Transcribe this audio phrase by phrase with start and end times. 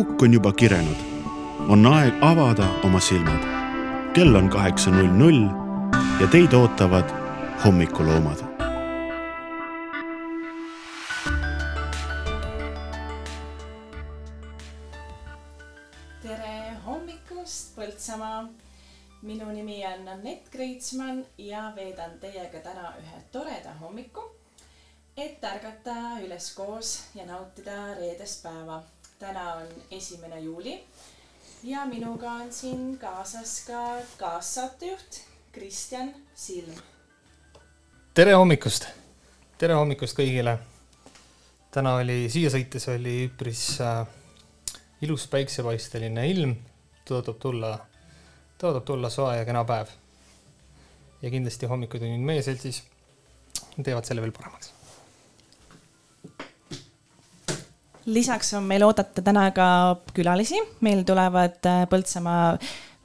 [0.00, 1.00] kukk on juba kirenud.
[1.68, 3.42] on aeg avada oma silmad.
[4.14, 5.40] kell on kaheksa null null
[6.20, 7.10] ja teid ootavad
[7.64, 8.40] hommikuloomad.
[16.22, 18.48] tere hommikust, Põltsamaa.
[19.22, 24.24] minu nimi on Anett Kreitsmann ja veedan teiega täna ühe toreda hommiku
[25.16, 28.80] et ärgata üleskoos ja nautida reedest päeva.
[29.20, 30.84] Täna on esimene juuli
[31.62, 33.80] ja minuga on siin kaasas ka
[34.18, 35.20] kaassaatejuht
[35.52, 36.78] Kristjan Silm.
[38.14, 38.86] tere hommikust,
[39.58, 40.56] tere hommikust kõigile.
[41.70, 44.06] täna oli, siia sõites oli üpris äh,
[45.04, 46.56] ilus päiksepaisteline ilm,
[47.04, 47.76] tõotab tulla,
[48.56, 49.92] tõotab tulla soe ja kena päev.
[51.22, 52.86] ja kindlasti hommikutunnid meie seltsis
[53.84, 54.79] teevad selle veel paremaks
[58.10, 59.66] lisaks on meil oodata täna ka
[60.14, 62.54] külalisi, meil tulevad äh, Põltsamaa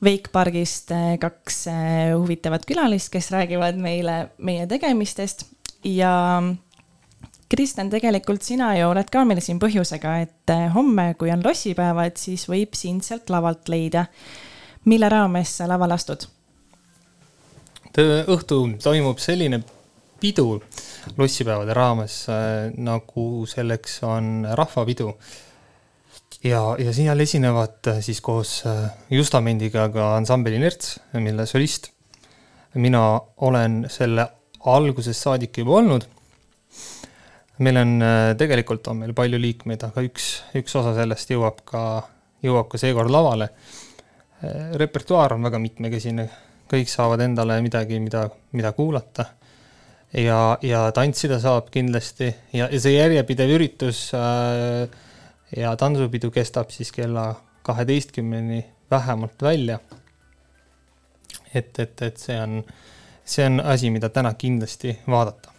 [0.03, 5.47] Veikpargist äh, kaks äh, huvitavat külalist, kes räägivad meile meie tegemistest
[5.85, 6.41] ja
[7.49, 12.47] Kristjan, tegelikult sina ju oled ka meil siin põhjusega, et homme, kui on lossipäevad, siis
[12.49, 14.07] võib sind sealt lavalt leida.
[14.85, 16.25] mille raames sa lavale astud?
[17.95, 19.61] õhtu toimub selline
[20.19, 20.59] pidu
[21.17, 25.13] lossipäevade raames, äh, nagu selleks on rahvapidu.
[26.43, 31.91] ja, ja seal esinevad äh, siis koos äh, Justamendiga ka ansambel Inerts, mille solist
[32.75, 34.27] mina olen selle
[34.65, 36.05] algusest saadik juba olnud.
[37.57, 38.01] meil on,
[38.37, 40.25] tegelikult on meil palju liikmeid, aga üks,
[40.59, 41.83] üks osa sellest jõuab ka,
[42.43, 43.47] jõuab ka seekord lavale.
[44.75, 46.25] repertuaar on väga mitmekesine,
[46.67, 49.29] kõik saavad endale midagi, mida, mida kuulata
[50.17, 54.87] ja, ja tantsida saab kindlasti ja, ja see järjepidev üritus äh,
[55.55, 57.33] ja tantsupidu kestab siis kella
[57.65, 59.79] kaheteistkümneni vähemalt välja.
[61.53, 62.63] et, et, et see on,
[63.25, 65.51] see on asi, mida täna kindlasti vaadata.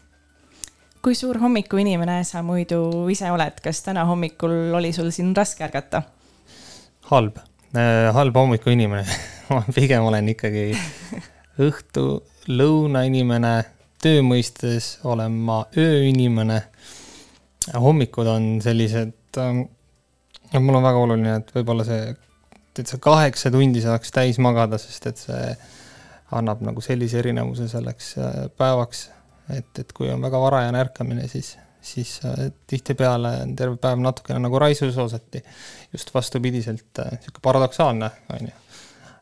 [1.03, 6.03] kui suur hommikuinimene sa muidu ise oled, kas täna hommikul oli sul siin raske ärgata?
[7.10, 7.38] halb
[7.76, 9.04] äh,, halb hommikuinimene
[9.50, 10.70] ma pigem olen ikkagi
[11.62, 13.75] õhtu, lõunainimene
[14.06, 16.60] töö mõistes olen ma ööinimene.
[17.74, 22.12] hommikud on sellised äh,, mul on väga oluline, et võib-olla see,
[22.78, 25.48] et see kaheksa tundi saaks täis magada, sest et see
[26.38, 29.08] annab nagu sellise erinevuse selleks äh, päevaks.
[29.50, 34.38] et, et kui on väga varajane ärkamine, siis, siis äh, tihtipeale on terve päev natukene
[34.46, 35.42] nagu raisusoosati.
[35.92, 38.56] just vastupidiselt äh,, sihuke paradoksaalne, on ju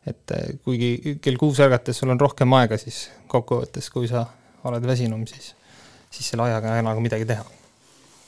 [0.06, 4.26] et äh, kuigi kell kuus ärgates sul on rohkem aega, siis kokkuvõttes, kui sa
[4.70, 5.52] oled väsinum, siis,
[6.10, 7.44] siis selle ajaga ei ole nagu midagi teha.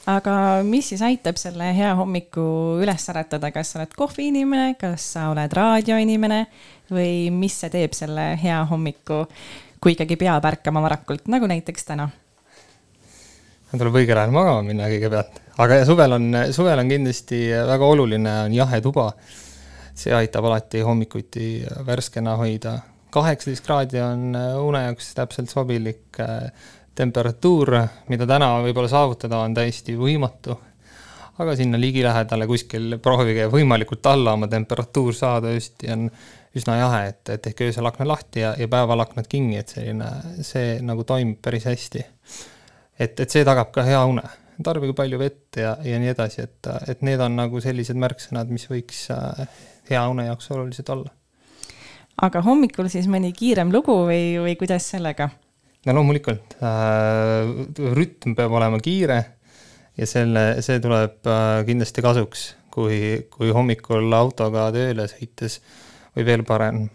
[0.07, 0.35] aga
[0.67, 2.43] mis siis aitab selle hea hommiku
[2.83, 6.45] üles äratada, kas sa oled kohviinimene, kas sa oled raadioinimene
[6.93, 9.25] või mis see teeb selle hea hommiku,
[9.81, 12.09] kui ikkagi peab ärkama varakult, nagu näiteks täna?
[13.77, 18.55] tuleb õigel ajal magama minna kõigepealt, aga suvel on, suvel on kindlasti väga oluline, on
[18.57, 19.13] jahe tuba.
[19.97, 22.75] see aitab alati hommikuti värskena hoida
[23.17, 26.51] kaheksateist kraadi on äh, une jaoks täpselt sobilik äh,
[26.97, 27.73] temperatuur,
[28.09, 30.57] mida täna võib-olla saavutada on täiesti võimatu.
[31.37, 36.07] aga sinna ligilähedale kuskil proovige võimalikult alla oma temperatuur saada, öösiti on
[36.57, 40.09] üsna jahe, et, et ehk öösel aknad lahti ja, ja päeval aknad kinni, et selline,
[40.41, 42.07] see nagu toimib päris hästi.
[42.99, 44.25] et, et see tagab ka hea une
[44.65, 48.65] tarbige palju vett ja, ja nii edasi, et, et need on nagu sellised märksõnad, mis
[48.73, 49.45] võiks äh,
[49.91, 51.13] hea une jaoks olulised olla
[52.23, 55.29] aga hommikul siis mõni kiirem lugu või, või kuidas sellega?
[55.87, 57.51] no loomulikult äh,,
[57.97, 59.19] rütm peab olema kiire
[59.97, 62.99] ja selle, see tuleb äh, kindlasti kasuks, kui,
[63.33, 65.61] kui hommikul autoga tööle sõites
[66.17, 66.87] või veel parem,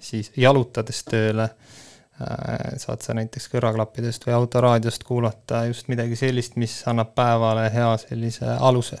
[0.00, 6.80] siis jalutades tööle äh, saad sa näiteks kõrvaklappidest või autoraadiost kuulata just midagi sellist, mis
[6.88, 9.00] annab päevale hea sellise aluse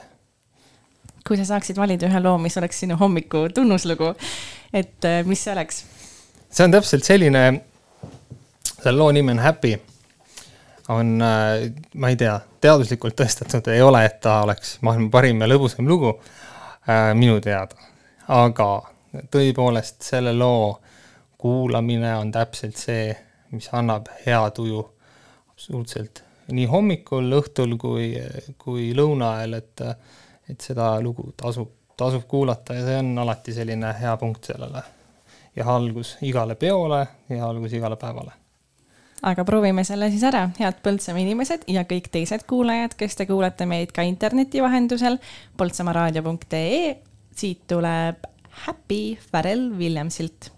[1.28, 4.14] kui sa saaksid valida ühe loo, mis oleks sinu hommiku tunnuslugu,
[4.72, 5.84] et äh, mis see oleks?
[6.48, 7.44] see on täpselt selline,
[8.72, 9.76] selle loo nimi on Happy.
[10.88, 15.50] on, äh, ma ei tea, teaduslikult tõestatud ei ole, et ta oleks maailma parim ja
[15.50, 17.76] lõbusam lugu äh, minu teada.
[18.28, 18.70] aga
[19.32, 20.78] tõepoolest selle loo
[21.38, 23.12] kuulamine on täpselt see,
[23.52, 24.80] mis annab hea tuju
[25.52, 28.12] absoluutselt nii hommikul, õhtul kui,
[28.60, 29.82] kui lõuna ajal, et
[30.48, 34.82] et seda lugu tasub, tasub kuulata ja see on alati selline hea punkt sellele.
[35.56, 38.32] ja algus igale peole ja algus igale päevale.
[39.22, 43.66] aga proovime selle siis ära, head Põltsamaa inimesed ja kõik teised kuulajad, kes te kuulate
[43.66, 45.18] meid ka interneti vahendusel,
[45.56, 46.96] poltsamaaraadio.ee
[47.38, 48.24] siit tuleb
[48.66, 50.52] Happy Pharrell Williamsilt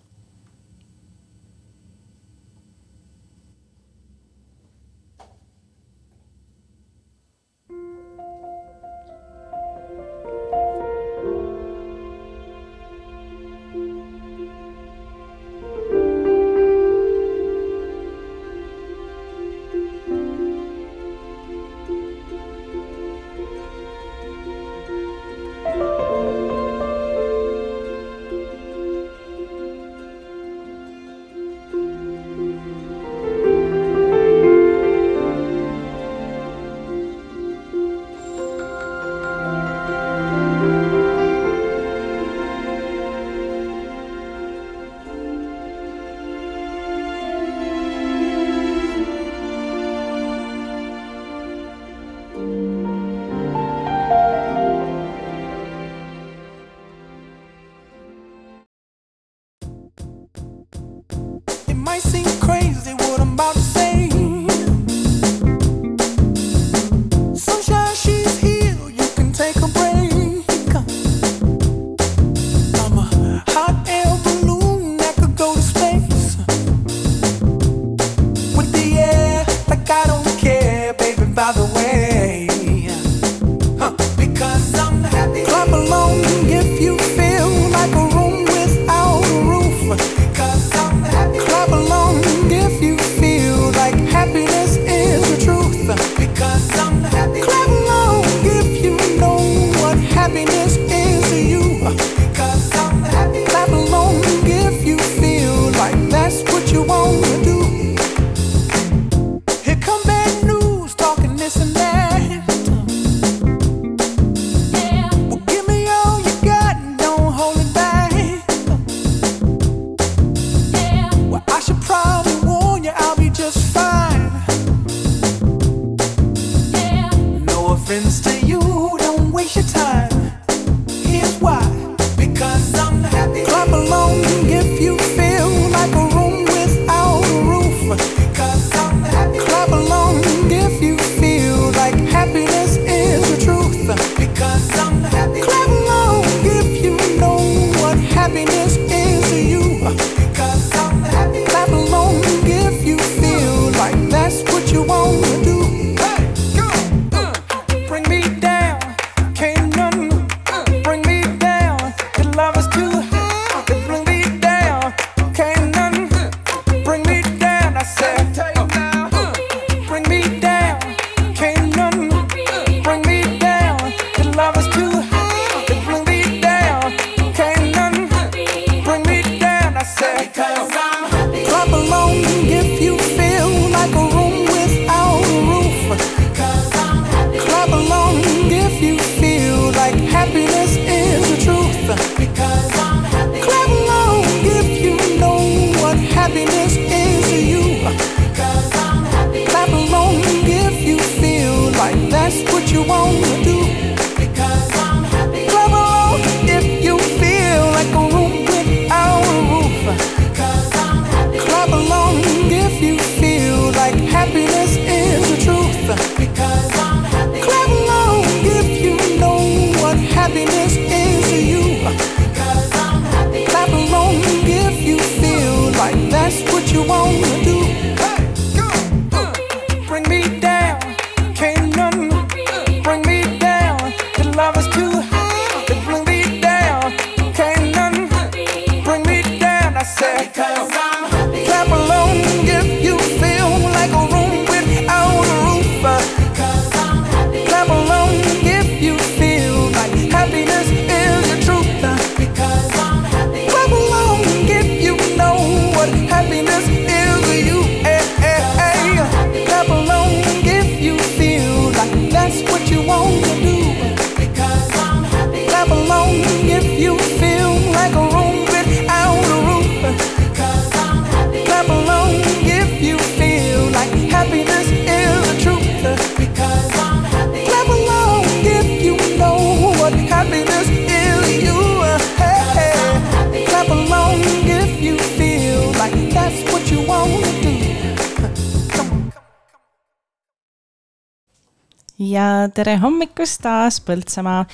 [292.54, 294.44] tere hommikust taas Põltsamaa,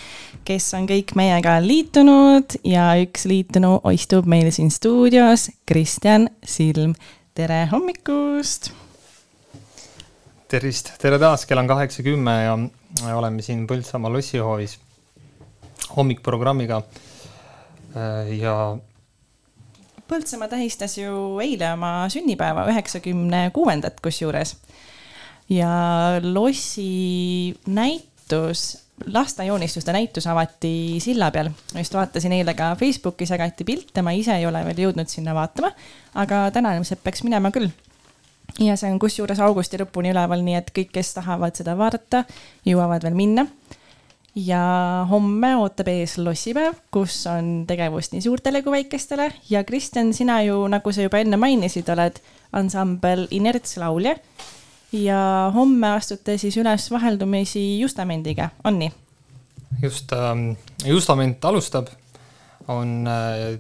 [0.47, 6.95] kes on kõik meiega liitunud ja üks liitunu istub meil siin stuudios, Kristjan Silm.
[7.35, 8.73] tere hommikust.
[10.49, 12.59] tervist, tere taas, kell on kaheksa kümme ja
[13.17, 14.79] oleme siin Põltsamaa lossihoovis
[15.97, 16.83] hommikprogrammiga.
[18.38, 18.76] ja.
[20.09, 24.57] Põltsamaa tähistas ju eile oma sünnipäeva, üheksakümne kuuendat kusjuures
[25.49, 25.71] ja
[26.23, 31.50] lossi näitus, lastejoonistuste näitus avati silla peal.
[31.75, 35.35] ma just vaatasin eile ka Facebookis jagati pilte, ma ise ei ole veel jõudnud sinna
[35.35, 35.73] vaatama,
[36.15, 37.71] aga täna ilmselt peaks minema küll.
[38.59, 42.25] ja see on kusjuures augusti lõpuni üleval, nii et kõik, kes tahavad seda vaadata,
[42.67, 43.47] jõuavad veel minna
[44.37, 50.43] ja homme ootab ees lossipäev, kus on tegevust nii suurtele kui väikestele ja Kristjan, sina
[50.45, 52.21] ju, nagu sa juba enne mainisid, oled
[52.57, 54.17] ansambel Inerts laulja
[54.93, 58.93] ja homme astute siis üles vaheldumisi Justamendiga, on nii?
[59.83, 60.35] just äh,,
[60.87, 61.88] Justament alustab,
[62.69, 63.59] on äh,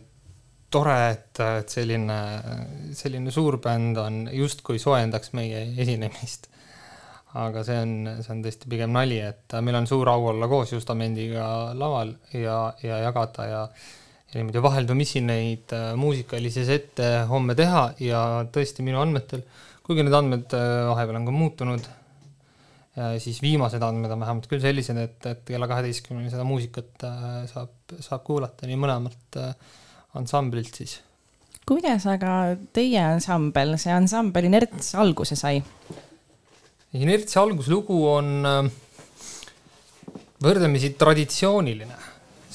[0.70, 2.18] tore, et, et selline,
[2.96, 6.50] selline suur bänd on justkui soojendaks meie esinemist.
[7.36, 7.90] aga see on,
[8.24, 12.72] see on tõesti pigem nali, et meil on suur au olla koos Justamendiga laval ja,
[12.82, 13.68] ja jagada ja
[14.26, 18.20] ja niimoodi vaheldumisi neid äh, muusikalisi sette homme teha ja
[18.52, 21.88] tõesti minu andmetel äh, kuigi need andmed äh, vahepeal on ka muutunud,
[23.20, 27.74] siis viimased andmed on vähemalt küll sellised, et, et kella kaheteistkümneni seda muusikat äh, saab,
[28.00, 29.52] saab kuulata nii mõlemalt äh,
[30.16, 30.96] ansamblilt siis.
[31.68, 35.60] kuidas aga teie ansambel, see ansambel Inerts alguse sai?
[36.96, 38.46] Inertsi alguslugu on
[40.40, 41.98] võrdlemisi traditsiooniline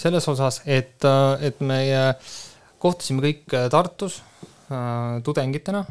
[0.01, 1.05] selles osas, et,
[1.45, 1.99] et meie
[2.81, 4.23] kohtusime kõik Tartus
[5.21, 5.83] tudengitena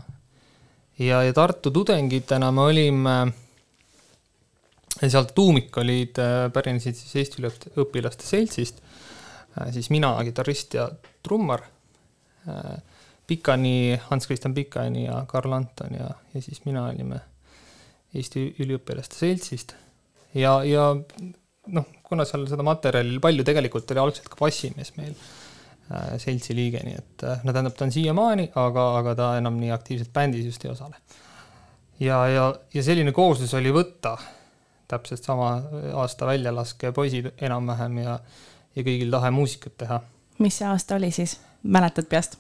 [1.01, 3.17] ja, ja Tartu tudengitena me olime,
[5.01, 8.83] sealt tuumik olid, äh, pärinesid siis Eesti Üliõpilaste Seltsist,
[9.57, 10.89] äh, siis mina, kitarrist ja
[11.25, 11.65] trummar,
[12.49, 12.79] äh,
[13.31, 17.21] Pikani, Hans-Christian Pikani ja Karl Anton ja, ja siis mina olime
[18.15, 19.77] Eesti Üliõpilaste Seltsist.
[20.35, 20.91] Ja, ja
[21.71, 25.15] noh, kuna seal seda materjali palju tegelikult oli algselt ka bassimees meil
[25.91, 29.73] seltsi liige, nii et äh, no tähendab, ta on siiamaani, aga, aga ta enam nii
[29.75, 31.01] aktiivselt bändis just ei osale.
[32.01, 32.45] ja, ja,
[32.75, 34.17] ja selline kooslus oli võtta,
[34.91, 35.51] täpselt sama
[35.99, 38.19] aasta väljalaske poisid enam-vähem ja,
[38.77, 40.01] ja kõigil tahe muusikat teha.
[40.39, 42.39] mis see aasta oli siis, mäletad peast?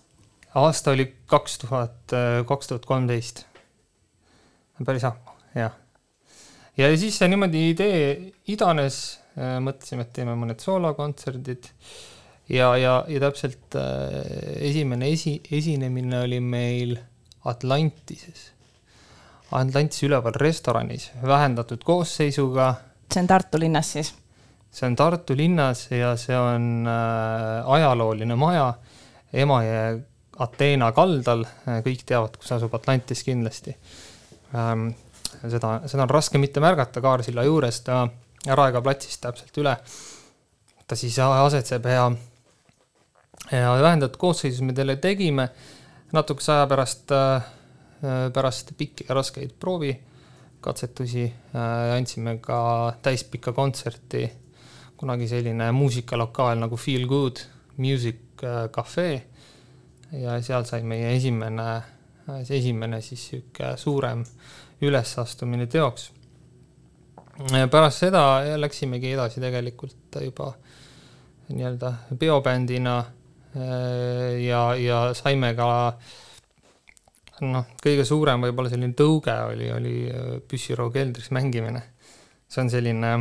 [0.54, 3.44] aasta oli kaks tuhat, äh, kaks tuhat kolmteist.
[4.86, 5.74] päris ammu, jah.
[6.78, 8.14] ja siis see niimoodi idee
[8.46, 11.70] idanes, mõtlesime, et teeme mõned soolokontserdid
[12.50, 16.96] ja, ja, ja täpselt äh, esimene esi, esinemine oli meil
[17.44, 18.50] Atlantises.
[19.50, 22.74] Atlantise üleval restoranis, vähendatud koosseisuga.
[23.10, 24.14] see on Tartu linnas siis?
[24.70, 28.72] see on Tartu linnas ja see on äh, ajalooline maja
[29.32, 29.82] Emajõe
[30.40, 31.44] Ateena kaldal,
[31.84, 33.74] kõik teavad, kus asub Atlantis kindlasti
[34.56, 34.88] ähm,.
[35.42, 38.06] seda, seda on raske mitte märgata Kaarsilla juures, ta
[38.46, 39.76] Raekoja platsist täpselt üle.
[40.86, 42.08] ta siis asetseb ja
[43.52, 45.48] ja vähendatud koosseisus me teile tegime.
[46.12, 47.42] Natukese aja pärast, äh,
[48.32, 54.30] pärast pikki ja raskeid proovikatsetusi äh, andsime ka täispikka kontserti,
[54.96, 57.42] kunagi selline muusikalokaal nagu Feel Good
[57.76, 59.26] Music äh, Cafe.
[60.12, 61.82] Ja seal sai meie esimene,
[62.42, 64.24] see esimene siis niisugune suurem
[64.82, 66.10] ülesastumine teoks.
[67.70, 70.52] pärast seda läksimegi edasi tegelikult juba
[71.48, 72.98] nii-öelda peobändina.
[72.98, 73.19] Äh,
[73.54, 75.70] ja, ja saime ka
[77.48, 81.82] noh, kõige suurem võib-olla selline tõuge oli, oli äh, püssiroo keldris mängimine.
[82.50, 83.12] see on selline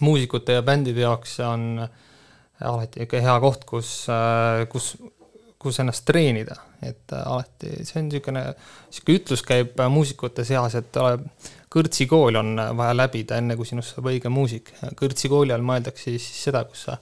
[0.00, 1.82] muusikute ja bändide jaoks on
[2.64, 4.96] alati ikka hea koht, kus, äh, kus,
[5.58, 8.44] kus ennast treenida, et alati see on niisugune,
[8.88, 10.98] niisugune ütlus käib muusikute seas, et
[11.68, 14.72] kõrtsikool on vaja läbida, enne kui sinust saab õige muusik.
[14.98, 16.98] kõrtsikooli all mõeldakse siis seda, kus sa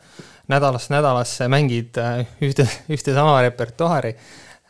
[0.51, 4.15] nädalast nädalasse mängid äh, ühte, ühte sama repertuaari,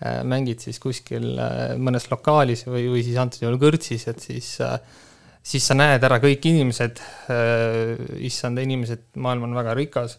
[0.01, 4.55] äh, mängid siis kuskil äh, mõnes lokaalis või, või siis antud juhul kõrtsis, et siis,
[5.47, 7.01] siis sa näed ära kõik inimesed,
[8.25, 10.19] issand, inimesed, maailm on väga rikas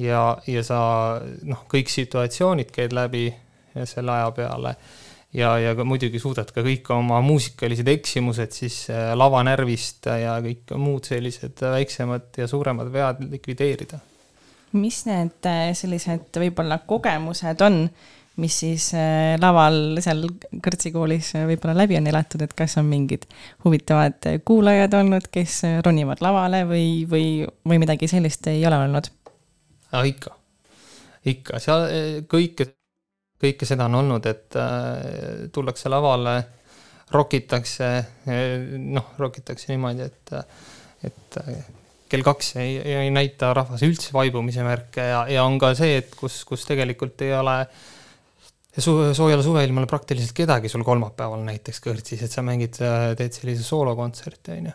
[0.00, 0.80] ja, ja sa
[1.48, 3.28] noh, kõik situatsioonid käid läbi
[3.86, 4.74] selle aja peale.
[5.30, 8.80] Ja, ja ka muidugi suudad ka kõik oma muusikalised eksimused siis
[9.14, 14.00] lavanärvist ja kõik muud sellised väiksemad ja suuremad vead likvideerida
[14.78, 17.82] mis need äh, sellised võib-olla kogemused on,
[18.40, 20.26] mis siis äh, laval seal
[20.62, 23.26] kõrtsikoolis võib-olla läbi on elatud, et kas on mingid
[23.64, 27.24] huvitavad kuulajad olnud, kes ronivad lavale või, või,
[27.66, 29.10] või midagi sellist ei ole olnud?
[30.06, 30.36] ikka,
[31.26, 31.88] ikka, seal
[32.30, 32.70] kõike,
[33.42, 36.38] kõike seda on olnud, et äh, tullakse lavale,
[37.10, 37.86] rokitakse,
[38.78, 40.34] noh, rokitakse niimoodi, et,
[41.08, 41.38] et
[42.10, 46.14] kell kaks ei, ei näita rahvas üldse vaibumise märke ja, ja on ka see, et
[46.18, 47.56] kus, kus tegelikult ei ole
[48.74, 52.80] su, soojale suveilmale praktiliselt kedagi sul kolmapäeval näiteks kõrtsis, et sa mängid,
[53.18, 54.74] teed sellise soolokontserti, on ju.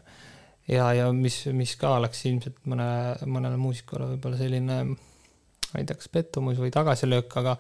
[0.78, 2.88] ja, ja mis, mis ka oleks ilmselt mõne,
[3.28, 7.58] mõnele muusikule võib-olla selline, ma ei tea, kas pettumus või tagasilöök, aga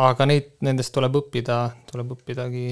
[0.00, 2.68] aga neid, nendest tuleb õppida, tuleb õppidagi,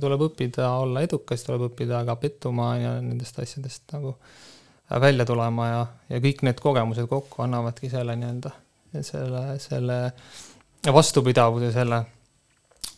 [0.00, 4.53] tuleb õppida olla edukas, tuleb õppida ka pettuma ja nendest asjadest nagu äh,
[4.90, 8.52] välja tulema ja, ja kõik need kogemused kokku annavadki selle nii-öelda,
[9.00, 9.98] selle, selle
[10.92, 12.02] vastupidavuse selle,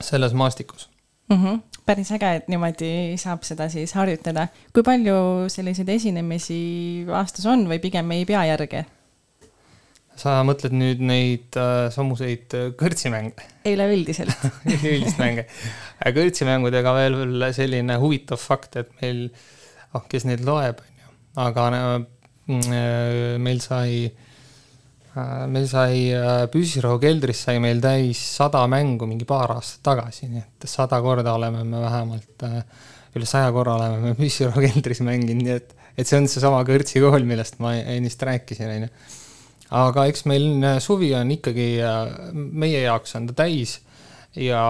[0.01, 0.89] selles maastikus
[1.29, 1.45] mm.
[1.45, 1.63] -hmm.
[1.87, 4.49] päris äge, et niimoodi saab seda siis harjutada.
[4.73, 8.85] kui palju selliseid esinemisi aastas on või pigem ei pea järge?
[10.17, 13.47] sa mõtled nüüd neid äh, samuseid kõrtsimänge?
[13.67, 14.37] üleüldiselt
[14.75, 15.47] üleüldist mänge.
[16.05, 19.31] kõrtsimängudega veel selline huvitav fakt, et meil,
[19.95, 20.81] oh, kes neid loeb,
[21.37, 29.09] aga äh, meil sai, äh, meil sai äh, Püssirohu keldris sai meil täis sada mängu
[29.09, 32.47] mingi paar aastat tagasi, nii et sada korda oleme me vähemalt,
[33.17, 37.29] üle saja korra oleme me Püssirohu keldris mänginud, nii et, et see on seesama kõrtsikool,
[37.29, 38.93] millest ma ennist rääkisin, on ju.
[39.85, 41.69] aga eks meil suvi on ikkagi,
[42.33, 43.81] meie jaoks on ta täis
[44.37, 44.63] ja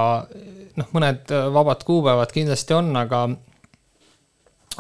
[0.78, 3.28] noh, mõned vabad kuupäevad kindlasti on, aga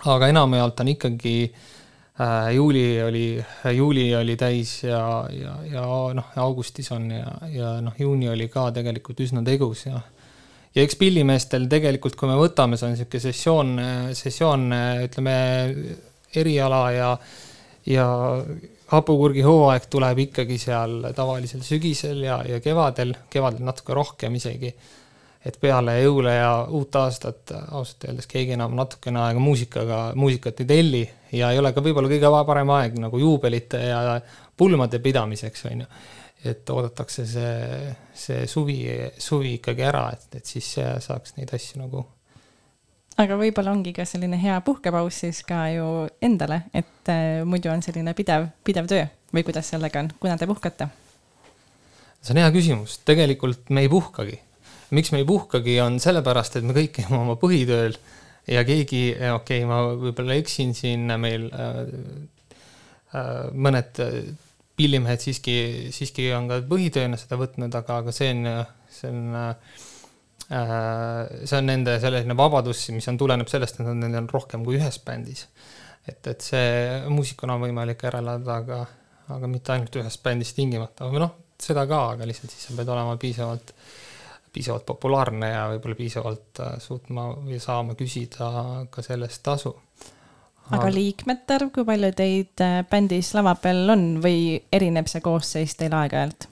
[0.04, 1.36] aga enamjaolt on ikkagi
[2.20, 3.44] äh, juuli oli,
[3.76, 5.00] juuli oli täis ja,
[5.32, 10.00] ja, ja noh, augustis on ja, ja noh, juuni oli ka tegelikult üsna tegus ja
[10.76, 13.70] ja eks pillimeestel tegelikult, kui me võtame, see on niisugune sessioon,
[14.12, 14.66] sessioon,
[15.06, 15.36] ütleme,
[16.36, 17.06] eriala ja,
[17.88, 18.06] ja
[18.92, 24.74] hapukurgi hooaeg tuleb ikkagi seal tavalisel sügisel ja, ja kevadel, kevadel natuke rohkem isegi
[25.44, 30.70] et peale jõule ja uut aastat ausalt öeldes keegi enam natukene aega muusikaga, muusikat ei
[30.72, 34.20] telli ja ei ole ka võib-olla kõige parem aeg nagu juubelite ja
[34.56, 35.86] pulmade pidamiseks, on ju.
[36.44, 38.82] et oodatakse see, see suvi,
[39.18, 42.04] suvi ikkagi ära, et, et siis saaks neid asju nagu
[43.20, 45.88] aga võib-olla ongi ka selline hea puhkepaus siis ka ju
[46.24, 50.48] endale, et äh, muidu on selline pidev, pidev töö või kuidas sellega on, kuna te
[50.48, 50.88] puhkate?
[52.20, 54.40] see on hea küsimus, tegelikult me ei puhkagi
[54.94, 57.96] miks me ei puhkagi, on sellepärast, et me kõik käime oma põhitööl
[58.50, 61.80] ja keegi, okei okay,, ma võib-olla eksin siin, meil äh,
[63.16, 64.02] äh, mõned
[64.76, 65.56] pillimehed siiski,
[65.94, 68.50] siiski on ka põhitööna seda võtnud, aga, aga see on,
[68.92, 69.54] see on äh,
[70.46, 75.00] see on nende selline vabadus, mis on, tuleneb sellest, et nad on rohkem kui ühes
[75.02, 75.48] bändis.
[76.06, 78.84] et, et see muusikuna on võimalik ära elada, aga,
[79.34, 82.92] aga mitte ainult ühes bändis tingimata, või noh, seda ka, aga lihtsalt siis sa pead
[82.94, 84.05] olema piisavalt äh,
[84.56, 88.50] piisavalt populaarne ja võib-olla piisavalt äh, suutma või saama küsida
[88.90, 89.74] ka selle eest tasu.
[90.72, 95.76] aga liikmete arv, kui palju teid äh, bändis lava peal on või erineb see koosseis
[95.76, 96.48] teil aeg-ajalt?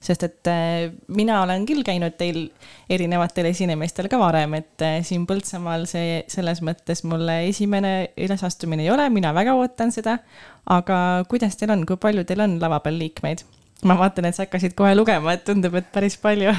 [0.00, 2.42] sest et äh, mina olen küll käinud teil
[2.90, 9.06] erinevatel esinemistel ka varem, et siin Põltsamaal see selles mõttes mulle esimene ülesastumine ei ole,
[9.12, 10.18] mina väga ootan seda.
[10.66, 13.46] aga kuidas teil on, kui palju teil on lava peal liikmeid?
[13.84, 16.52] ma vaatan, et sa hakkasid kohe lugema, et tundub, et päris palju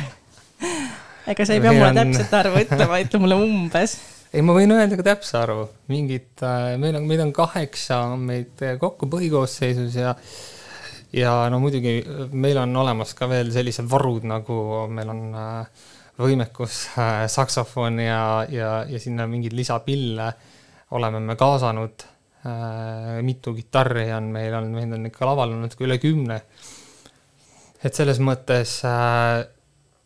[1.32, 3.98] ega sa ei pea mulle täpset arvu ütlema, ütle mulle umbes.
[4.32, 8.26] ei, ma võin öelda ka täpse arvu, mingid äh,, meil on, meid on kaheksa on
[8.32, 10.16] meid kokku põhikoosseisus ja
[11.14, 12.00] ja no muidugi
[12.32, 15.88] meil on olemas ka veel sellised varud, nagu meil on äh,
[16.22, 20.32] võimekus äh, saksofon ja, ja, ja sinna mingeid lisapille
[20.98, 22.06] oleme me kaasanud
[22.46, 23.20] äh,.
[23.26, 26.42] mitu kitarri on meil on, meil on ikka laval olnud ka üle kümne.
[27.84, 29.42] et selles mõttes äh,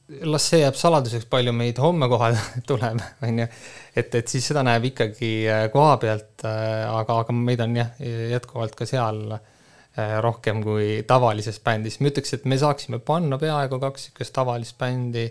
[0.07, 2.39] las see jääb saladuseks, palju meid homme kohale
[2.69, 3.47] tuleb, on ju.
[3.95, 7.93] et, et siis seda näeb ikkagi äh, koha pealt, äh, aga, aga meid on jah,
[8.35, 11.99] jätkuvalt ka seal äh, rohkem kui tavalises bändis.
[11.99, 15.29] ma ütleks, et me saaksime panna peaaegu kaks niisugust tavalist bändi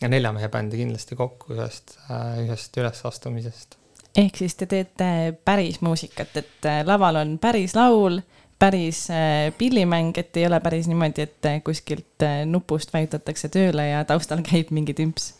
[0.00, 1.96] ja nelja mehe bändi kindlasti kokku ühest,
[2.44, 3.78] ühest ülesastumisest.
[4.14, 5.10] ehk siis te teete
[5.44, 8.20] päris muusikat, et laval on päris laul
[8.58, 13.88] päris äh, pillimäng, et ei ole päris niimoodi, et äh, kuskilt äh, nupust vajutatakse tööle
[13.88, 15.32] ja taustal käib mingi tümps.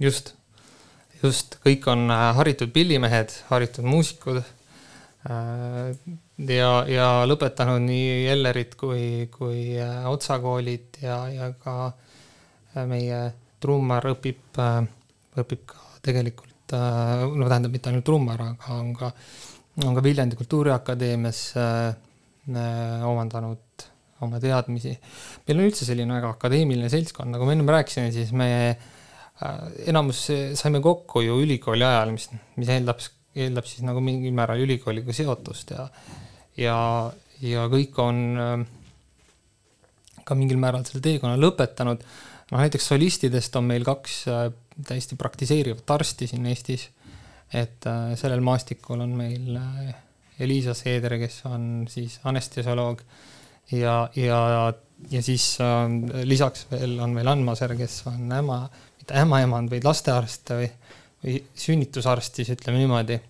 [0.00, 0.34] just,
[1.22, 4.42] just, kõik on haritud pillimehed, haritud muusikud.
[6.48, 9.74] ja, ja lõpetanud nii Ellerit kui, kui
[10.08, 11.92] Otsa koolid ja, ja ka
[12.88, 13.18] meie
[13.60, 14.56] trummar õpib,
[15.36, 19.12] õpib ka tegelikult, no tähendab, mitte ainult trummar, aga on ka,
[19.84, 21.42] on ka Viljandi Kultuuriakadeemias
[22.56, 23.86] omandanud
[24.24, 24.94] oma teadmisi.
[25.46, 28.50] meil on üldse selline väga akadeemiline seltskond, nagu ma ennem rääkisin, siis me
[29.88, 30.26] enamus
[30.58, 32.28] saime kokku ju ülikooli ajal, mis,
[32.60, 33.00] mis eeldab,
[33.36, 35.86] eeldab siis nagu mingil määral ülikooliga seotust ja,
[36.60, 36.76] ja,
[37.40, 38.20] ja kõik on
[40.26, 42.04] ka mingil määral selle teekonna lõpetanud.
[42.50, 44.22] noh, näiteks solistidest on meil kaks
[44.86, 46.90] täiesti praktiseerivat arsti siin Eestis.
[47.52, 47.88] et
[48.20, 49.56] sellel maastikul on meil
[50.40, 53.02] Elisa Seeder, kes on siis anestesioloog
[53.72, 54.72] ja, ja,
[55.10, 55.86] ja siis äh,
[56.26, 58.62] lisaks veel on meil Ann Maser, kes on äma,
[58.98, 60.68] mitte ämmaemand, vaid lastearst või,
[61.24, 63.20] või sünnitusarst, siis ütleme niimoodi.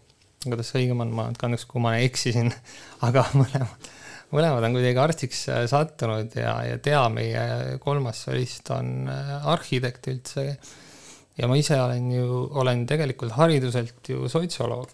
[0.45, 2.53] kuidas õigem on, ma kahjuks, kui ma eksisin,
[3.07, 3.91] aga mõlemad,
[4.31, 10.09] mõlemad on kuidagi arstiks äh, sattunud ja, ja Tea, meie kolmas solist, on äh, arhitekt
[10.13, 10.47] üldse.
[11.37, 14.91] ja ma ise olen ju, olen tegelikult hariduselt ju sotsioloog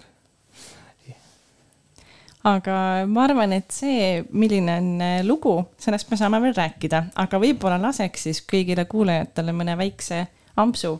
[2.47, 2.79] aga
[3.11, 7.79] ma arvan, et see, milline on äh, lugu, sellest me saame veel rääkida, aga võib-olla
[7.83, 10.23] laseks siis kõigile kuulajatele mõne väikse
[10.63, 10.95] ampsu,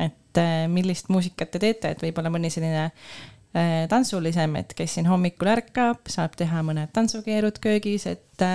[0.00, 5.10] et äh, millist muusikat te teete, et võib-olla mõni selline äh, tantsulisem, et kes siin
[5.10, 8.46] hommikul ärkab, saab teha mõned tantsukeerud köögis, et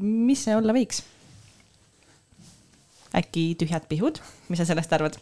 [0.00, 1.04] mis see olla võiks?
[3.16, 4.20] äkki Tühjad pihud,
[4.52, 5.16] mis sa sellest arvad?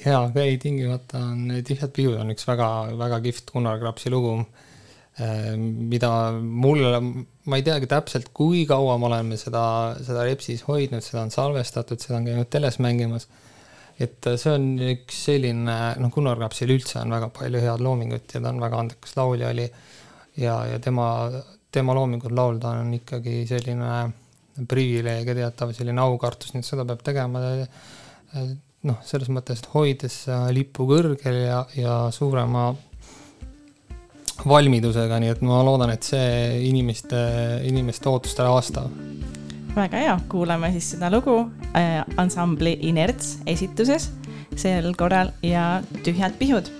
[0.00, 4.40] jaa, ei tingimata on Tühjad pihud on üks väga-väga kihvt Gunnar Krapsi lugu
[5.18, 7.00] mida mulle,
[7.50, 9.62] ma ei teagi täpselt, kui kaua me oleme seda,
[10.06, 13.26] seda Repsis hoidnud, seda on salvestatud, seda on käinud teles mängimas.
[13.98, 18.30] et äh, see on üks selline, noh, Gunnar Kapsil üldse on väga palju head loomingut
[18.34, 19.66] ja ta on väga andekas laulja oli.
[20.36, 21.08] ja, ja tema,
[21.74, 24.12] tema loomingut laulda on ikkagi selline
[24.70, 28.54] privileeg ja teatav selline aukartus, nii et seda peab tegema äh,
[28.86, 30.20] noh, selles mõttes, et hoides
[30.54, 32.70] lippu kõrgel ja, ja suurema
[34.46, 37.18] valmidusega, nii et ma loodan, et see inimeste,
[37.68, 38.92] inimeste ootustele vastab.
[39.76, 41.38] väga hea, kuulame siis seda lugu
[41.76, 44.10] äh, ansambli Inerts esituses
[44.56, 46.70] sel korral ja Tühjad pihud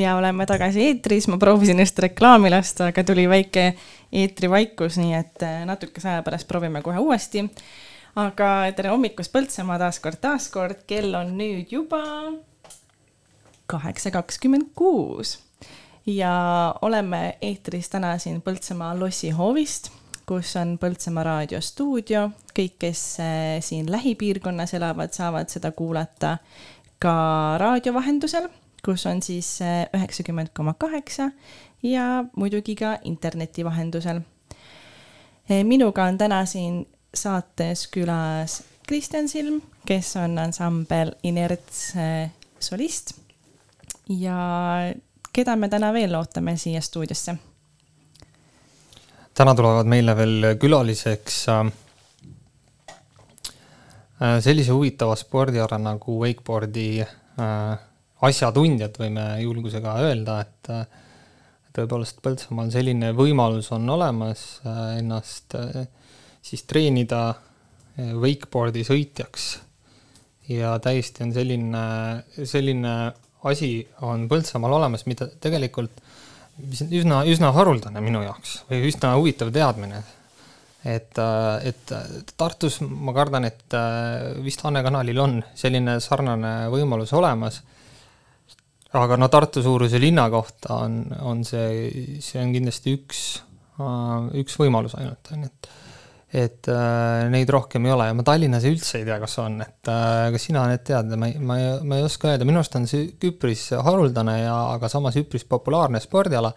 [0.00, 3.74] ja oleme tagasi eetris, ma proovisin just reklaami lasta, aga tuli väike
[4.12, 7.44] eetrivaikus, nii et äh, natukese aja pärast proovime kohe uuesti.
[8.16, 12.02] aga tere hommikust, Põltsamaa taaskord, taaskord, kell on nüüd juba
[13.66, 15.38] kaheksa kakskümmend kuus
[16.06, 19.90] ja oleme eetris täna siin Põltsamaa lossihoovist,
[20.26, 22.30] kus on Põltsamaa raadiostuudio.
[22.54, 26.38] kõik, kes äh, siin lähipiirkonnas elavad, saavad seda kuulata
[26.98, 27.14] ka
[27.58, 28.48] raadio vahendusel
[28.84, 31.30] kus on siis äh, üheksakümmend koma kaheksa
[31.82, 34.20] ja muidugi ka interneti vahendusel.
[35.50, 43.14] Äh, minuga on täna siin saates külas Kristjan Silm, kes on ansambel Inerts äh, solist.
[44.08, 44.36] ja
[45.32, 47.36] keda me täna veel ootame siia stuudiosse?
[49.34, 51.38] täna tulevad meile veel külaliseks
[54.44, 56.86] sellise huvitava spordiala nagu wakeboardi
[58.24, 60.72] asjatundjad, võime julgusega öelda, et
[61.74, 65.86] tõepoolest Põltsamaal selline võimalus on olemas äh, ennast äh,
[66.44, 69.48] siis treenida äh, wakeboardi sõitjaks.
[70.52, 71.84] ja täiesti on selline,
[72.44, 72.94] selline
[73.50, 73.70] asi
[74.06, 76.02] on Põltsamaal olemas, mida tegelikult,
[76.62, 80.04] mis on üsna, üsna haruldane minu jaoks või üsna huvitav teadmine.
[80.84, 81.18] et,
[81.64, 81.92] et
[82.36, 83.76] Tartus ma kardan, et
[84.44, 87.62] vist Anne kanalil on selline sarnane võimalus olemas
[88.94, 93.24] aga no Tartu suuruse linna kohta on, on see, see on kindlasti üks,
[94.38, 95.72] üks võimalus ainult, on ju, et
[96.34, 98.08] et äh, neid rohkem ei ole.
[98.08, 101.28] Ja ma Tallinnas üldse ei tea, kas on, et äh, kas sina need tead, ma
[101.30, 104.90] ei, ma ei, ma ei oska öelda, minu arust on see üpris haruldane ja, aga
[104.90, 106.50] samas üpris populaarne spordiala.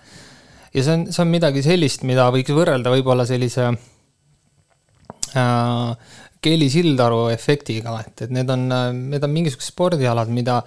[0.74, 3.70] ja see on, see on midagi sellist, mida võiks võrrelda võib-olla sellise
[5.38, 8.66] äh, Kelly Sildaru efektiga, et, et need on,
[9.14, 10.64] need on mingisugused spordialad, mida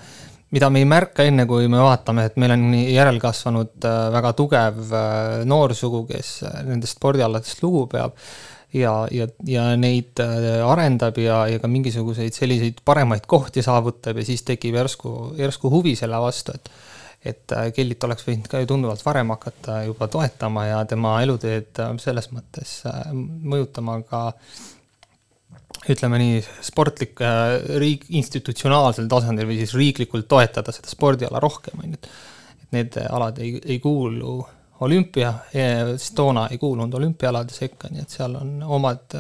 [0.54, 4.80] mida me ei märka enne, kui me vaatame, et meil on järelkasvanud äh, väga tugev
[4.86, 8.16] äh, noorsugu, kes äh, nendest spordialadest lugu peab
[8.74, 14.44] ja, ja, ja neid arendab ja, ja ka mingisuguseid selliseid paremaid kohti saavutab ja siis
[14.46, 16.72] tekib järsku, järsku huvi selle vastu, et
[17.20, 22.30] et Kellit oleks võinud ka ju tunduvalt varem hakata juba toetama ja tema eluteed selles
[22.32, 22.78] mõttes
[23.12, 24.62] mõjutama ka äh,
[25.94, 31.94] ütleme nii, sportlik äh, riik, institutsionaalsel tasandil või siis riiklikult toetada seda spordiala rohkem, on
[31.94, 32.11] ju, et
[32.61, 34.38] et need alad ei, ei kuulu
[34.81, 39.16] olümpia, siis toona ei kuulunud olümpiaalade sekka, nii et seal on omad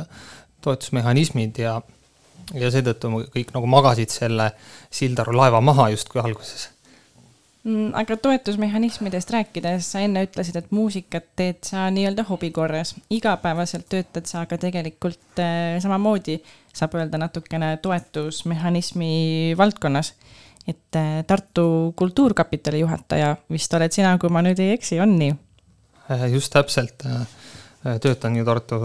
[0.64, 1.74] toetusmehhanismid ja
[2.54, 4.50] ja seetõttu kõik nagu magasid selle
[4.90, 6.68] Sildaru laeva maha justkui alguses.
[7.60, 13.84] Mm, aga toetusmehhanismidest rääkides, sa enne ütlesid, et muusikat teed sa nii-öelda hobi korras, igapäevaselt
[13.92, 16.38] töötad sa aga tegelikult äh, samamoodi,
[16.74, 20.14] saab öelda natukene toetusmehhanismi valdkonnas.
[20.68, 25.32] et äh, Tartu Kultuurkapitali juhataja vist oled sina, kui ma nüüd ei eksi, on nii?
[26.10, 27.06] Äh, just täpselt,
[28.00, 28.80] töötan ju Tartu,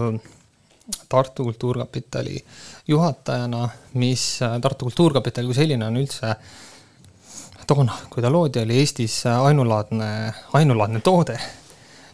[1.08, 2.44] Tartu Kultuurkapitali
[2.88, 6.56] juhatajana, mis Tartu Kultuurkapital kui selline on üldse äh,
[7.66, 10.08] toona, kui ta loodi, oli Eestis ainulaadne,
[10.58, 11.38] ainulaadne toode.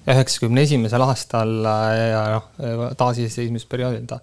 [0.02, 2.46] üheksakümne esimesel aastal ja noh,
[2.98, 4.16] taasiseseisvumisperioodil ta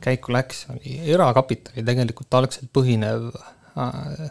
[0.00, 3.30] käiku läks, oli erakapitali tegelikult algselt põhinev
[3.78, 4.28] äh,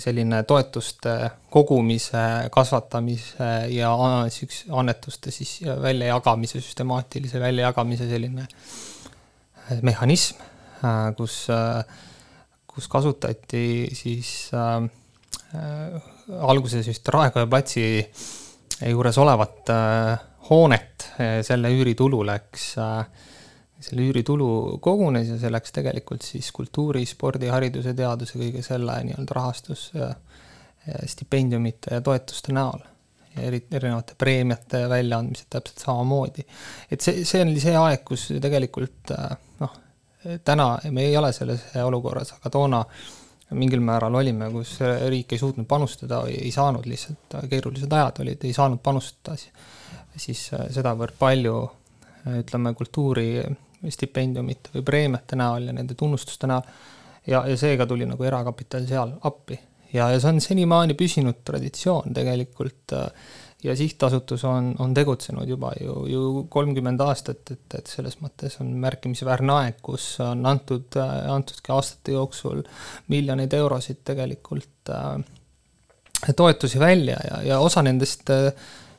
[0.00, 1.14] selline toetuste
[1.52, 3.92] kogumise, kasvatamise ja
[4.32, 8.48] siukse annetuste siis väljajagamise, süstemaatilise väljajagamise selline
[9.84, 10.40] mehhanism,
[10.84, 11.84] äh, kus, äh,
[12.66, 14.88] kus kasutati siis äh,
[15.54, 16.00] Äh,
[16.40, 17.84] alguses just Raekoja platsi
[18.90, 22.72] juures olevat äh, hoonet, äh, selle üüritulu läks,
[23.80, 29.36] selle üüritulu kogunes ja see läks tegelikult siis kultuuri, spordi, hariduse, teaduse, kõige selle nii-öelda
[29.36, 29.90] rahastus
[31.08, 32.82] stipendiumite ja toetuste näol
[33.40, 36.44] eri, erinevate preemiate väljaandmised täpselt samamoodi.
[36.92, 39.14] et see, see oli see aeg, kus tegelikult
[39.62, 39.76] noh,
[40.44, 43.06] täna me ei ole selles olukorras, aga toona äh,
[43.52, 48.44] mingil määral olime, kus riik ei suutnud panustada või ei saanud lihtsalt, keerulised ajad olid,
[48.46, 49.36] ei saanud panustada
[50.16, 53.28] siis äh, sedavõrd palju äh, ütleme, kultuuri
[53.92, 56.62] stipendiumite või preemiate näol ja nende tunnustuste näol.
[57.26, 59.58] ja, ja seega tuli nagu erakapital seal appi
[59.92, 62.94] ja, ja see on senimaani püsinud traditsioon tegelikult
[63.64, 68.74] ja sihtasutus on, on tegutsenud juba ju, ju kolmkümmend aastat, et, et selles mõttes on
[68.82, 70.98] märkimisväärne aeg, kus on antud,
[71.32, 72.60] antudki aastate jooksul
[73.12, 75.16] miljoneid eurosid tegelikult äh,
[76.36, 78.52] toetusi välja ja, ja osa nendest äh,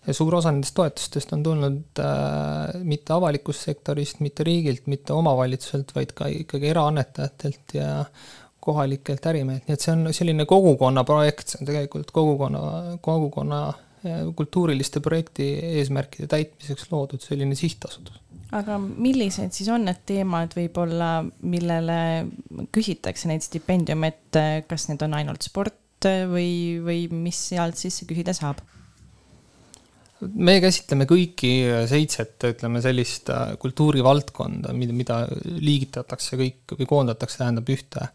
[0.08, 5.96] ja suur osa nendest toetustest on tulnud äh, mitte avalikust sektorist, mitte riigilt, mitte omavalitsuselt,
[5.96, 7.90] vaid ka ikkagi eraannetajatelt ja
[8.66, 12.62] kohalikelt ärimehelt, nii et see on selline kogukonna projekt, see on tegelikult kogukonna,
[13.06, 13.66] kogukonna
[14.36, 15.48] kultuuriliste projekti
[15.80, 18.20] eesmärkide täitmiseks loodud selline sihtasutus.
[18.56, 21.10] aga millised siis on need teemad võib-olla,
[21.42, 21.98] millele
[22.76, 28.36] küsitakse neid stipendiume, et kas need on ainult sport või, või mis sealt sisse küsida
[28.38, 28.62] saab?
[30.34, 31.52] Me käsitleme kõiki
[31.90, 38.10] seitset, ütleme sellist äh, kultuurivaldkonda, mida, mida liigitatakse kõik või koondatakse, tähendab ühte,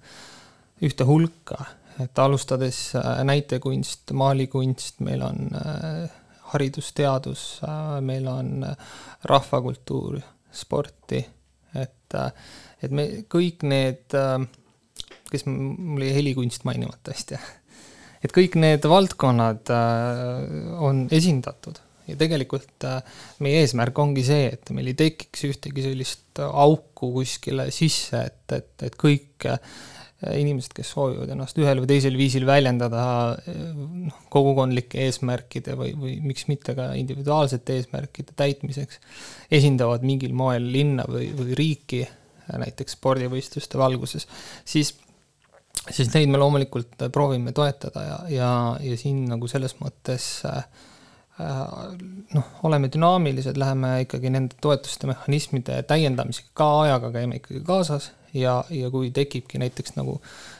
[0.84, 1.64] ühte hulka.
[2.00, 6.08] et alustades äh, näitekunst, maalikunst, meil on äh,
[6.52, 7.60] haridusteadus,
[8.02, 8.64] meil on
[9.30, 10.16] rahvakultuur,
[10.50, 11.20] sporti,
[11.78, 12.16] et,
[12.82, 14.16] et me kõik need,
[15.30, 17.38] kes mul jäi helikunst mainimata hästi,
[18.26, 19.70] et kõik need valdkonnad
[20.82, 21.78] on esindatud
[22.10, 23.00] ja tegelikult äh,
[23.44, 28.70] meie eesmärk ongi see, et meil ei tekiks ühtegi sellist auku kuskile sisse, et, et,
[28.88, 29.58] et kõik äh,
[30.36, 33.02] inimesed, kes soovivad ennast ühel või teisel viisil väljendada
[33.48, 39.00] noh, kogukondlike eesmärkide või, või miks mitte ka individuaalsete eesmärkide täitmiseks,
[39.50, 42.02] esindavad mingil moel linna või, või riiki,
[42.50, 44.28] näiteks spordivõistluste valguses,
[44.68, 44.92] siis
[45.90, 48.50] siis neid me loomulikult proovime toetada ja, ja,
[48.84, 50.89] ja siin nagu selles mõttes äh, Äh,
[52.34, 58.60] noh, oleme dünaamilised, läheme ikkagi nende toetuste mehhanismide täiendamisega ka ajaga käime ikkagi kaasas ja,
[58.70, 60.18] ja kui tekibki näiteks nagu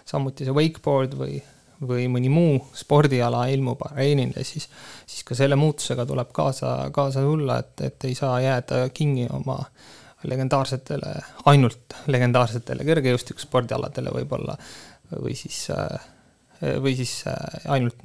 [0.09, 1.39] samuti see wakeboard või,
[1.87, 4.69] või mõni muu spordiala ilmub areenile, siis,
[5.07, 9.61] siis ka selle muutusega tuleb kaasa, kaasa tulla, et, et ei saa jääda kinni oma
[10.31, 11.15] legendaarsetele,
[11.49, 14.57] ainult legendaarsetele kergejõustikuspordialadele võib-olla
[15.15, 15.63] või siis,
[16.61, 17.23] või siis
[17.73, 18.05] ainult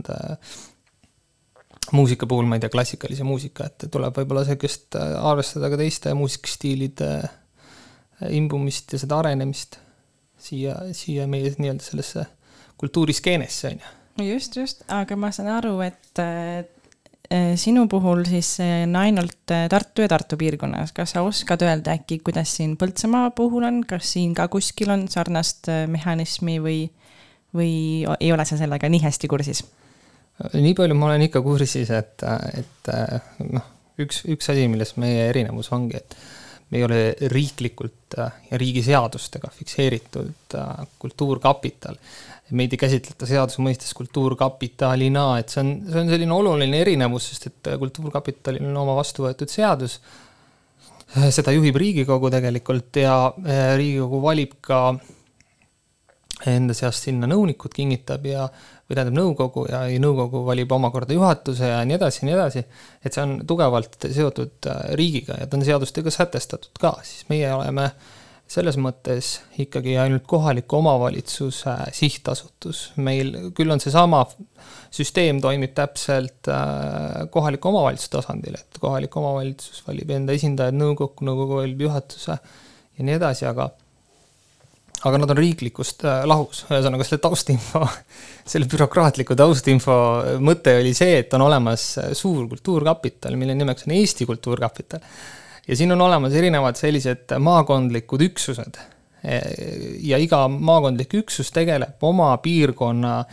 [1.91, 6.13] muusika puhul, ma ei tea, klassikalise muusika, et tuleb võib-olla sihukest äh, arvestada ka teiste
[6.17, 9.79] muusikastiilide äh, imbumist ja seda arenemist
[10.41, 12.25] siia, siia meie nii-öelda sellesse
[12.81, 14.31] kultuuriskeenesse, on ju.
[14.33, 16.65] just, just, aga ma saan aru, et äh,
[17.59, 22.53] sinu puhul siis on ainult Tartu ja Tartu piirkonnas, kas sa oskad öelda äkki, kuidas
[22.57, 26.83] siin Põltsamaa puhul on, kas siin ka kuskil on sarnast mehhanismi või,
[27.57, 27.73] või
[28.19, 29.63] ei ole sa sellega nii hästi kursis?
[30.53, 32.23] Nii palju ma olen ikka kursis, et,
[32.59, 32.91] et
[33.47, 33.69] noh,
[34.03, 36.17] üks, üks asi, milles meie erinevus ongi, et
[36.71, 36.99] me ei ole
[37.31, 38.27] riiklikult ja
[38.59, 40.55] riigi seadustega fikseeritud
[40.99, 41.97] kultuurkapital.
[42.51, 47.47] meid ei käsitleta seaduse mõistes kultuurkapitalina, et see on, see on selline oluline erinevus, sest
[47.49, 49.99] et kultuurkapitalil on oma vastu võetud seadus.
[51.29, 53.15] seda juhib Riigikogu tegelikult ja
[53.77, 54.81] Riigikogu valib ka
[56.49, 58.49] enda seast sinna nõunikud kinnitab ja
[58.85, 62.65] või tähendab nõukogu ja nõukogu valib omakorda juhatuse ja nii edasi ja nii edasi.
[63.03, 67.49] et see on tugevalt seotud äh, riigiga ja ta on seadustega sätestatud ka, siis meie
[67.53, 67.89] oleme
[68.47, 72.91] selles mõttes ikkagi ainult kohaliku omavalitsuse sihtasutus.
[72.95, 74.21] meil küll on seesama
[74.93, 81.63] süsteem toimib täpselt äh, kohaliku omavalitsuse tasandil, et kohalik omavalitsus valib enda esindajad nõukokku, nõukogu
[81.63, 83.71] valib juhatuse ja nii edasi, aga
[85.03, 87.83] aga nad on riiklikust äh, lahus, ühesõnaga selle taustinfo,
[88.51, 89.97] selle bürokraatliku taustinfo
[90.43, 95.03] mõte oli see, et on olemas äh, suur kultuurkapital, mille nimeks on Eesti Kultuurkapital.
[95.67, 98.81] ja siin on olemas erinevad sellised maakondlikud üksused.
[99.25, 99.39] E,
[100.05, 103.23] ja iga maakondlik üksus tegeleb oma piirkonna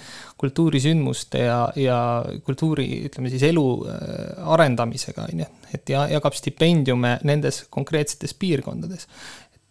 [0.40, 1.98] kultuurisündmuste ja, ja
[2.46, 5.50] kultuuri, ütleme siis elu äh, arendamisega, on ju.
[5.72, 9.06] et ja jagab stipendiume nendes konkreetsetes piirkondades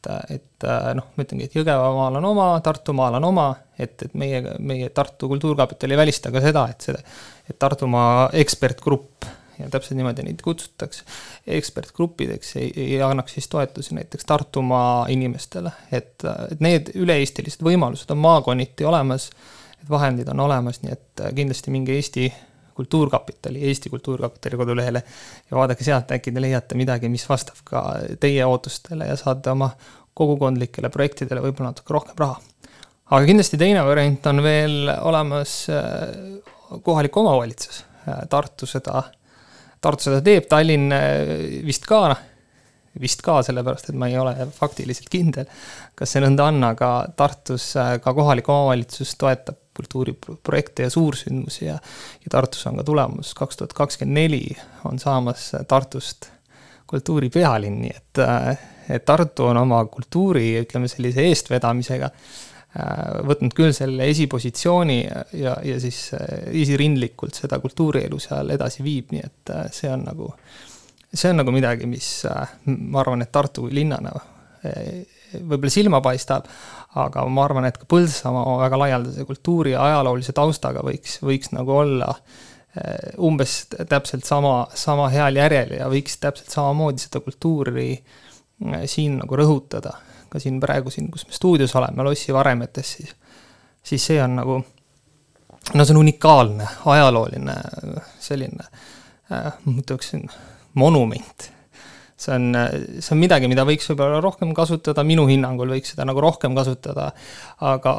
[0.07, 3.47] et, et noh, ma ütlengi, et Jõgevamaal on oma, Tartumaal on oma,
[3.77, 6.97] et, et meie, meie Tartu Kultuurkapital ei välista ka seda, et see,
[7.49, 9.29] et Tartumaa ekspertgrupp
[9.61, 11.05] ja täpselt niimoodi neid kutsutakse,
[11.47, 18.21] ekspertgruppideks ei, ei annaks siis toetusi näiteks Tartumaa inimestele, et, et need üle-eestilised võimalused on
[18.23, 19.29] maakonniti olemas,
[19.81, 22.29] et vahendid on olemas, nii et kindlasti minge Eesti
[22.81, 27.83] Kultuurkapitali, Eesti Kultuurkapitali kodulehele ja vaadake sealt, äkki te leiate midagi, mis vastab ka
[28.19, 29.69] teie ootustele ja saate oma
[30.17, 32.39] kogukondlikele projektidele võib-olla natuke rohkem raha.
[33.11, 37.83] aga kindlasti teine variant on veel olemas äh, kohalik omavalitsus.
[38.07, 39.03] Äh, Tartu seda,
[39.81, 42.03] Tartu seda teeb, Tallinn äh, vist ka,
[43.01, 45.47] vist ka, sellepärast et ma ei ole faktiliselt kindel,
[45.95, 51.77] kas see nõnda on, aga Tartus ka kohalik omavalitsus toetab kultuuriprojekte ja suursündmusi ja,
[52.23, 54.45] ja Tartus on ka tulemas, kaks tuhat kakskümmend neli
[54.85, 56.29] on saamas Tartust
[56.91, 58.21] kultuuri pealinn, nii et,
[58.97, 64.99] et Tartu on oma kultuuri, ütleme sellise eestvedamisega äh, võtnud küll selle esipositsiooni
[65.39, 70.03] ja, ja siis äh, esirindlikult seda kultuurielu seal edasi viib, nii et äh, see on
[70.09, 70.27] nagu,
[71.13, 72.11] see on nagu midagi, mis
[72.67, 74.11] ma arvan, et Tartu linnana
[75.39, 76.47] võib-olla silma paistab,
[76.99, 81.75] aga ma arvan, et ka Põltsamaa väga laialdase kultuuri ja ajaloolise taustaga võiks, võiks nagu
[81.83, 83.55] olla eh, umbes
[83.89, 89.97] täpselt sama, sama heal järjel ja võiks täpselt samamoodi seda kultuuri eh, siin nagu rõhutada.
[90.31, 93.15] ka siin praegu siin, kus me stuudios oleme, Lossi varemetes, siis,
[93.83, 94.59] siis see on nagu,
[95.73, 97.55] no see on unikaalne, ajalooline
[98.19, 98.69] selline,
[99.27, 100.23] ma ütleksin,
[100.79, 101.51] monument
[102.21, 102.57] see on,
[102.99, 107.11] see on midagi, mida võiks võib-olla rohkem kasutada, minu hinnangul võiks seda nagu rohkem kasutada.
[107.71, 107.95] aga,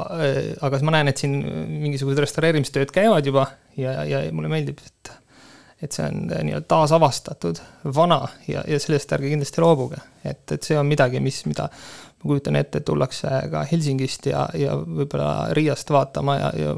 [0.61, 1.41] aga ma näen, et siin
[1.83, 3.49] mingisugused restaureerimistööd käivad juba
[3.79, 5.19] ja, ja mulle meeldib, et
[5.83, 7.59] et see on nii-öelda taasavastatud,
[7.97, 9.99] vana ja, ja sellest ärge kindlasti loobuge.
[10.23, 11.67] et, et see on midagi, mis, mida
[12.23, 16.75] ma kujutan ette, et tullakse ka Helsingist ja, ja võib-olla Riiast vaatama ja, ja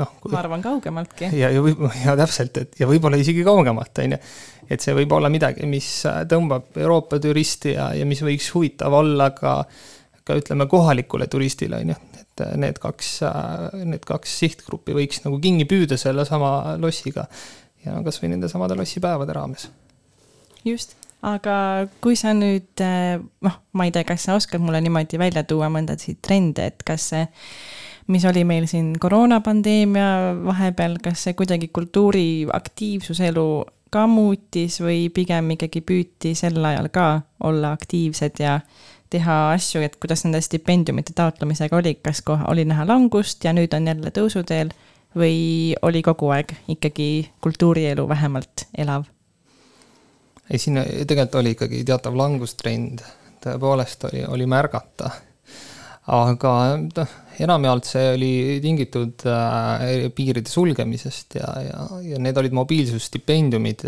[0.00, 0.14] noh.
[0.26, 1.30] ma arvan kaugemaltki.
[1.38, 4.20] ja, ja võib, ja täpselt, et ja võib-olla isegi kaugemalt, on ju.
[4.68, 5.88] et see võib olla midagi, mis
[6.30, 9.60] tõmbab Euroopa turisti ja, ja mis võiks huvitav olla ka,
[10.26, 11.98] ka ütleme, kohalikule turistile, on ju.
[12.18, 13.14] et need kaks,
[13.84, 17.28] need kaks sihtgruppi võiks nagu kinni püüda sellesama lossiga
[17.86, 19.70] ja kasvõi nende samade lossipäevade raames.
[20.66, 25.18] just aga kui sa nüüd, eh, noh, ma ei tea, kas sa oskad mulle niimoodi
[25.18, 27.24] välja tuua mõndasid trende, et kas see,
[28.08, 33.48] mis oli meil siin koroonapandeemia vahepeal, kas see kuidagi kultuuri aktiivsuselu
[33.90, 37.08] ka muutis või pigem ikkagi püüti sel ajal ka
[37.48, 38.60] olla aktiivsed ja
[39.10, 43.72] teha asju, et kuidas nende stipendiumite taotlemisega oli, kas kohe oli näha langust ja nüüd
[43.76, 44.74] on jälle tõusuteel
[45.16, 49.08] või oli kogu aeg ikkagi kultuurielu vähemalt elav?
[50.50, 53.02] Ei, siin tegelikult oli ikkagi teatav langustrend,
[53.44, 55.10] tõepoolest oli, oli märgata.
[56.08, 58.30] aga noh, enamjaolt see oli
[58.64, 61.82] tingitud äh, piiride sulgemisest ja, ja,
[62.14, 63.84] ja need olid mobiilsusstipendiumid,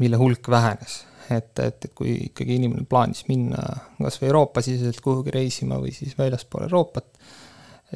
[0.00, 1.04] mille hulk vähenes.
[1.30, 3.62] et, et, et kui ikkagi inimene plaanis minna
[3.98, 7.08] kasvõi Euroopa-siseselt kuhugi reisima või siis väljaspool Euroopat,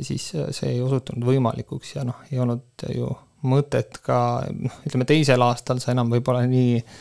[0.02, 3.08] siis see ei osutunud võimalikuks ja noh, ei olnud ju
[3.46, 4.18] mõtet ka,
[4.52, 6.98] noh, ütleme teisel aastal sa enam võib-olla nii äh,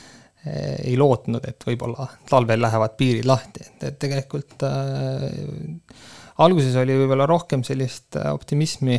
[0.47, 5.25] ei lootnud, et võib-olla talvel lähevad piirid lahti, et, et tegelikult äh,
[6.39, 8.95] alguses oli võib-olla rohkem sellist äh, optimismi,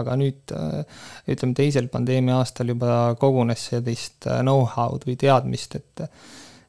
[0.00, 0.80] aga nüüd äh,
[1.28, 6.08] ütleme, teisel pandeemia aastal juba kogunes sellist äh, know-how'd või teadmist, et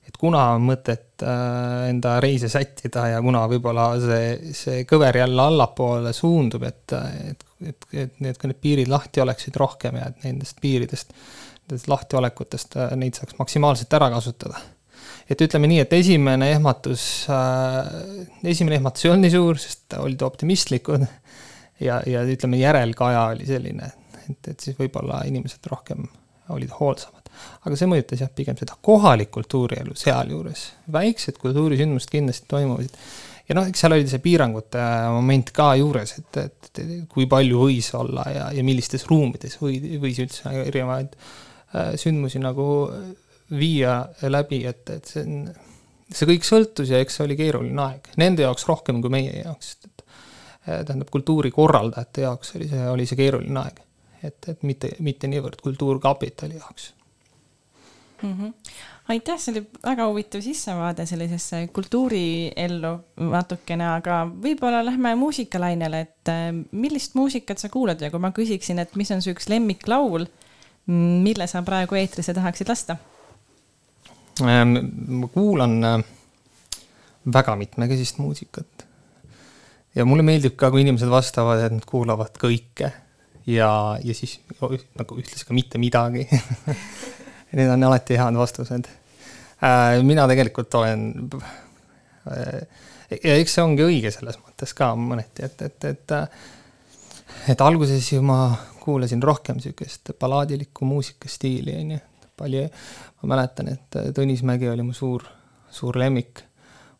[0.07, 5.41] et kuna on mõtet äh, enda reise sättida ja kuna võib-olla see, see kõver jälle
[5.43, 6.95] allapoole suundub, et,
[7.27, 11.36] et, et, et need, ka need piirid lahti oleksid rohkem ja et nendest piiridest äh,
[11.67, 14.59] nendest lahtiolekutest äh, neid saaks maksimaalselt ära kasutada.
[15.27, 17.89] et ütleme nii, et esimene ehmatus äh,,
[18.47, 21.03] esimene ehmatus ei olnud nii suur, sest olid optimistlikud
[21.87, 23.91] ja, ja ütleme, järelkaja oli selline,
[24.23, 26.05] et, et siis võib-olla inimesed rohkem
[26.55, 27.27] olid hoolsamad.
[27.67, 30.69] aga see mõjutas jah, pigem seda kohalikku kultuurielu sealjuures.
[30.91, 32.95] väiksed kultuurisündmused kindlasti toimusid
[33.49, 37.67] ja noh, eks seal oli see piirangute moment ka juures, et, et, et kui palju
[37.67, 42.67] võis olla ja, ja millistes ruumides või, võis üldse erinevaid äh, Äh, sündmusi nagu
[43.51, 45.47] viia läbi, et, et see on,
[46.11, 49.77] see kõik sõltus ja eks see oli keeruline aeg, nende jaoks rohkem kui meie jaoks,
[49.87, 53.81] et äh, tähendab, kultuurikorraldajate jaoks oli see, oli see keeruline aeg.
[54.23, 56.93] et, et mitte, mitte niivõrd Kultuurkapitali jaoks
[58.23, 58.33] mm.
[58.33, 58.53] -hmm.
[59.13, 62.93] aitäh, see oli väga huvitav sissevaade sellisesse kultuuriellu
[63.31, 68.79] natukene, aga võib-olla lähme muusikalainele, et äh, millist muusikat sa kuulad ja kui ma küsiksin,
[68.79, 70.27] et mis on su üks lemmiklaul
[70.87, 72.97] mille sa praegu eetrisse tahaksid lasta?
[74.43, 74.77] Ähm,
[75.07, 75.97] ma kuulan äh,
[77.33, 78.85] väga mitmekesist muusikat.
[79.95, 82.91] ja mulle meeldib ka, kui inimesed vastavad, et nad kuulavad kõike
[83.47, 83.71] ja,
[84.03, 86.27] ja siis nagu ühtlasi ka mitte midagi
[87.55, 88.89] Need on alati head vastused.
[89.63, 91.05] Äh, mina tegelikult olen,
[92.27, 92.57] äh,
[93.23, 96.15] ja eks see ongi õige selles mõttes ka mõneti, et, et, et,
[97.49, 98.39] et alguses ju ma
[98.87, 102.03] kuulasin rohkem niisugust ballaadilikku muusikastiili, on ju.
[102.37, 102.67] palju,
[103.21, 105.23] ma mäletan, et Tõnis Mägi oli mu suur,
[105.73, 106.43] suur lemmik,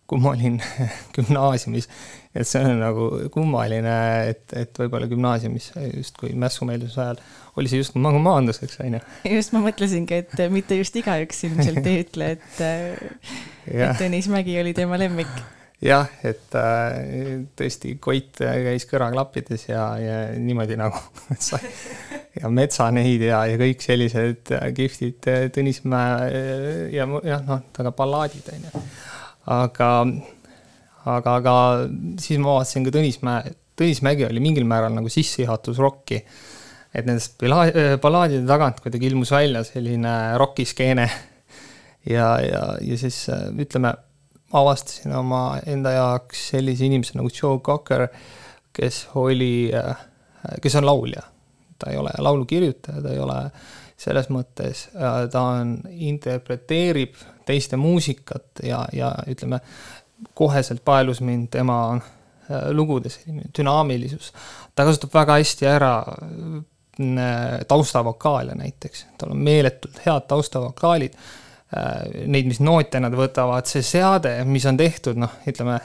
[0.10, 0.58] kui ma olin
[1.16, 1.88] gümnaasiumis.
[2.36, 3.98] et see on nagu kummaline,
[4.32, 7.22] et, et võib-olla gümnaasiumis justkui mässumeelsuse ajal
[7.58, 9.04] oli see just nagu maanduseks, on ju.
[9.36, 12.66] just, ma mõtlesingi, et mitte just igaüks ilmselt ei ütle, et,
[13.78, 15.32] et Tõnis Mägi oli tema lemmik
[15.84, 20.98] jah, et äh, tõesti Koit käis kõrvaklappides ja, ja niimoodi nagu
[21.48, 21.70] sai
[22.38, 26.42] ja Metsaneid ja, ja kõik sellised kihvtid Tõnismäe
[26.96, 28.84] ja jah, noh, aga ballaadid on ju.
[29.54, 29.92] aga,
[31.14, 31.56] aga, aga
[32.22, 36.24] siis ma vaatasin ka Tõnismäe, Tõnismägi oli mingil määral nagu sissejuhatus rokki.
[36.98, 41.08] et nendest ballaadide tagant kuidagi ilmus välja selline rokiskeene
[42.10, 43.94] ja, ja, ja siis ütleme
[44.54, 48.08] avastasin oma enda jaoks sellise inimese nagu Joe Cocker,
[48.74, 49.72] kes oli,
[50.62, 51.22] kes on laulja.
[51.80, 53.36] ta ei ole laulukirjutaja, ta ei ole
[53.98, 54.88] selles mõttes,
[55.32, 59.60] ta on, interpreteerib teiste muusikat ja, ja ütleme,
[60.34, 62.00] koheselt paelus mind tema
[62.74, 64.32] lugude selline dünaamilisus.
[64.76, 65.94] ta kasutab väga hästi ära
[67.68, 74.32] taustavokaale näiteks, tal on meeletult head taustavokaalid Äh, neid, mis noote nad võtavad, see seade,
[74.48, 75.80] mis on tehtud, noh, ütleme,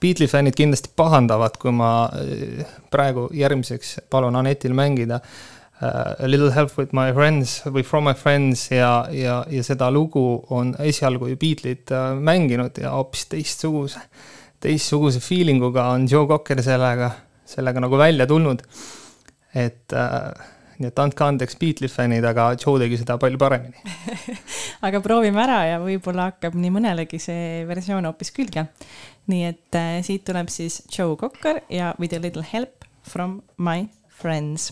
[0.00, 6.48] Beatli fännid kindlasti pahandavad, kui ma äh, praegu järgmiseks palun Anetil mängida uh, A little
[6.54, 10.22] help with my friends või From my friends ja, ja, ja seda lugu
[10.56, 14.00] on esialgu ju Beatlid mänginud ja hoopis teistsuguse,
[14.64, 17.10] teistsuguse feeling uga on Joe Cocker sellega,
[17.44, 18.64] sellega nagu välja tulnud.
[19.52, 20.32] et uh,
[20.80, 24.36] nii et andke andeks Beatles fännid, aga Joe tegi seda palju paremini
[24.86, 28.66] aga proovime ära ja võib-olla hakkab nii mõnelegi see versioon hoopis külge.
[29.30, 33.88] nii et äh, siit tuleb siis Joe Cocker ja With a little help from my
[34.08, 34.70] friends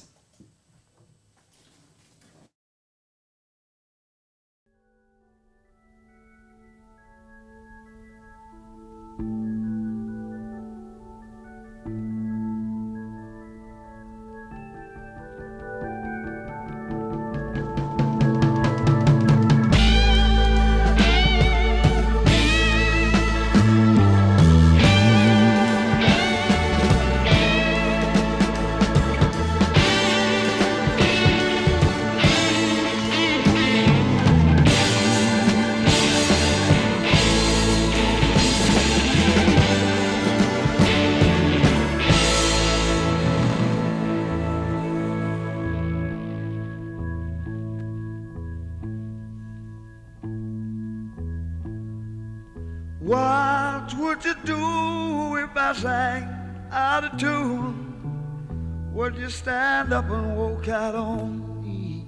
[59.39, 62.05] stand up and walk out on me.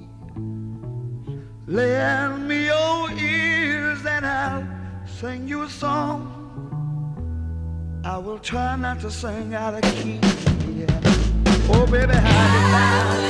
[1.66, 4.66] Lend me your ears and I'll
[5.07, 6.20] sing you a song.
[8.05, 10.18] I will try not to sing out of key.
[10.80, 11.01] Yeah.
[11.72, 13.20] Oh, baby, how you vot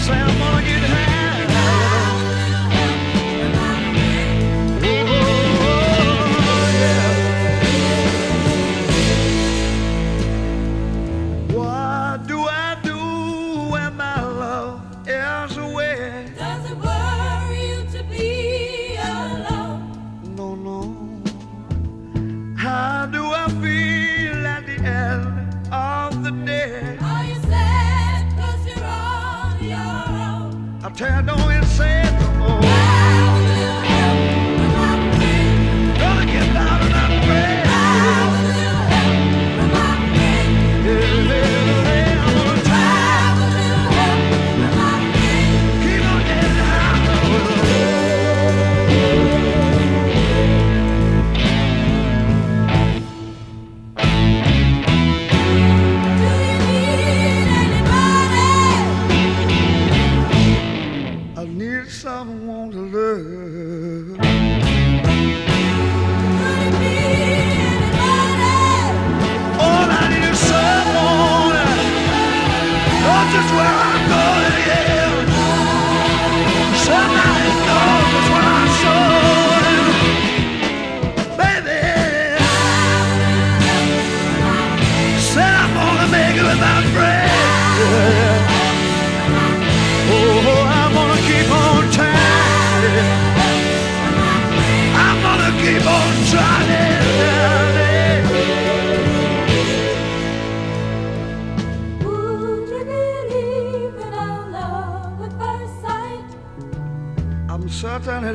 [0.00, 0.59] slam on
[30.90, 31.59] I tear down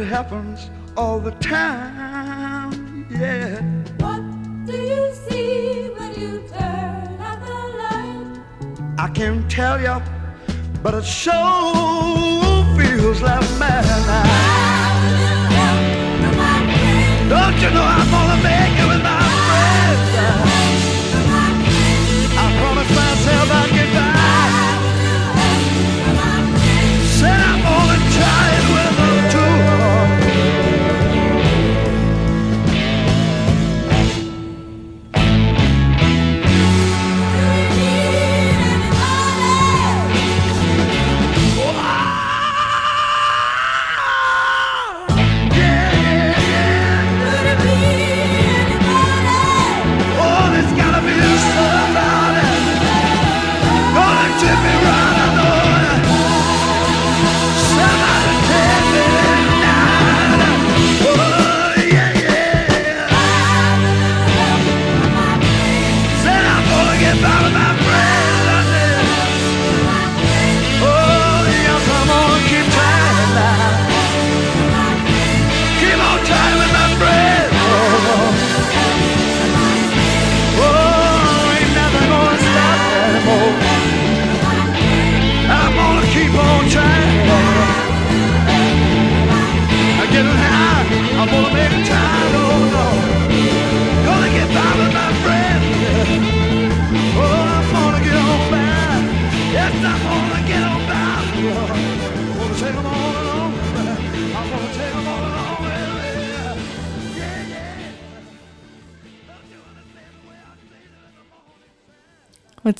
[0.02, 3.08] it happens all the time.
[3.10, 3.62] Yeah.
[4.00, 4.22] What
[4.66, 8.39] do you see when you turn out the light?
[8.98, 10.02] I can't tell you,
[10.84, 11.34] but it sure
[12.78, 14.45] feels like madness.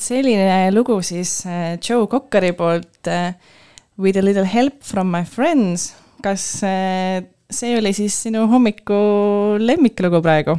[0.06, 3.34] Selline lugu siis äh, Joe Cockeri poolt äh,
[3.98, 5.94] With a little help from my friends.
[6.22, 8.96] kas äh, see oli siis sinu hommiku
[9.58, 10.56] lemmiklugu praegu?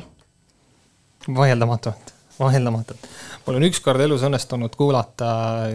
[1.27, 3.07] vaieldamatult, vaieldamatult.
[3.45, 5.29] mul on ükskord elus õnnestunud kuulata,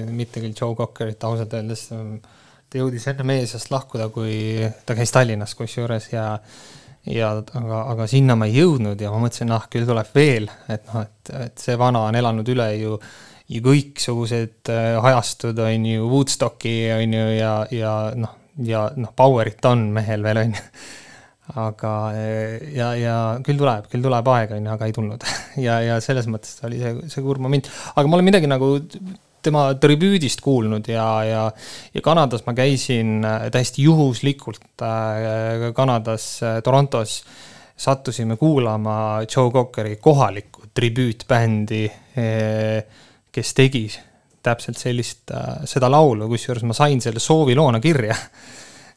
[0.09, 5.13] mitte küll Joe Cockerit ausalt öeldes, ta jõudis enne meie seast lahkuda, kui ta käis
[5.13, 6.31] Tallinnas kusjuures ja
[7.11, 10.89] ja aga, aga sinna ma ei jõudnud ja ma mõtlesin, ah küll tuleb veel, et
[10.89, 12.97] noh, et, et see vana on elanud üle ju
[13.53, 19.65] ju kõiksugused äh, ajastud, on ju, Woodstocki, on ju, ja, ja noh, ja noh, power'it
[19.69, 20.67] on mehel veel, on ju.
[21.63, 25.27] aga äh, ja, ja küll tuleb, küll tuleb aeg, on ju, aga ei tulnud.
[25.67, 27.69] ja, ja selles mõttes oli see, see kurb moment.
[27.95, 28.75] aga ma olen midagi nagu
[29.43, 31.47] tema tribüüdist kuulnud ja, ja,
[31.91, 34.85] ja Kanadas ma käisin äh, täiesti juhuslikult
[35.75, 36.29] Kanadas,
[36.63, 37.23] Torontos
[37.83, 41.85] sattusime kuulama Joe Cockeri kohalikku tribüütbändi
[43.33, 43.87] kes tegi
[44.43, 48.17] täpselt sellist, äh, seda laulu, kusjuures ma sain selle sooviloona kirja.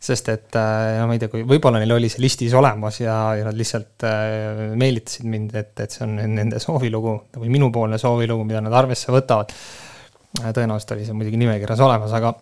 [0.06, 3.16] sest et äh, no ma ei tea, kui võib-olla neil oli see listis olemas ja,
[3.40, 8.46] ja nad lihtsalt äh, meelitasid mind, et, et see on nende soovilugu või minupoolne soovilugu,
[8.46, 9.54] mida nad arvesse võtavad.
[10.44, 12.36] tõenäoliselt oli see muidugi nimekirjas olemas, aga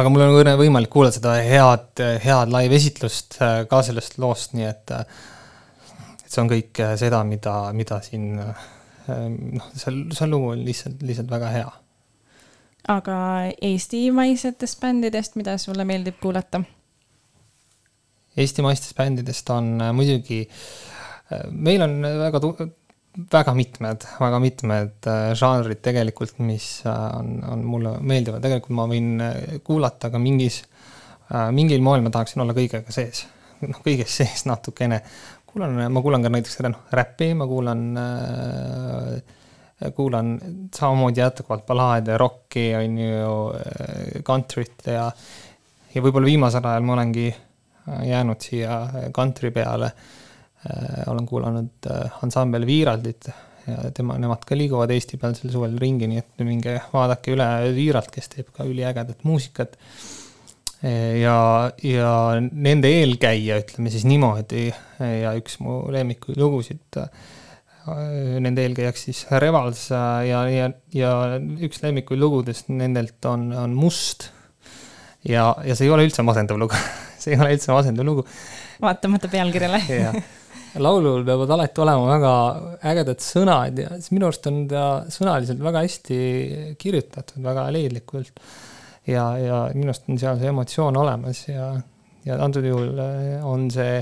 [0.00, 3.36] aga mul on võimalik kuulata seda head, head live-esitlust
[3.68, 8.38] ka sellest loost, nii et, et see on kõik seda, mida, mida siin
[9.08, 11.72] noh, seal, see lugu on lihtsalt, lihtsalt väga hea.
[12.92, 13.16] aga
[13.62, 16.62] eestimaisetest bändidest, mida sulle meeldib kuulata?
[18.36, 20.40] eestimaistest bändidest on äh, muidugi,
[21.32, 22.40] äh, meil on väga,
[23.32, 29.12] väga mitmed, väga mitmed äh, žanrid tegelikult, mis on, on mulle meeldivad, tegelikult ma võin
[29.64, 30.62] kuulata ka mingis,
[31.52, 33.26] mingil moel ma tahaksin olla kõigega sees,
[33.68, 35.02] noh, kõiges sees natukene
[35.52, 40.34] kuulan, ma kuulan ka näiteks noh, räppi, ma kuulan äh,, kuulan
[40.74, 45.08] samamoodi jätkuvalt ballaade, rokki, on ju, äh, country't ja,
[45.94, 48.80] ja võib-olla viimasel ajal ma olengi äh, jäänud siia
[49.14, 51.04] country peale äh,.
[51.12, 53.28] olen kuulanud äh, ansambel Viiraldit
[53.66, 57.46] ja tema, nemad ka liiguvad Eesti peal sel suvel ringi, nii et minge vaadake üle
[57.76, 60.21] Viiralt, kes teeb ka üliägedat muusikat äh,
[60.82, 61.36] ja,
[61.86, 62.12] ja
[62.50, 64.66] nende eelkäija, ütleme siis niimoodi,
[64.98, 67.00] ja üks mu lemmikuid lugusid,
[68.42, 71.12] nende eelkäijaks siis Revals ja, ja, ja
[71.62, 74.28] üks lemmikuid lugudest nendelt on, on Must.
[75.26, 76.78] ja, ja see ei ole üldse masendav lugu
[77.22, 78.26] see ei ole üldse masendav lugu.
[78.82, 79.82] vaatamata pealkirjale
[80.86, 82.34] laulul peavad alati olema väga
[82.92, 86.20] ägedad sõnad ja minu arust on ta sõnaliselt väga hästi
[86.80, 88.30] kirjutatud, väga leidlikult
[89.06, 91.72] ja, ja minu arust on seal see emotsioon olemas ja,
[92.26, 94.00] ja antud juhul äh, on see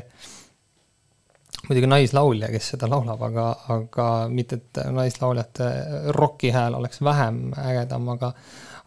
[1.69, 3.47] muidugi naislaulja, kes seda laulab, aga,
[3.77, 5.69] aga mitte, et naislauljate
[6.17, 8.35] roki hääl oleks vähem ägedam, aga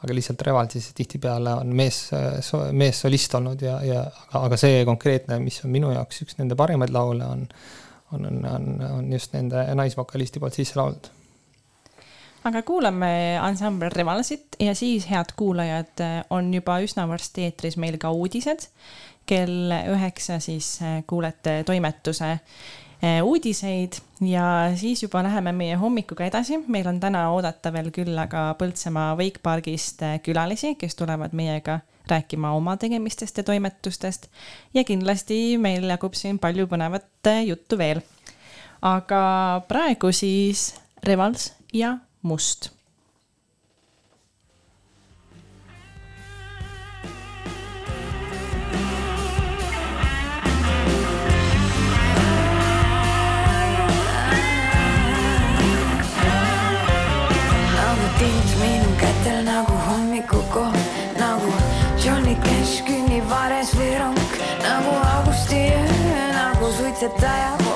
[0.03, 2.09] aga lihtsalt Revalsis tihtipeale on mees,
[2.76, 6.91] meessolist olnud ja, ja aga, aga see konkreetne, mis on minu jaoks üks nende parimaid
[6.91, 7.47] laule, on
[8.14, 11.09] on, on, on, just nende naisvokalisti poolt sisse lauldud
[12.47, 18.11] aga kuulame ansambel Revalsit ja siis, head kuulajad, on juba üsna varsti eetris meil ka
[18.11, 18.69] uudised.
[19.25, 23.95] kell üheksa siis eh, kuulete toimetuse eh, uudiseid
[24.27, 26.59] ja siis juba läheme meie hommikuga edasi.
[26.67, 32.51] meil on täna oodata veel küll aga Põltsamaa Wakepargist eh, külalisi, kes tulevad meiega rääkima
[32.51, 34.27] oma tegemistest ja toimetustest.
[34.73, 38.01] ja kindlasti meil jagub siin palju põnevat juttu veel.
[38.81, 40.73] aga praegu siis
[41.03, 42.69] Revals ja must.
[58.19, 60.78] tind minu kätel nagu hommikukoht,
[61.19, 61.51] nagu
[61.99, 67.72] Johnny Cash kõnnib vares või rong, nagu augusti öö, nagu suitsetaja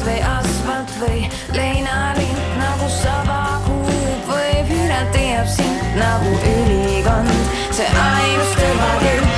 [0.00, 7.30] sabat või asfalt või leinalind nagu sabakuup või Pirati jääb sind nagu ülikond,
[7.70, 9.29] see ainus tõrvakülg.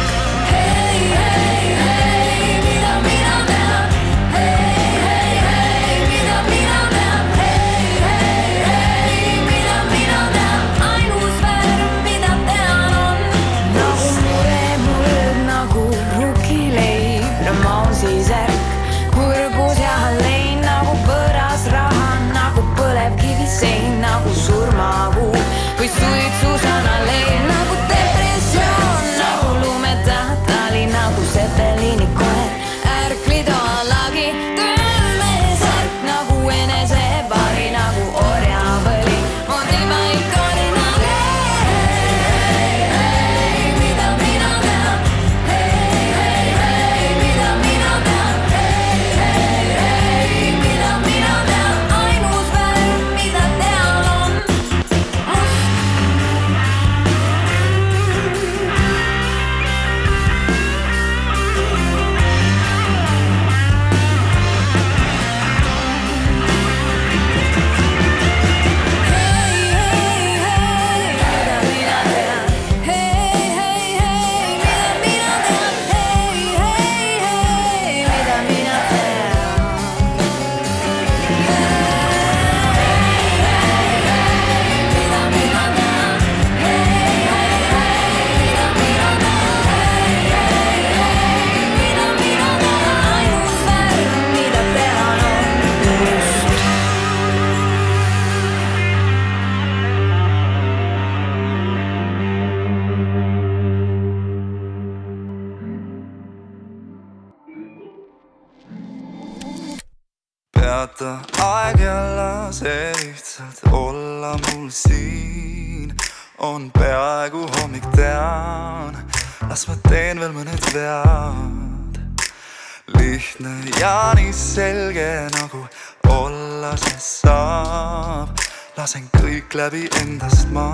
[129.53, 130.71] Kõik läbi endast ma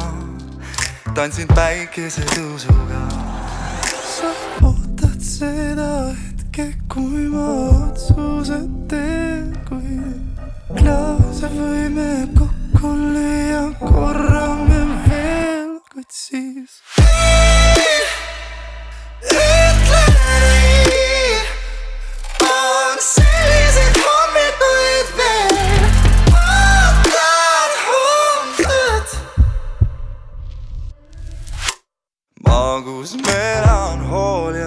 [1.14, 3.01] tantsin päikesetõusuga.
[4.07, 4.31] sa
[4.62, 9.99] ootad seda hetke, kui ma otsuse teen, kui
[10.79, 16.79] klaase võime kokku lüüa korra me veel, kuid siis.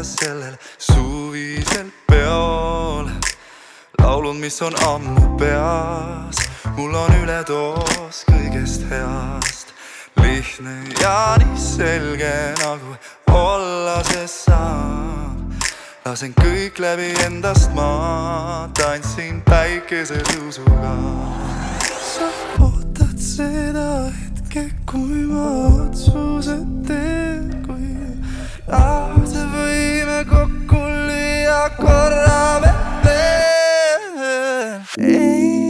[0.01, 3.09] Melanhoolia sellel suvisel peol.
[3.99, 6.37] laulud, mis on ammu peas,
[6.75, 9.73] mul on üledoos kõigest heast.
[10.21, 12.95] lihtne ja nii selge nagu
[13.27, 15.53] olla see saab.
[16.05, 20.95] lasen kõik läbi endast ma tantsin päikesetõusuga.
[22.01, 22.29] sa
[22.59, 25.47] ootad seda hetke, kui ma
[25.85, 28.20] otsuse teen, kui
[28.71, 32.43] lahti võime kokku lüüa korra
[33.05, 34.05] veel.
[34.97, 35.60] ei.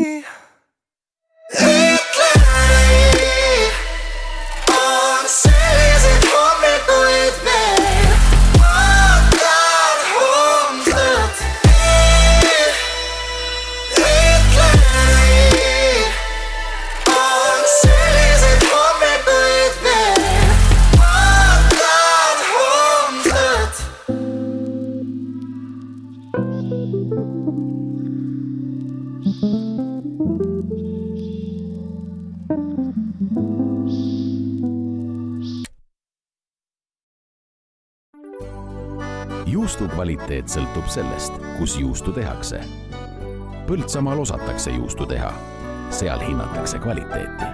[39.72, 42.58] Juustu kvaliteet sõltub sellest, kus juustu tehakse.
[43.70, 45.30] Põltsamaal osatakse juustu teha,
[45.96, 47.48] seal hinnatakse kvaliteeti.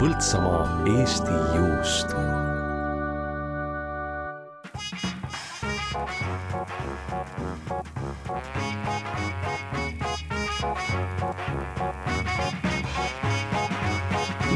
[0.00, 2.16] Põltsamaa Eesti juust.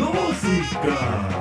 [0.01, 1.39] loosikas.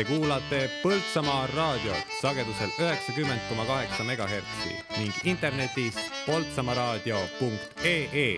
[0.00, 8.30] Te kuulate Põltsamaa raadiot sagedusel üheksakümmend koma kaheksa megahertsi ning internetis poltsamaaraadio.ee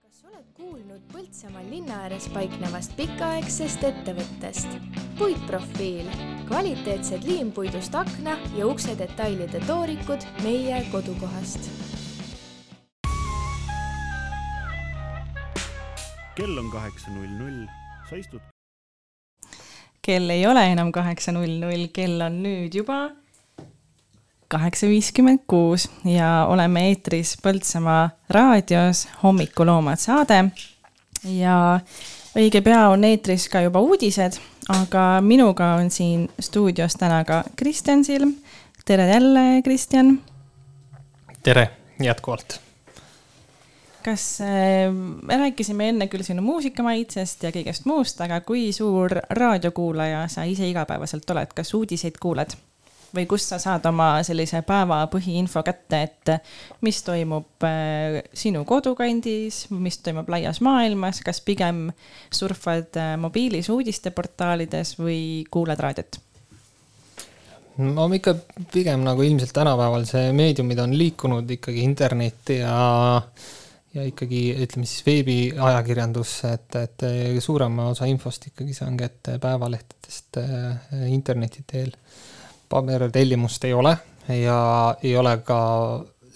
[0.00, 4.74] kas oled kuulnud Põltsamaal linna ääres paiknevast pikaaegsest ettevõttest?
[5.22, 6.10] puitprofiil,
[6.50, 11.70] kvaliteetsed liimpuidust akna ja ukse detailide toorikud meie kodukohast.
[16.34, 18.40] Kell on kaheksa null null, sa istud
[20.06, 23.08] kell ei ole enam kaheksa null null, kell on nüüd juba
[24.48, 30.44] kaheksa viiskümmend kuus ja oleme eetris Põltsamaa raadios Hommikuloomad saade.
[31.24, 31.80] ja
[32.38, 34.38] õige pea on eetris ka juba uudised,
[34.68, 38.36] aga minuga on siin stuudios täna ka Kristjan Silm.
[38.84, 40.20] tere jälle, Kristjan
[41.42, 42.65] tere jätkuvalt
[44.06, 44.86] kas äh,
[45.22, 50.68] me rääkisime enne küll sinu muusikamaitsest ja kõigest muust, aga kui suur raadiokuulaja sa ise
[50.70, 52.56] igapäevaselt oled, kas uudiseid kuuled?
[53.16, 56.32] või kust sa saad oma sellise päeva põhiinfo kätte, et
[56.84, 61.86] mis toimub äh, sinu kodukandis, mis toimub laias maailmas, kas pigem
[62.34, 66.20] surfad äh, mobiilis uudisteportaalides või kuulad raadiot?
[67.76, 68.34] no ikka
[68.72, 72.76] pigem nagu ilmselt tänapäeval see meediumid on liikunud ikkagi internetti ja
[73.96, 77.04] ja ikkagi ütleme siis veebiajakirjandusse, et, et
[77.42, 81.92] suurema osa infost ikkagi saan kätte päevalehtedest äh, interneti teel.
[82.68, 83.96] pabertellimust ei ole
[84.42, 84.58] ja
[85.02, 85.58] ei ole ka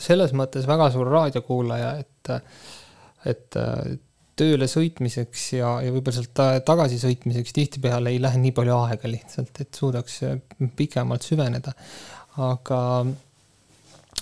[0.01, 2.31] selles mõttes väga suur raadiokuulaja, et,
[3.29, 3.99] et äh,
[4.41, 9.11] tööle sõitmiseks ja, ja võib-olla sealt ta- tagasi sõitmiseks tihtipeale ei lähe nii palju aega
[9.11, 10.23] lihtsalt, et suudaks
[10.79, 11.75] pikemalt süveneda.
[12.41, 12.81] aga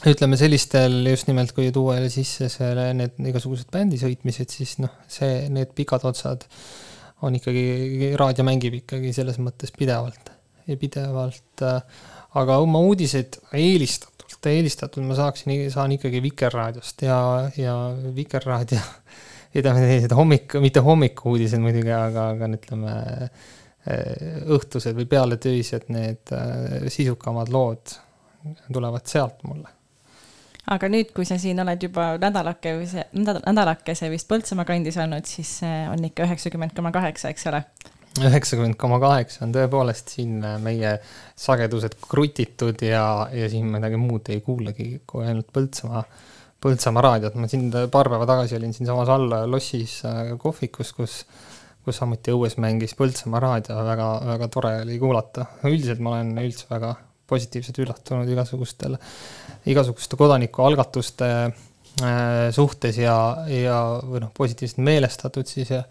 [0.07, 4.93] ütleme sellistel just nimelt, kui tuua jälle sisse selle, need igasugused bändi sõitmised, siis noh,
[5.11, 6.45] see, need pikad otsad
[7.27, 10.31] on ikkagi, raadio mängib ikkagi selles mõttes pidevalt.
[10.69, 11.81] Ja pidevalt äh,,
[12.39, 17.19] aga oma uudiseid eelistatult, eelistatult ma saaksin, saan ikkagi Vikerraadiost ja,
[17.59, 17.75] ja
[18.15, 18.79] Vikerraadio
[19.59, 22.99] ütleme sellised hommik, mitte hommikuuudised muidugi, aga, aga ütleme
[24.53, 26.31] õhtused või pealetöised need
[26.93, 27.97] sisukamad lood
[28.69, 29.78] tulevad sealt mulle
[30.69, 36.05] aga nüüd, kui sa siin oled juba nädalakese, nädalakese vist Põltsamaa kandis olnud, siis on
[36.05, 37.65] ikka üheksakümmend koma kaheksa, eks ole?
[38.19, 40.95] üheksakümmend koma kaheksa on tõepoolest siin meie
[41.39, 43.05] sagedused krutitud ja,
[43.35, 46.03] ja siin midagi muud ei kuulegi kui ainult Põltsamaa,
[46.63, 47.37] Põltsamaa raadiot.
[47.39, 51.19] ma siin paar päeva tagasi olin siinsamas all lossis äh, kohvikus, kus,
[51.85, 55.47] kus samuti õues mängis Põltsamaa raadio, väga, väga tore oli kuulata.
[55.69, 56.97] üldiselt ma olen üldse väga
[57.29, 58.97] positiivselt üllatunud igasugustel,
[59.69, 61.51] igasuguste kodanikualgatuste äh,
[62.55, 63.19] suhtes ja,
[63.53, 65.83] ja või noh, positiivselt meelestatud siis ja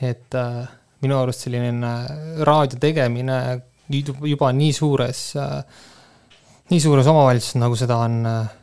[0.00, 0.62] et äh,
[1.02, 1.94] minu arust selline
[2.46, 3.40] raadio tegemine
[3.90, 5.62] juba nii suures äh,,
[6.70, 8.56] nii suures omavalitsuses, nagu seda on äh,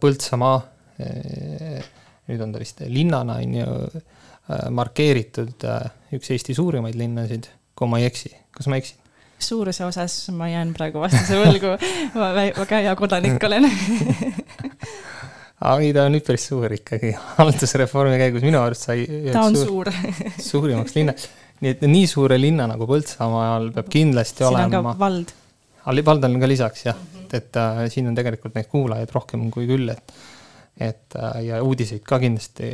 [0.00, 0.58] Põltsamaa
[1.02, 1.86] äh,,
[2.28, 7.90] nüüd on ta vist linnana, on ju äh,, markeeritud äh, üks Eesti suurimaid linnasid, kui
[7.90, 9.05] ma ei eksi, kas ma eksin?
[9.38, 11.76] Suuruse osas ma jään praegu vastuse võlgu,
[12.16, 13.68] ma väga hea kodanik olen
[15.80, 19.90] ei, ta on nüüd päris suur ikkagi, haldusreformi käigus minu arust sai ta on suur,
[19.90, 20.30] suur.
[20.50, 21.28] suurimaks linnaks.
[21.64, 24.68] nii et nii suure linna nagu Põltsamaal peab kindlasti siin olema.
[24.68, 25.34] siin on ka vald.
[26.10, 27.36] vald on ka lisaks jah mm, -hmm.
[27.40, 30.16] et äh, siin on tegelikult neid kuulajaid rohkem kui küll, et,
[30.80, 32.72] et äh, ja uudiseid ka kindlasti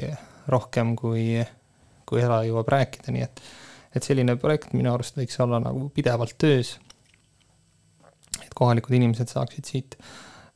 [0.49, 1.39] rohkem kui,
[2.07, 3.43] kui era jõuab rääkida, nii et
[3.97, 6.77] et selline projekt minu arust võiks olla nagu pidevalt töös.
[8.43, 9.97] et kohalikud inimesed saaksid siit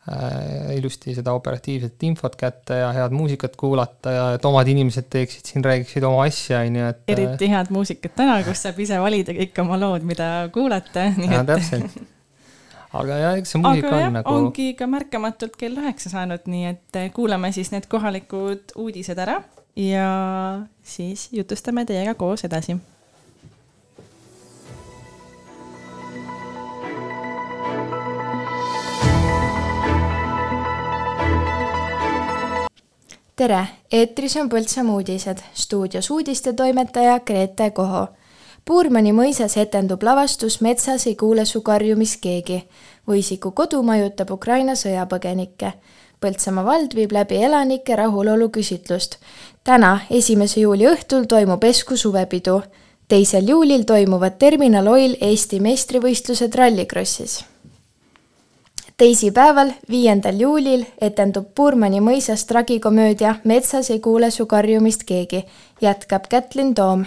[0.08, 5.52] äh, ilusti seda operatiivset infot kätte ja head muusikat kuulata ja et omad inimesed teeksid
[5.52, 7.06] siin, räägiksid oma asja, on ju, et.
[7.16, 11.10] eriti head muusikat täna, kus saab ise valida kõik oma lood, mida kuulata.
[11.12, 11.50] ja et...
[11.52, 12.04] täpselt
[12.96, 14.34] aga jah, eks see muusika aga on jah, nagu.
[14.40, 19.40] ongi ka märkamatult kell üheksa saanud, nii et kuulame siis need kohalikud uudised ära
[19.76, 20.10] ja
[20.86, 22.78] siis jutustame teiega koos edasi
[33.36, 38.06] tere, eetris on Põltsamaa uudised, stuudios uudistetoimetaja Grete Koho.
[38.64, 42.62] Puurmani mõisas etendub lavastus Metsas ei kuule su karjumist keegi.
[43.08, 45.72] Võisiku kodu majutab Ukraina sõjapõgenikke.
[46.20, 49.18] Põltsamaa vald viib läbi elanike rahulolu küsitlust.
[49.64, 52.62] täna, esimese juuli õhtul toimub Esku suvepidu.
[53.08, 57.44] teisel juulil toimuvad Terminal Oil Eesti meistrivõistlused Rallycrossis
[58.96, 65.44] teisipäeval, viiendal juulil etendub Puurmani mõisas tragikomöödia Metsas ei kuule su karjumist keegi,
[65.80, 67.04] jätkab Kätlin Toom.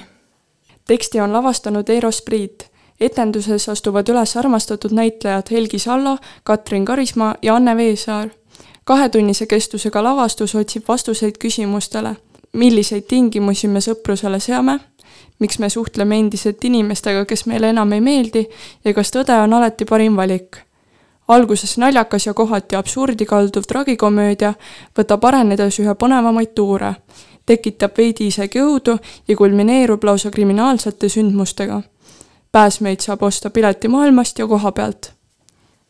[0.87, 2.69] teksti on lavastanud Eero Spriit.
[2.99, 8.29] etenduses astuvad üles armastatud näitlejad Helgi Sallo, Katrin Karismaa ja Anne Veesaar.
[8.83, 12.15] kahetunnise kestusega lavastus otsib vastuseid küsimustele,
[12.53, 14.79] milliseid tingimusi me sõprusele seame,
[15.39, 18.49] miks me suhtleme endiselt inimestega, kes meile enam ei meeldi
[18.85, 20.68] ja kas tõde on alati parim valik
[21.29, 24.53] alguses naljakas ja kohati absurdi kalduv tragikomöödia
[24.97, 26.95] võtab arenedes ühe põnevamaid tuure,
[27.45, 31.81] tekitab veidi isegi õudu ja kulmineerub lausa kriminaalsete sündmustega.
[32.51, 35.18] pääsmeid saab osta piletimaailmast ja koha pealt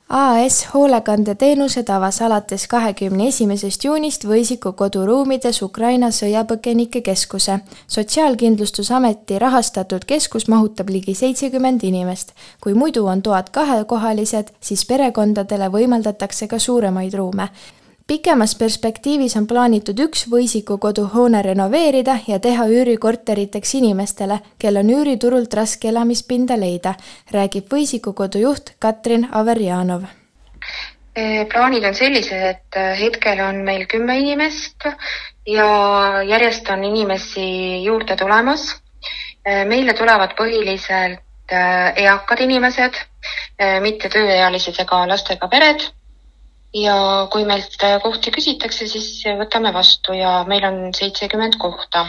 [0.10, 7.60] AS Hoolekandeteenused avas alates kahekümne esimesest juunist Võisiku koduruumides Ukraina sõjapõgenike keskuse.
[7.88, 12.34] sotsiaalkindlustusameti rahastatud keskus mahutab ligi seitsekümmend inimest.
[12.62, 17.50] kui muidu on toad kahekohalised, siis perekondadele võimaldatakse ka suuremaid ruume
[18.10, 25.54] pikemas perspektiivis on plaanitud üks Võisiku koduhoone renoveerida ja teha üürikorteriteks inimestele, kel on üüriturult
[25.60, 26.96] raske elamispinda leida,
[27.36, 30.08] räägib Võisiku kodu juht Katrin Averjanov
[31.14, 34.90] e, plaanid on sellised, et e, hetkel on meil kümme inimest
[35.46, 35.70] ja
[36.26, 37.46] järjest on inimesi
[37.84, 38.72] juurde tulemas.
[39.46, 42.98] E, meile tulevad põhiliselt eakad inimesed,
[43.82, 45.88] mitte tööealised ega lastega pered
[46.74, 52.08] ja kui meilt kohti küsitakse, siis võtame vastu ja meil on seitsekümmend kohta.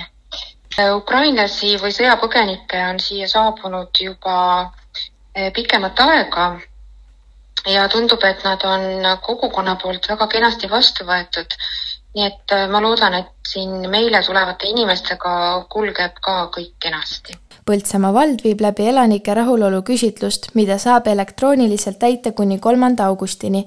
[0.97, 4.37] ukrainlasi või sõjapõgenikke on siia saabunud juba
[5.35, 6.61] eh, pikemat aega
[7.67, 11.57] ja tundub, et nad on kogukonna poolt väga kenasti vastu võetud.
[12.15, 17.37] nii et ma loodan, et siin meile tulevate inimestega kulgeb ka kõik kenasti.
[17.67, 23.67] Põltsamaa vald viib läbi elanike rahulolu küsitlust, mida saab elektrooniliselt täita kuni kolmanda augustini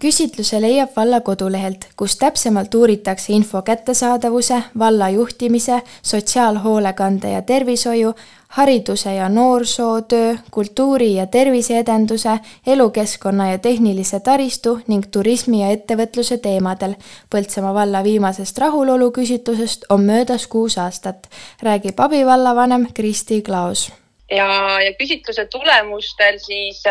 [0.00, 8.12] küsitluse leiab valla kodulehelt, kus täpsemalt uuritakse info kättesaadavuse, valla juhtimise, sotsiaalhoolekande ja tervishoiu,
[8.48, 16.94] hariduse ja noorsootöö, kultuuri ja terviseedenduse, elukeskkonna ja tehnilise taristu ning turismi ja ettevõtluse teemadel.
[17.30, 21.28] Põltsamaa valla viimasest rahuloluküsitlusest on möödas kuus aastat,
[21.62, 23.92] räägib abivallavanem Kristi Klaos
[24.30, 24.48] ja,
[24.82, 26.82] ja küsitluse tulemustel siis,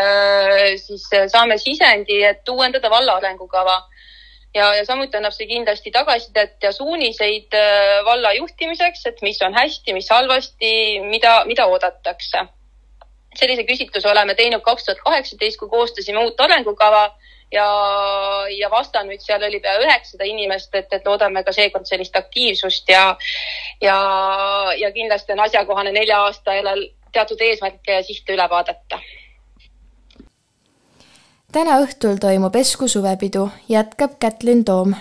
[0.85, 3.81] siis saame sisendi, et uuendada valla arengukava
[4.55, 9.55] ja, ja samuti annab see kindlasti tagasisidet ja suuniseid äh, valla juhtimiseks, et mis on
[9.55, 10.73] hästi, mis halvasti,
[11.09, 12.47] mida, mida oodatakse.
[13.35, 17.01] sellise küsitluse oleme teinud kaks tuhat kaheksateist, kui koostasime uut arengukava
[17.51, 17.65] ja,
[18.57, 23.03] ja vastanuid seal oli pea üheksasada inimest, et, et loodame ka seekord sellist aktiivsust ja,
[23.81, 23.97] ja,
[24.79, 28.99] ja kindlasti on asjakohane nelja aasta järel teatud eesmärke ja sihte üle vaadata
[31.55, 34.95] täna õhtul toimub Esku suvepidu, jätkab Kätlin Toom.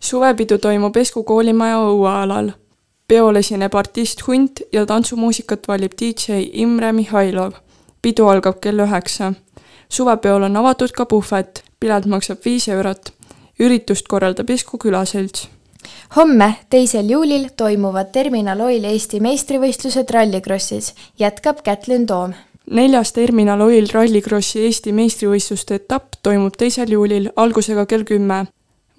[0.00, 2.52] suvepidu toimub Esku koolimaja õuealal.
[3.08, 7.52] peol esineb artist Hunt ja tantsumuusikat valib DJ Imre Mihhailov.
[8.02, 9.32] pidu algab kell üheksa.
[9.88, 13.12] suvepeol on avatud ka puhvet, pilet maksab viis eurot.
[13.58, 15.55] üritust korraldab Esku külaselts
[16.16, 22.34] homme, teisel juulil toimuvad Terminal Oil Eesti meistrivõistlused Rallycrossis, jätkab Kätlin Toom
[22.70, 28.46] neljas Terminal Oil Rallycrossi Eesti meistrivõistluste etapp toimub teisel juulil algusega kell kümme.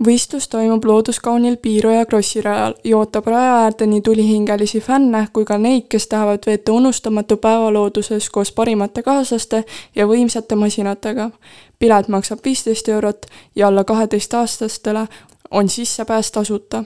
[0.05, 5.87] võistlus toimub looduskaunil Piiroja krossirajal ja ootab raja äärde nii tulihingelisi fänne kui ka neid,
[5.89, 9.63] kes tahavad veeta unustamatu päeva looduses koos parimate kaaslaste
[9.95, 11.31] ja võimsate masinatega.
[11.79, 13.25] pilet maksab viisteist eurot
[13.55, 15.07] ja alla kaheteistaastastele
[15.51, 16.83] on sissepääs tasuta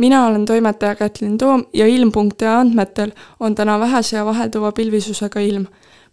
[0.00, 3.10] mina olen toimetaja Kätlin Toom ja ilm.ee andmetel
[3.40, 5.66] on täna vähese ja vahelduva pilvisusega ilm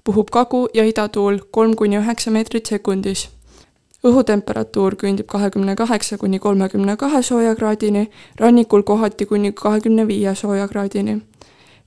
[0.03, 3.29] puhub kagu- ja idatuul kolm kuni üheksa meetrit sekundis.
[4.07, 8.09] õhutemperatuur küündib kahekümne kaheksa kuni kolmekümne kahe soojakraadini,
[8.39, 11.21] rannikul kohati kuni kahekümne viie soojakraadini.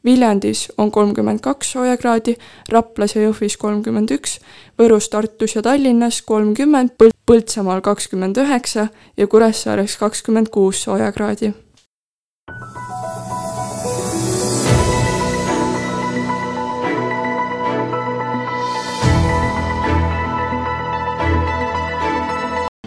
[0.05, 2.37] Viljandis on kolmkümmend kaks soojakraadi,
[2.73, 4.39] Raplas ja Jõhvis kolmkümmend üks,
[4.81, 6.97] Võrus, Tartus ja Tallinnas kolmkümmend,
[7.27, 11.53] Põltsamaal kakskümmend üheksa ja Kuressaares kakskümmend kuus soojakraadi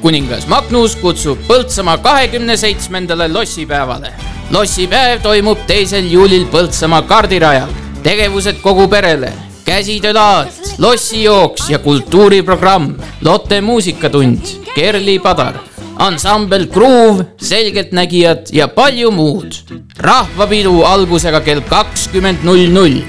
[0.03, 4.11] kuningas Magnus kutsub Põltsamaa kahekümne seitsmendale lossipäevale.
[4.53, 7.71] Lossipäev toimub teisel juulil Põltsamaa kardirajal.
[8.03, 9.31] tegevused kogu perele,
[9.65, 10.47] käsitöölaad,
[10.77, 14.39] lossijooks ja kultuuriprogramm, Lotte muusikatund,
[14.75, 15.55] Kerli Padar,
[15.95, 19.53] ansambel Groove, Selgeltnägijad ja palju muud.
[19.97, 23.01] rahvapidu algusega kell kakskümmend null null.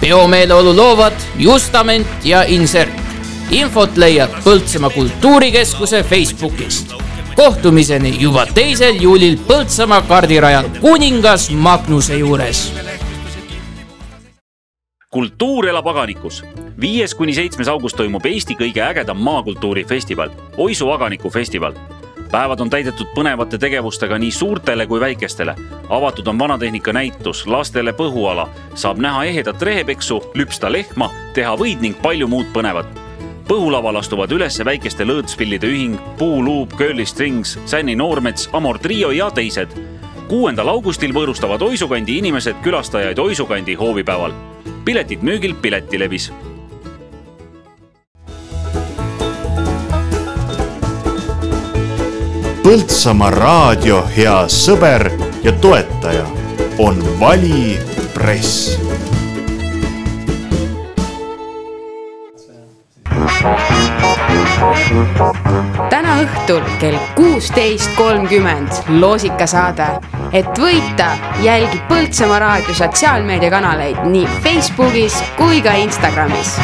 [0.00, 2.92] peomeeleolu loovad Justament ja Insert
[3.50, 7.05] infot leiad Põltsamaa Kultuurikeskuse Facebookist.
[7.36, 12.72] Kohtumiseni juba teisel juulil Põltsamaa kardirajal kuningas Magnuse juures.
[15.10, 16.44] kultuur elab aganikus.
[16.80, 21.72] viies kuni seitsmes august toimub Eesti kõige ägedam maakultuurifestival, Oisu aganiku festival
[22.30, 25.54] päevad on täidetud põnevate tegevustega nii suurtele kui väikestele.
[25.88, 32.02] avatud on vanatehnika näitus, lastele põhuala, saab näha ehedat rehepeksu, lüpsta lehma, teha võid ning
[32.02, 33.05] palju muud põnevat
[33.48, 39.68] põhulaval astuvad üles väikeste lõõtspillide ühing, Puuluup, Curly Strings, Sänni Noormets, Amor Trio ja teised.
[40.28, 44.32] kuuendal augustil võõrustavad Oisukandi inimesed külastajaid Oisukandi hoovipäeval.
[44.84, 46.32] piletid müügil Piletilevis
[52.66, 55.06] Põltsamaa raadio hea sõber
[55.44, 56.24] ja toetaja
[56.82, 57.78] on Vali
[58.10, 58.74] Press
[65.90, 68.68] täna õhtul kell kuusteist kolmkümmend
[69.00, 69.86] loosikasaade.
[70.32, 71.08] et võita,
[71.42, 76.56] jälgi Põltsamaa raadio sotsiaalmeediakanaleid nii Facebookis kui ka Instagramis.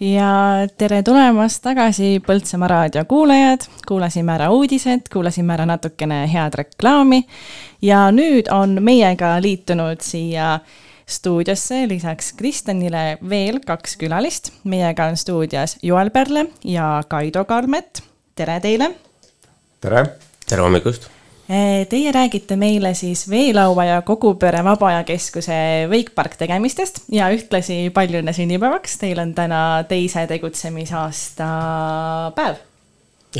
[0.00, 0.30] ja
[0.78, 7.24] tere tulemast tagasi Põltsamaa raadio kuulajad, kuulasime ära uudised, kuulasime ära natukene head reklaami
[7.82, 10.58] ja nüüd on meiega liitunud siia
[11.06, 14.50] stuudiosse lisaks Kristjanile veel kaks külalist.
[14.64, 18.02] meiega on stuudios Joel Pärle ja Kaido Kalmet.
[18.34, 18.90] tere teile.
[19.80, 20.06] tere.
[20.48, 21.06] tere hommikust.
[21.48, 27.90] Eh, teie räägite meile siis Veelaua ja Kogupere Vaba Aja Keskuse Wakepark tegemistest ja ühtlasi
[27.94, 28.98] palju õnne sünnipäevaks.
[28.98, 31.50] Teil on täna teise tegutsemisaasta
[32.34, 32.58] päev.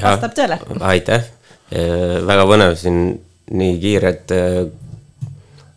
[0.03, 0.61] vastab tõele?
[0.81, 1.27] aitäh,
[1.73, 3.09] eh, väga põnev siin
[3.51, 4.67] nii kiired eh,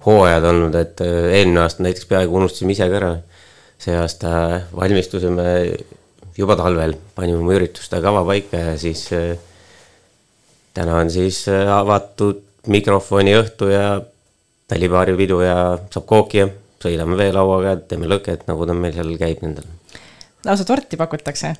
[0.06, 3.16] hooajad olnud, et äh, eelmine aasta näiteks peaaegu unustasime ise ka ära.
[3.80, 4.30] see aasta
[4.76, 5.44] valmistusime
[6.36, 9.38] juba talvel, panime oma ürituste kava paika ja siis äh,
[10.76, 14.02] täna on siis äh, avatud mikrofoni õhtu ja
[14.72, 15.56] välipaaripidu ja
[15.94, 16.50] saab kooki ja
[16.84, 19.68] sõidame veelauaga, teeme lõket, nagu ta meil seal käib nendel.
[20.46, 21.56] lausa torti pakutakse?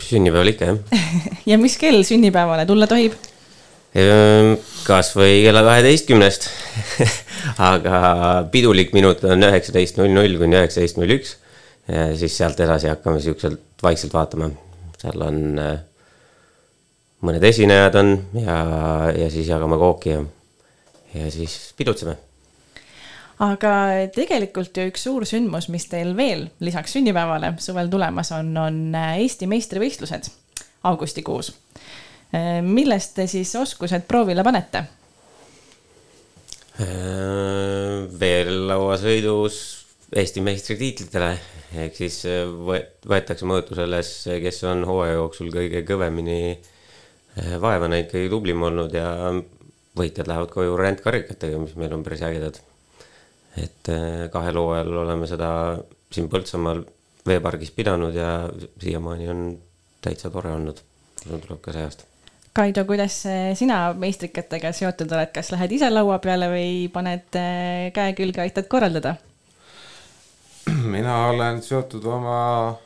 [0.00, 1.04] sünnipäeval ikka, jah.
[1.52, 3.16] ja mis kell sünnipäevale tulla tohib?
[3.98, 4.52] Ehm,
[4.86, 6.46] kas või kella kaheteistkümnest
[7.72, 8.00] aga
[8.52, 11.36] pidulik minut on üheksateist null null kuni üheksateist null üks.
[11.90, 14.52] siis sealt edasi hakkame siukselt vaikselt vaatama,
[15.00, 15.80] seal on äh,
[17.26, 18.58] mõned esinejad on ja,
[19.16, 20.20] ja siis jagame kooki ja,
[21.16, 22.14] ja siis pidutseme
[23.42, 23.72] aga
[24.14, 29.48] tegelikult ju üks suur sündmus, mis teil veel lisaks sünnipäevale suvel tulemas on, on Eesti
[29.50, 30.30] meistrivõistlused
[30.86, 31.50] augustikuus.
[32.62, 34.84] Millest te siis oskused proovile panete?
[36.80, 39.60] Äh, veelauasõidus
[40.10, 41.30] Eesti meistritiitlitele
[41.84, 44.00] ehk siis võetakse mõõtusele,
[44.42, 46.40] kes on hooaja jooksul kõige kõvemini
[47.62, 49.12] vaeva näinud, kõige tublim olnud ja
[49.98, 52.58] võitjad lähevad koju rändkarikatega, mis meil on päris ägedad
[53.58, 53.90] et
[54.32, 55.50] kahel hooajal oleme seda
[56.12, 56.84] siin Põltsamaal
[57.26, 58.30] veepargis pidanud ja
[58.80, 59.42] siiamaani on
[60.02, 60.80] täitsa tore olnud.
[61.26, 62.09] tuleb ka see aasta.
[62.52, 63.22] Kaido, kuidas
[63.54, 68.66] sina meistrikatega seotud oled, kas lähed ise laua peale või paned äh, käe külge, aitad
[68.70, 69.14] korraldada?
[70.94, 72.78] mina olen seotud oma,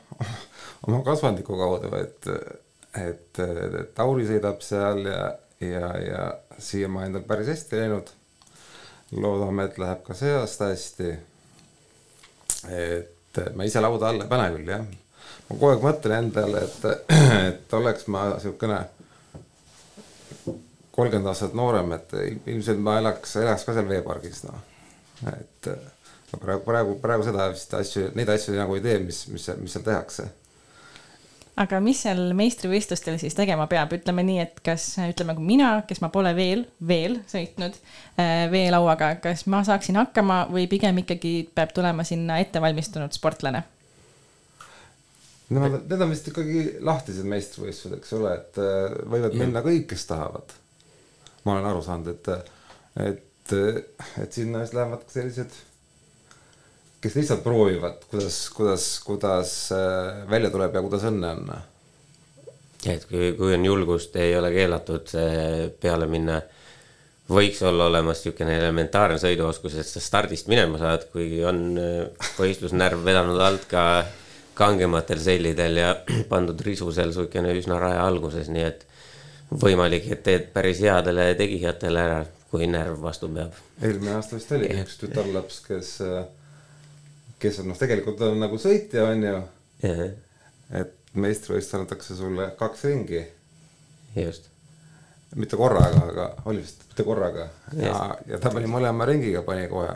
[0.86, 2.28] oma kasvandiku kaudu, et,
[3.00, 3.40] et,
[3.94, 5.22] Tauri sõidab seal ja,
[5.60, 6.26] ja, ja
[6.58, 8.12] siiamaani on päris hästi läinud
[9.14, 11.14] loodame, et läheb ka see aasta hästi.
[12.74, 14.84] et ma ise lauda alla ei pane küll jah.
[15.48, 17.08] ma kogu aeg mõtlen endale, et,
[17.48, 18.80] et oleks ma siukene
[20.94, 22.14] kolmkümmend aastat noorem, et
[22.46, 24.62] ilmselt ma elaks, elaks ka seal veepargis noh,
[25.32, 25.68] et
[26.30, 29.86] praegu, praegu, praegu seda vist asju, neid asju nagu ei tee, mis, mis, mis seal
[29.86, 30.30] tehakse
[31.60, 36.02] aga mis seal meistrivõistlustel siis tegema peab, ütleme nii, et kas ütleme, kui mina, kes
[36.02, 41.74] ma pole veel, veel sõitnud äh, veelauaga, kas ma saaksin hakkama või pigem ikkagi peab
[41.76, 43.62] tulema sinna ettevalmistunud sportlane?
[45.54, 50.08] Nemad, need on vist ikkagi lahtised meistrivõistlused, eks ole, et äh, võivad minna kõik, kes
[50.10, 50.56] tahavad.
[51.44, 52.50] Ma olen aru saanud, et,
[53.04, 53.54] et,
[54.22, 55.56] et sinna siis lähevad sellised
[57.04, 61.50] kes lihtsalt proovivad, kuidas, kuidas, kuidas äh, välja tuleb ja kuidas õnne on.
[62.88, 65.12] et kui, kui on julgust, ei ole keelatud
[65.80, 66.40] peale minna.
[67.28, 73.04] võiks olla olemas niisugune elementaarne sõiduoskus, et sa stardist minema saad, kuigi on äh, võistlusnärv
[73.04, 73.84] vedanud alt ka
[74.56, 75.94] kangematel sellidel ja
[76.32, 78.88] pandud risu seal niisugune üsna raja alguses, nii et
[79.62, 83.54] võimalik, et teed päris headele tegijatele ära, kui närv vastu peab.
[83.82, 85.92] eelmine aasta vist oli üks tütarlaps, kes
[87.44, 89.36] kes on noh, tegelikult on nagu sõitja, on ju
[89.84, 93.22] et meistrivõistlustel antakse sulle kaks ringi.
[94.16, 94.48] just.
[95.34, 99.92] mitte korraga, aga oli vist mitte korraga ja, ja ta pani mõlema ringiga, pani kohe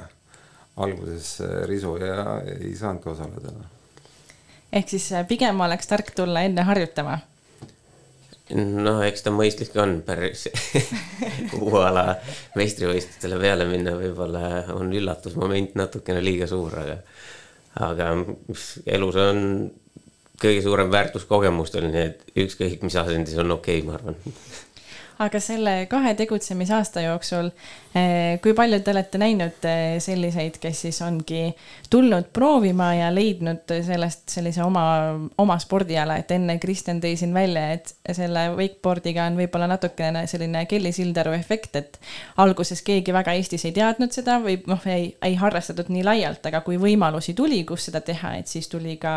[0.79, 1.39] alguses
[1.71, 3.55] risu ja ei saanudki osaleda.
[4.73, 7.19] ehk siis äh, pigem oleks tark tulla enne harjutama
[8.57, 10.47] noh, eks ta mõistlik on päris
[11.61, 12.07] uue ala
[12.59, 16.99] meistrivõistlustele peale minna, võib-olla on üllatusmoment natukene liiga suur, aga
[17.89, 18.11] aga
[18.91, 19.43] elus on
[20.39, 24.19] kõige suurem väärtus kogemustel, nii et ükskõik mis asendis on okei okay,, ma arvan
[25.19, 27.51] aga selle kahe tegutsemisaasta jooksul,
[27.97, 31.49] eh, kui palju te olete näinud eh, selliseid, kes siis ongi
[31.91, 34.85] tulnud proovima ja leidnud sellest sellise oma,
[35.43, 40.65] oma spordiala, et enne Kristjan tõi siin välja, et selle wakeboard'iga on võib-olla natukene selline
[40.71, 42.01] Kelly Sildaru efekt, et
[42.39, 46.63] alguses keegi väga Eestis ei teadnud seda või noh, ei, ei harrastatud nii laialt, aga
[46.67, 49.13] kui võimalusi tuli, kus seda teha, et siis tuli ka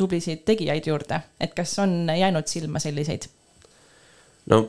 [0.00, 3.28] tublisid tegijaid juurde, et kas on jäänud silma selliseid?
[4.50, 4.64] no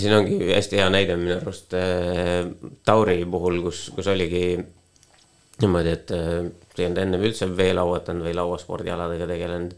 [0.00, 2.46] siin ongi hästi hea näide minu arust äh,
[2.84, 6.46] Tauri puhul, kus, kus oligi niimoodi, et äh,
[6.78, 9.74] ei olnud ennem üldse veelauatanud või lauaspordialadega tegelenud.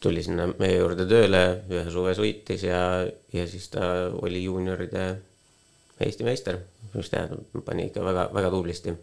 [0.00, 3.04] tuli sinna meie juurde tööle, ühe suve suitis ja,
[3.34, 3.82] ja siis ta
[4.22, 5.08] oli juunioride
[6.00, 6.58] Eesti meister.
[6.94, 7.28] just jah,
[7.64, 8.94] pani ikka väga, väga tublisti.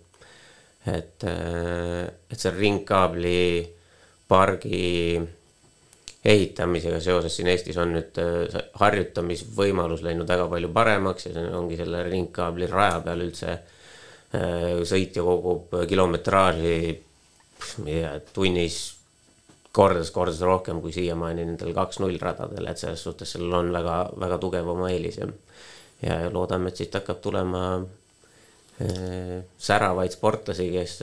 [0.88, 3.68] et, äh, et see ringkaabli
[4.28, 5.20] pargi
[6.28, 11.80] ehitamisega seoses siin Eestis on nüüd äh, harjutamisvõimalus läinud väga palju paremaks ja see ongi
[11.80, 16.78] selle ringkaabli raja peal üldse äh, sõitja kogub kilometraaži,
[18.36, 18.82] tunnis
[19.78, 24.70] kordades-kordades rohkem kui siiamaani nendel kaks-null radadel, et selles suhtes sellel on väga, väga tugev
[24.74, 25.30] oma eelis ja,
[26.04, 29.40] ja loodame, et siit hakkab tulema äh,
[29.70, 31.00] säravaid sportlasi, kes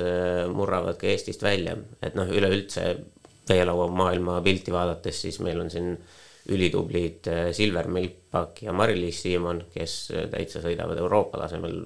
[0.53, 2.91] murravad ka Eestist välja, et noh, üleüldse
[3.49, 5.95] veelaua pilti vaadates, siis meil on siin
[6.49, 11.85] ülitublid äh, Silver Milpak ja Mari-Liis Siimon, kes äh, täitsa sõidavad Euroopa tasemel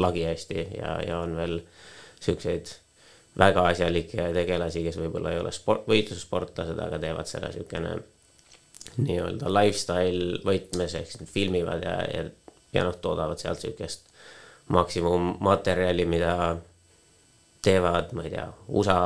[0.00, 1.58] lagi hästi ja, ja on veel
[2.20, 2.70] siukseid
[3.38, 7.96] väga asjalikke tegelasi, kes võib-olla ei ole sport, võitlussportlased, aga teevad seda siukene
[9.00, 12.24] nii-öelda lifestyle võtmes, ehk siis nad filmivad ja, ja,
[12.74, 14.08] ja noh, toodavad sealt siukest
[14.70, 16.34] maksimummaterjali, mida
[17.62, 18.98] teevad, ma ei tea, USA,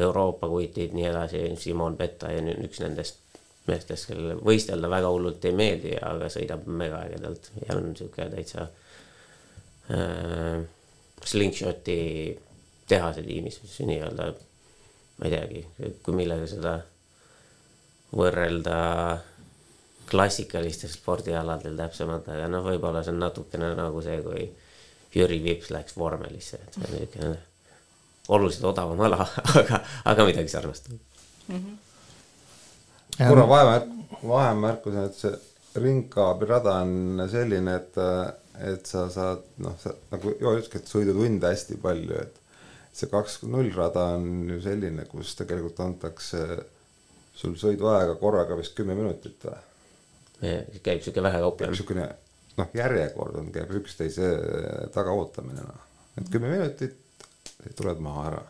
[0.00, 3.22] Euroopa kutid, nii edasi, Simon Petta ja üks nendest
[3.66, 8.66] meestest, kellele võistelda väga hullult ei meeldi, aga sõidab mega ägedalt ja on sihuke täitsa
[9.90, 10.60] äh,
[11.26, 11.96] slingshot'i
[12.86, 14.28] tehase tiimis, mis nii-öelda,
[15.16, 15.64] ma ei teagi,
[16.06, 16.76] kui millega seda
[18.16, 18.76] võrrelda
[20.06, 24.46] klassikalistel spordialadel täpsemalt, aga noh, võib-olla see on natukene nagu see, kui
[25.16, 27.55] Jüri Vips läks vormelisse, et see on niisugune
[28.28, 29.26] oluliselt odavam ala,
[29.60, 31.00] aga, aga midagi sarnast mm.
[31.48, 31.76] -hmm
[33.16, 33.84] korra vahemärk,
[34.28, 37.98] vahemärkus on, et see ringkaabelrada on selline, et,
[38.72, 42.42] et sa saad noh, sa nagu Joo ütleski, et sõidutunde hästi palju, et
[42.96, 46.42] see kaks null rada on ju selline, kus tegelikult antakse
[47.36, 49.64] sul sõiduaega korraga vist kümme minutit või?
[50.84, 51.68] käib sihuke vähekaupa.
[51.72, 52.06] niisugune
[52.56, 54.32] noh, järjekord on, käib üksteise
[54.92, 55.84] taga ootamine noh,
[56.20, 56.96] et kümme minutit,
[57.76, 58.42] tuled maha ära.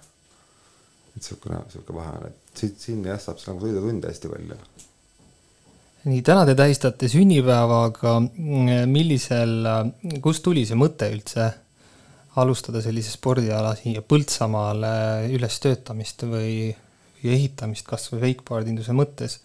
[1.08, 4.58] et niisugune, niisugune vahe on, et siit, siin jah, saab nagu sõidutunde hästi palju.
[6.06, 8.18] nii, täna te tähistate sünnipäeva, aga
[8.90, 9.70] millisel,
[10.22, 11.48] kust tuli see mõte üldse
[12.36, 16.68] alustada sellise spordiala siia Põltsamaale ülestöötamist või,
[17.22, 19.40] või ehitamist kas või wakeboardinduse mõttes?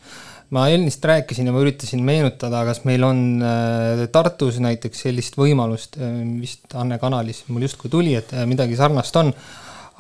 [0.52, 5.96] Ma ennist rääkisin ja ma üritasin meenutada, kas meil on äh, Tartus näiteks sellist võimalust,
[5.96, 9.32] äh, vist Anne kanalis mul justkui tuli, et äh, midagi sarnast on.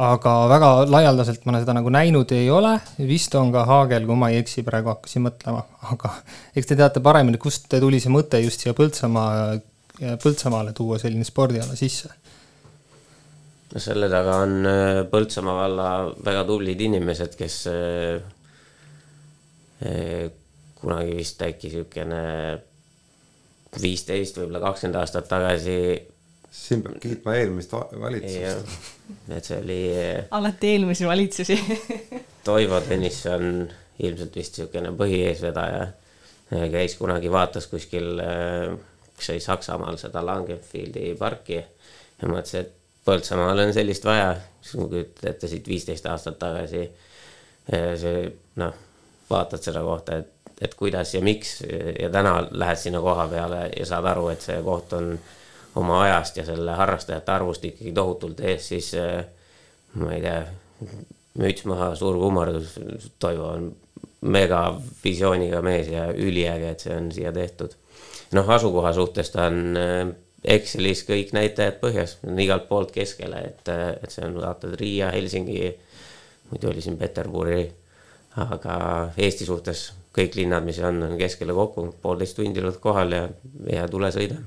[0.02, 2.72] Aga väga laialdaselt ma seda nagu näinud ei ole,
[3.06, 5.61] vist on ka Haagel, kui ma ei eksi, praegu hakkasin mõtlema,
[5.94, 6.14] aga
[6.57, 9.60] eks te teate paremini, kust tuli see mõte just siia Põltsamaa,
[10.23, 12.10] Põltsamaale tuua selline spordiala sisse?
[13.72, 14.72] no selle taga on
[15.11, 15.90] Põltsamaa valla
[16.26, 17.60] väga tublid inimesed, kes
[20.82, 22.22] kunagi vist äkki niisugune
[23.82, 25.78] viisteist, võib-olla kakskümmend aastat tagasi
[26.52, 28.76] siin peab kiitma eelmist valitsust.
[29.32, 29.80] et see oli.
[30.32, 31.58] alati eelmisi valitsusi
[32.45, 33.70] Toivo Tõnisson,
[34.02, 35.86] ilmselt vist niisugune põhieesvedaja,
[36.74, 38.20] käis kunagi, vaatas kuskil,
[39.16, 44.78] kas see oli Saksamaal seda Langenfieldi parki ja mõtles, et Põltsamaal on sellist vaja, siis
[44.78, 46.84] ma kujutan ette siit viisteist aastat tagasi.
[47.72, 48.28] see
[48.62, 48.76] noh,
[49.30, 50.30] vaatad selle kohta, et,
[50.61, 51.61] et kuidas ja miks
[51.99, 55.15] ja täna lähed sinna koha peale ja saad aru, et see koht on
[55.75, 59.23] oma ajast ja selle harrastajate arvust ikkagi tohutult ees, siis äh,
[59.99, 60.41] ma ei tea,
[61.41, 62.75] müts maha, suur kummardus,
[63.19, 63.69] Toivo on
[64.21, 67.77] megavisiooniga mees ja üliäge, et see on siia tehtud.
[68.35, 70.11] noh, asukoha suhtes ta on äh,
[70.41, 75.71] Excelis kõik näitajad põhjas, igalt poolt keskele, et, äh, et see on vaatad Riia, Helsingi,
[76.51, 77.63] muidu oli siin Peterburi,
[78.41, 78.75] aga
[79.17, 83.27] Eesti suhtes kõik linnad, mis on, on keskele kokku, poolteist tundi oled kohal ja,
[83.71, 84.39] ja tule sõida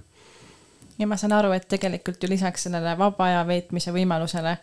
[0.98, 4.56] ja ma saan aru, et tegelikult ju lisaks sellele vaba aja veetmise võimalusele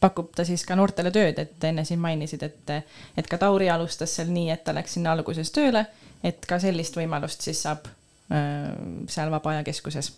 [0.00, 2.72] pakub ta siis ka noortele tööd, et enne siin mainisid, et,
[3.16, 5.86] et ka Tauri alustas seal nii, et ta läks sinna alguses tööle,
[6.24, 8.72] et ka sellist võimalust siis saab äh,
[9.08, 10.12] seal Vaba Aja Keskuses.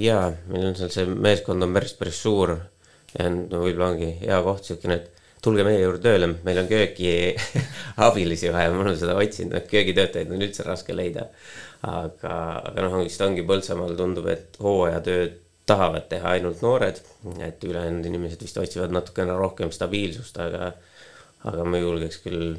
[0.00, 2.56] ja meil on seal see meeskond on päris, päris suur
[3.14, 5.15] ja no võib-olla ongi hea koht siukene, et
[5.46, 10.66] tulge meie juurde tööle, meil on köögiabilisi vaja, ma olen seda otsinud, köögitöötajaid on üldse
[10.66, 11.28] raske leida.
[11.86, 12.36] Aga,
[12.72, 15.36] aga noh, vist ongi Põltsamaal tundub, et hooajatööd
[15.66, 16.98] tahavad teha ainult noored,
[17.42, 20.72] et ülejäänud inimesed vist otsivad natukene rohkem stabiilsust, aga,
[21.46, 22.56] aga ma julgeks küll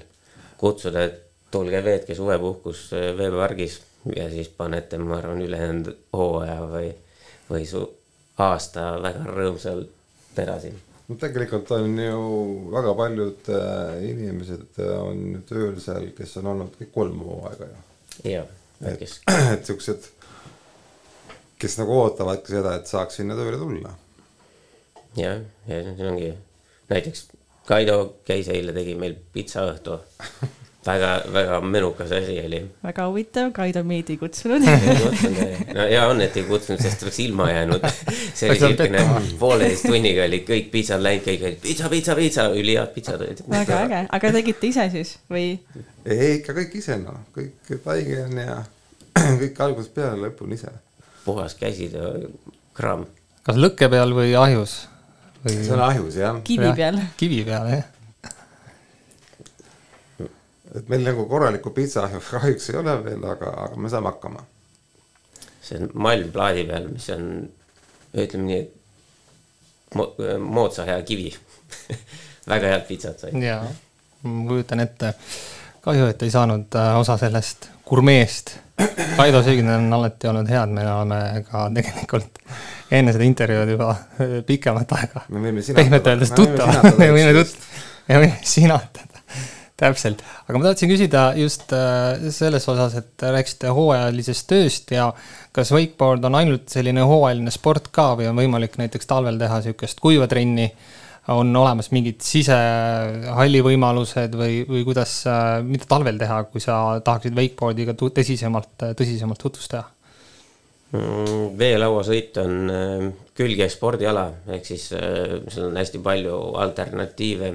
[0.59, 3.79] kutsuda, et tulge veetke suvepuhkus veepargis
[4.15, 6.91] ja siis panete, ma arvan, ülejäänud hooaja või,
[7.51, 7.83] või su
[8.43, 10.75] aasta väga rõõmsalt edasi
[11.07, 12.21] no tegelikult on ju
[12.73, 17.81] väga paljud äh, inimesed äh, on tööl seal, kes on olnud kõik kolm hooaega ju.
[18.33, 18.47] jah
[18.81, 19.01] et,
[19.53, 20.09] et siuksed,
[21.57, 23.95] kes nagu ootavadki seda, et saaks sinna tööle tulla.
[25.17, 26.31] jah, ja see ongi
[26.91, 27.27] näiteks
[27.67, 29.97] Kaido käis eile, tegi meil pitsaõhtu
[30.87, 32.61] väga, väga menukas asi oli.
[32.83, 34.63] väga huvitav, Kaido meid ei kutsunud
[35.75, 37.85] no hea on, et ei kutsunud, sest oleks ilma jäänud.
[38.33, 39.03] see oli siukene,
[39.39, 43.43] pooleteist tunniga olid kõik pitsad läinud, kõik olid pitsa, pitsa, pitsa, ülihead pitsad olid.
[43.51, 45.47] väga äge, aga tegite ise siis või?
[46.05, 48.61] ei, ikka kõik ise noh, kõik taige on ja
[49.41, 50.71] kõik algusest peale lõpuni ise.
[51.25, 52.29] puhas käsitöö
[52.77, 53.05] kraam.
[53.43, 54.79] kas lõkke peal või ahjus
[55.43, 55.59] või...?
[55.59, 56.41] see on ahjus jah.
[56.47, 57.03] kivi peal.
[57.19, 57.93] kivi peal jah
[60.77, 64.45] et meil nagu korralikku pitsa kahjuks ei ole veel, aga, aga me saame hakkama.
[65.61, 67.27] see on malm plaadi peal, mis on,
[68.15, 71.33] ütleme nii, et mo- moodsa hea kivi.
[72.51, 73.33] väga head pitsat sai.
[73.43, 73.65] jaa,
[74.23, 75.13] ma kujutan ette.
[75.81, 78.57] kahju, et ei saanud äh, osa sellest gurmeest.
[79.17, 82.41] Kaido söögid on alati olnud head, me oleme ka tegelikult
[82.91, 85.23] enne seda intervjuud juba äh, pikemat aega
[85.75, 87.57] pehmelt öeldes tuttavad, me võime üksteist.
[87.57, 89.16] tut-, me võime sinatada,
[89.77, 90.23] täpselt.
[90.47, 95.09] aga ma tahtsin küsida just äh, selles osas, et rääkisite hooajalisest tööst ja
[95.55, 100.01] kas wakeboard on ainult selline hooajaline sport ka või on võimalik näiteks talvel teha niisugust
[100.03, 100.71] kuiva trenni
[101.33, 105.19] on olemas mingid sisehalli võimalused või, või kuidas,
[105.67, 109.83] mida talvel teha, kui sa tahaksid wakeboardiga tõsisemalt, tõsisemalt tutvust teha?
[110.95, 117.49] Mm, veelauasõit on äh, külge spordiala, ehk siis äh, seal on hästi palju alternatiive.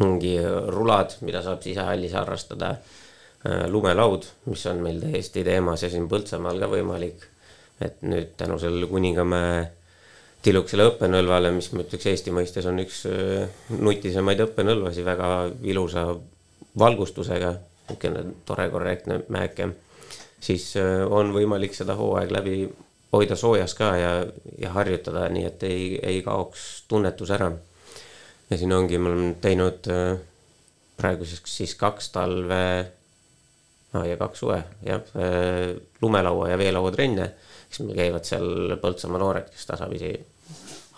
[0.00, 0.34] Mingi
[0.74, 2.76] rulad, mida saab sisehallis harrastada.
[3.68, 7.26] lumelaud, mis on meil täiesti teemas ja siin Põltsamaal ka võimalik.
[7.80, 9.66] et nüüd tänu sellele Kuningamäe
[10.42, 15.30] tillukesele õppenõlvale, mis ma ütleks Eesti mõistes on üks äh, nutisemaid õppenõlvasi, väga
[15.62, 16.06] ilusa
[16.78, 17.54] valgustusega,
[17.88, 19.68] niisugune tore korrektne mäeke
[20.44, 22.56] siis äh, on võimalik seda hooaeg läbi
[23.14, 24.12] hoida soojas ka ja,
[24.60, 27.52] ja harjutada, nii et ei, ei kaoks tunnetus ära.
[28.50, 30.18] Ja siin ongi, me oleme teinud äh,
[30.96, 32.60] praeguseks siis kaks talve
[33.94, 35.02] no, ja kaks suve jah,
[36.02, 37.30] lumelaua ja veelauatrenne,
[37.68, 40.12] siis meil käivad seal Põltsamaa noored, kes tasapisi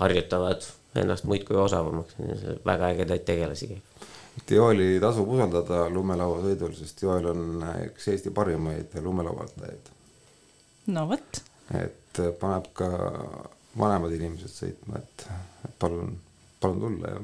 [0.01, 0.64] harjutavad
[0.97, 2.16] ennast muudkui osavamaks,
[2.64, 4.06] väga ägedaid tegelasi käib.
[4.52, 9.93] Joeli tasub usaldada lumelauasõidul, sest Joel on üks Eesti parimaid lumelauatajaid.
[10.93, 11.40] no vot,
[11.81, 12.90] et paneb ka
[13.78, 15.27] vanemad inimesed sõitma, et
[15.66, 16.12] et palun,
[16.61, 17.20] palun tulla ja.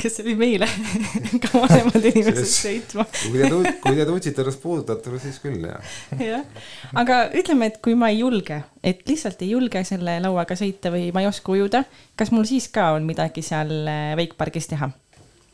[0.00, 0.68] kes oli meile
[1.44, 3.06] ka vanemad inimesed sõitma.
[3.10, 5.94] kui te, kui te tundsite ennast puudutatuna, siis küll jah.
[6.20, 6.64] jah,
[7.04, 11.10] aga ütleme, et kui ma ei julge, et lihtsalt ei julge selle lauaga sõita või
[11.14, 11.84] ma ei oska ujuda,
[12.16, 14.92] kas mul siis ka on midagi seal äh, Wakepargis teha?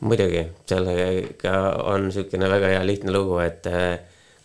[0.01, 1.57] muidugi, sellega
[1.91, 3.99] on niisugune väga hea lihtne lugu, et äh,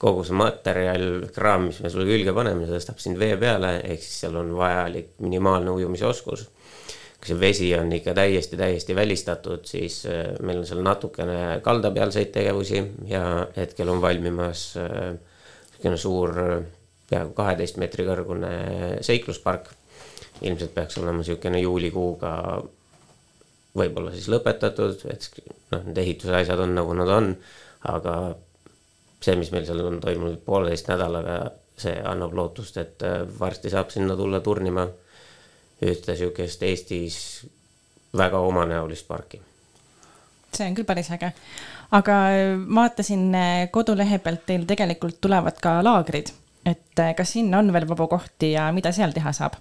[0.03, 1.05] kogu see materjal,
[1.35, 4.51] kraam, mis me sulle külge paneme, see tõstab sind vee peale, ehk siis seal on
[4.57, 6.47] vajalik minimaalne ujumisoskus.
[7.23, 12.33] Kui see vesi on ikka täiesti, täiesti välistatud, siis äh, meil on seal natukene kaldapealseid
[12.35, 16.35] tegevusi ja hetkel on valmimas äh, niisugune suur,
[17.09, 18.51] peaaegu kaheteist meetri kõrgune
[19.03, 19.71] seikluspark.
[20.43, 22.33] ilmselt peaks olema niisugune juulikuuga
[23.77, 25.29] võib-olla siis lõpetatud, et
[25.71, 27.29] noh, need ehituse asjad on nagu nad on,
[27.87, 28.17] aga
[29.23, 31.37] see, mis meil seal on toimunud pooleteist nädalaga,
[31.79, 34.89] see annab lootust, et äh, varsti saab sinna tulla turnima
[35.91, 37.17] ühte niisugust Eestis
[38.17, 39.41] väga omanäolist parki.
[40.53, 41.31] see on küll päris äge.
[41.91, 42.15] aga
[42.65, 46.33] ma vaatasin äh, kodulehe pealt teil tegelikult tulevad ka laagrid,
[46.65, 49.59] et äh, kas sinna on veel vabu kohti ja mida seal teha saab?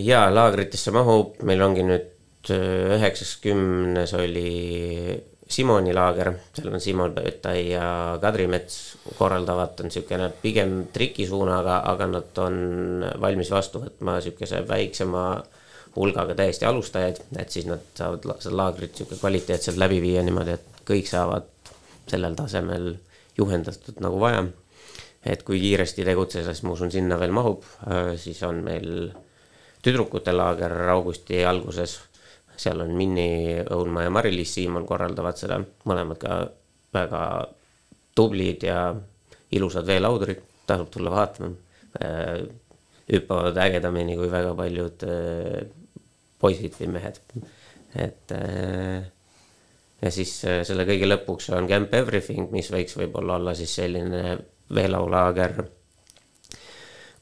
[0.00, 4.52] ja laagritesse mahub, meil ongi nüüd äh, üheksakümnes oli
[5.48, 7.86] Simoni laager, seal on Simon Pöötai ja
[8.20, 12.56] Kadri Mets korraldavad, on niisugune pigem trikisuunaga, aga nad on
[13.20, 15.26] valmis vastu võtma niisuguse väiksema
[15.94, 20.84] hulgaga täiesti alustajaid, et siis nad saavad seda laagrit niisugune kvaliteetselt läbi viia niimoodi, et
[20.88, 21.52] kõik saavad
[22.08, 22.94] sellel tasemel
[23.36, 24.46] juhendatud nagu vaja
[25.24, 27.64] et kui kiiresti tegutseda, siis ma usun, sinna veel mahub,
[28.20, 28.90] siis on meil
[29.84, 31.98] tüdrukute laager augusti alguses.
[32.56, 35.58] Seal on Minni Õunmaa ja Mari-Liis Siimon korraldavad seda,
[35.88, 36.38] mõlemad ka
[36.94, 37.22] väga
[38.14, 38.78] tublid ja
[39.54, 41.54] ilusad veelaudurid, tasub tulla vaatama.
[43.04, 45.66] hüppavad ägedamini kui väga paljud äh,
[46.40, 47.18] poisid või mehed,
[48.00, 49.04] et äh,
[50.02, 54.38] ja siis äh, selle kõige lõpuks on Camp Everything, mis võiks võib-olla olla siis selline
[54.74, 55.54] veelaulaager,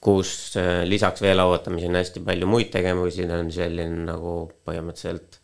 [0.03, 4.35] kus äh, lisaks veelauatamisele on hästi palju muid tegevusi, ta on selline nagu
[4.67, 5.39] põhimõtteliselt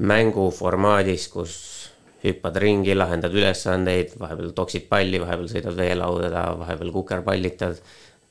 [0.00, 1.56] mänguformaadis, kus
[2.24, 7.80] hüppad ringi, lahendad ülesandeid, vahepeal toksid palli, vahepeal sõidad veelauda, vahepeal kukerpallitad.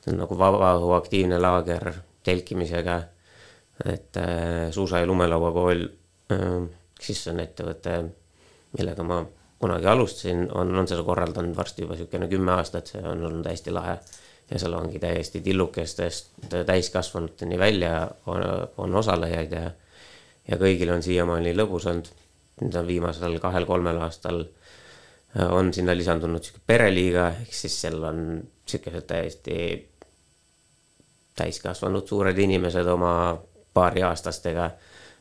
[0.00, 1.92] see on nagu vabaõhuaktiivne laager
[2.24, 3.02] telkimisega.
[3.84, 5.86] et äh, suusa- ja lumelauakool
[6.32, 6.68] äh,,
[7.00, 7.94] siis on ettevõte,
[8.76, 9.22] millega ma
[9.58, 13.72] kunagi alustasin, on, on seda korraldanud varsti juba niisugune kümme aastat, see on olnud hästi
[13.72, 13.96] lahe.
[14.50, 18.42] Ja seal ongi täiesti tillukestest täiskasvanuteni välja on,
[18.76, 19.70] on osalejaid ja,
[20.48, 22.10] ja kõigil on siiamaani lõbus olnud.
[22.60, 28.42] nüüd on viimasel kahel-kolmel aastal äh, on sinna lisandunud sihuke pereliiga, ehk siis seal on
[28.68, 29.56] siukesed täiesti
[31.38, 33.38] täiskasvanud suured inimesed oma
[33.74, 34.70] paariaastastega.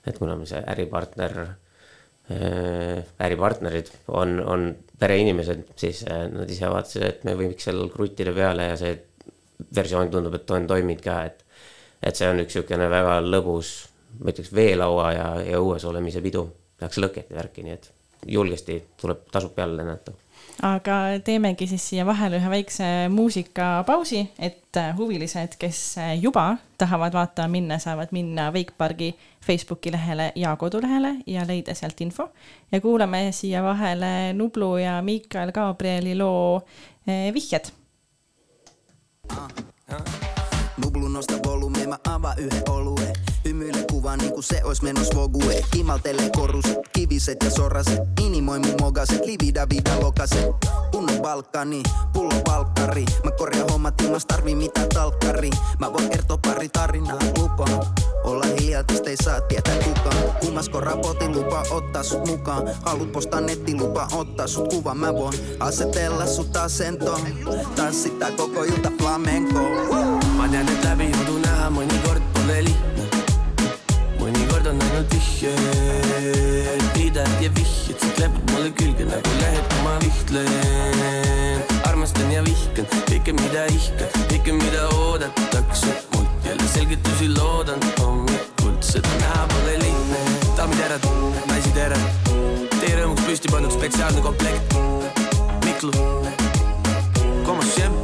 [0.08, 7.04] et kuna meil see äripartner äh, äripartnerid on, on pereinimesed, siis äh, nad ise vaatasid,
[7.04, 8.98] et me võiks seal kruttida peale ja see
[9.76, 11.46] versioon tundub, et on toiminud ka, et
[12.04, 13.74] et see on üks niisugune väga lõbus,
[14.20, 16.46] ma ütleks veelaua ja, ja õues olemise pidu,
[16.80, 17.92] tehakse lõket ja värki, nii et
[18.28, 20.16] julgesti tuleb, tasub peale lennata
[20.64, 25.80] aga teemegi siis siia vahele ühe väikse muusikapausi, et huvilised, kes
[26.20, 29.14] juba tahavad vaatama minna, saavad minna Wakepargi
[29.46, 32.30] Facebooki lehele ja kodulehele ja leida sealt info.
[32.72, 36.62] ja kuulame siia vahele Nublu ja Miikael Gabrieli loo
[39.30, 39.70] Vihjed.
[40.78, 43.29] Nublu nosta volyyme, mä avaan yhden oluen.
[43.60, 45.62] Hymyile kuva niinku se ois menos vogue.
[45.72, 48.00] Kimaltelee korus, kiviset ja soraset.
[48.20, 50.46] Minimoi mun mogaset, livida vida lokaset.
[50.92, 51.84] Kunnon balkani,
[52.14, 53.06] pullo valkkari.
[53.24, 55.50] Mä korjaan hommat ilmas tarvii mitä talkkari.
[55.80, 57.86] Mä voin kertoa pari tarinaa, lupaan.
[58.24, 60.16] Olla hiljaa, tästä ei saa tietää kukaan.
[60.40, 62.64] Kummasko raportin lupa ottaa sut mukaan.
[62.82, 64.94] Haluat postaa nettilupa ottaa sut kuva.
[64.96, 67.22] Mä voin asetella sut asentoon.
[67.76, 69.60] Tanssittaa koko ilta flamenco.
[70.38, 72.99] ma tean, et läbi jodu näha mõnikord pole lihtne.
[74.60, 79.94] Mõnikord on ainult vihjed, viidad ja vihjed, sa klepud mulle külge nagu lehed, kui ma
[80.04, 81.64] vihtlen.
[81.88, 89.08] armastan ja vihkan kõike, mida ihkan, kõike, mida oodatakse mult jälle selgitusi loodan hommikul, seda
[89.22, 90.20] näha pole lihtne.
[90.58, 91.08] daamid härrad,
[91.48, 92.10] naised härrad,
[92.80, 94.76] teie rõõmuks püsti pandud spetsiaalne komplekt.
[95.64, 95.92] Miklu,
[97.46, 97.99] como siempre,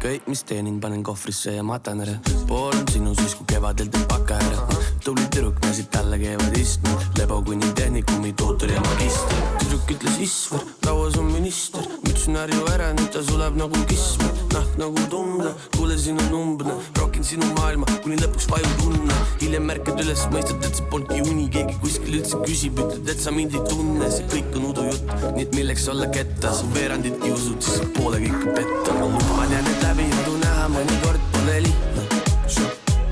[0.00, 2.16] kõik, mis teenin, panen kohvrisse ja matan ära.
[2.48, 4.80] pool on sinu siis, kui kevadel teeb paka ära.
[5.04, 9.38] Tubli tüdruk, naised talle käivad istme, lebo kuni tehnikumi tuutor ja magister.
[9.58, 14.24] tüdruk ütles Isver, lauas on minister, mütsin harju ära, nüüd ta sulab nagu kism.
[14.52, 16.66] nahk nagu tunda, kuule sinu number,
[16.98, 19.16] rokin sinu maailma, kuni lõpuks vaju tunne.
[19.40, 23.32] hiljem märkad üles, mõistad, et see polnudki uni, keegi kuskil üldse küsib, ütled, et sa
[23.34, 27.80] mind ei tunne, see kõik on udujutt, nii et milleks olla kettas, veeranditki usud, siis
[27.80, 32.06] saad poole kõike petta, ma tean, et läbi jodu näha mõnikord pole lihtne.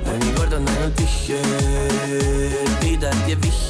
[0.09, 1.78] mõnikord on ainult vihjed,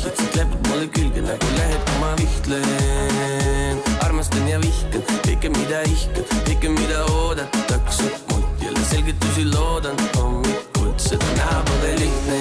[0.02, 3.82] sa klepud mulle külge nagu lehed, kui ma vihtlen.
[4.06, 11.32] armastan ja vihkan kõike, mida ihkan, kõike, mida oodatakse mult jälle selgitusi loodan hommikul, seda
[11.38, 12.38] näha pole lihtne.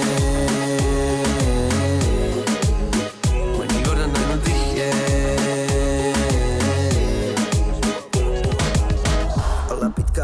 [3.58, 3.98] mõnikord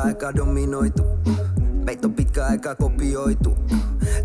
[0.03, 1.03] aika dominoitu.
[1.85, 3.57] Meitä on pitkä aika kopioitu.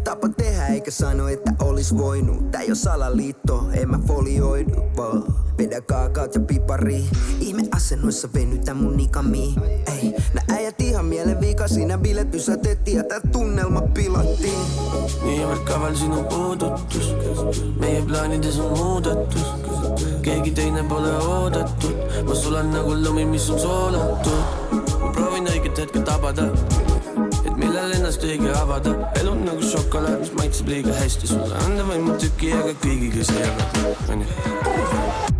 [0.08, 2.50] Tapa tehdä eikä sano, että olis voinut.
[2.50, 5.24] Tää ei oo salaliitto, en mä folioidu vaan.
[5.58, 7.04] Vedä kaakaat ja pipari.
[7.40, 9.54] Ihme asennoissa venytä mun nikami.
[9.86, 11.68] Ei, nää äijät ihan mielen vika.
[11.68, 14.58] Siinä bilet pysätettiin ja tää tunnelma pilattiin.
[15.24, 17.14] niivõrd kaval sinu puudutus,
[17.80, 19.46] meie plaanides on muudatus,
[20.22, 24.42] keegi teine pole oodatud, ma sulan nagu lumi, mis on soolatud.
[25.00, 26.48] ma proovin õiget hetke tabada,
[27.88, 31.56] millal ennast õige avada, elu on nagu šokolaad, mis maitseb liiga hästi sulle.
[31.64, 33.82] Anda või mu tüki, aga kõigiga sa jagad,
[34.12, 35.37] onju.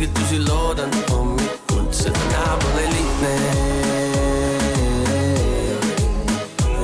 [0.00, 3.32] Selgitusi loodan hommikul, seda näha pole lihtne.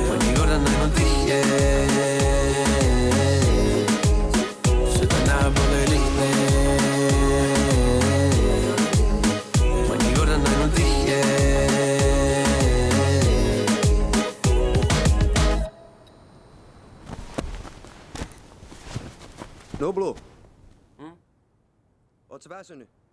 [0.09, 1.95] mõnikord on ainult vihjed
[4.97, 6.29] seda näha pole lihtne.
[9.89, 11.23] mõnikord on ainult vihje.
[19.81, 20.13] Nublu
[20.99, 21.17] mm?.
[22.29, 23.06] oled sa väsinud?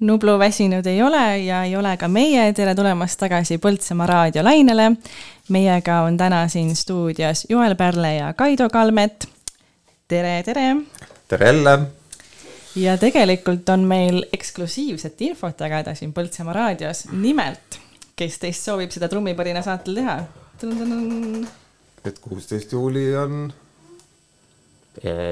[0.00, 4.92] Nublu väsinud ei ole ja ei ole ka meie, tere tulemast tagasi Põltsamaa raadiolainele.
[5.48, 9.28] meiega on täna siin stuudios Joel Pärle ja Kaido Kalmet.
[10.08, 10.76] tere, tere.
[11.28, 11.78] tere jälle.
[12.76, 17.78] ja tegelikult on meil eksklusiivset infot jagada siin Põltsamaa raadios, nimelt,
[18.16, 20.18] kes teist soovib seda trummipõrina saatel teha?
[22.04, 23.52] et kuusteist juuli on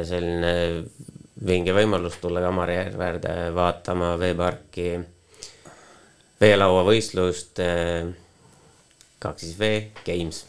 [0.05, 0.85] selline
[1.47, 4.95] vinge võimalus tulla Kamarjärverde vaatama veeparki
[6.41, 7.61] veelauavõistlust.
[9.23, 9.75] kaks siis V
[10.07, 10.45] Games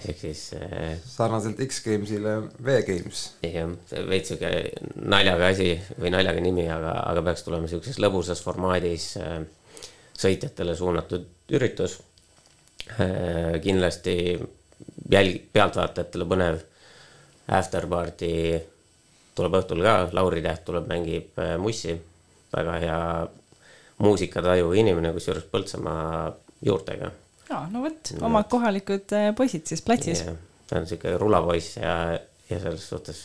[0.00, 3.24] ehk siis äh, sarnaselt X-Gamesile V-Games.
[3.44, 3.72] jah,
[4.08, 4.50] veits sihuke
[4.96, 9.42] naljaga asi või naljaga nimi, aga, aga peaks tulema sihukeses lõbusas formaadis äh,
[10.18, 12.00] sõitjatele suunatud üritus.
[13.62, 14.14] kindlasti
[15.12, 16.58] jälg-, pealtvaatajatele põnev
[17.56, 18.32] afterparty
[19.38, 21.96] tuleb õhtul ka, Lauri Täht tuleb, mängib äh, mussi,
[22.52, 23.00] väga hea
[24.02, 26.32] muusikataju inimene, kusjuures Põltsamaa
[26.62, 27.12] juurtega
[27.52, 30.24] aa, no vot, omad kohalikud äh, poisid siis platsis.
[30.26, 30.38] Jah,
[30.68, 31.96] ta on sihuke rulapoiss ja,
[32.50, 33.20] ja selles suhtes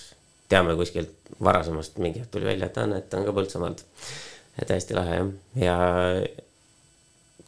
[0.51, 3.84] teame kuskilt varasemast mingi hetk tuli välja, et ta on, et ta on ka Põltsamaalt.
[4.61, 5.31] et hästi lahe jah,
[5.61, 5.77] ja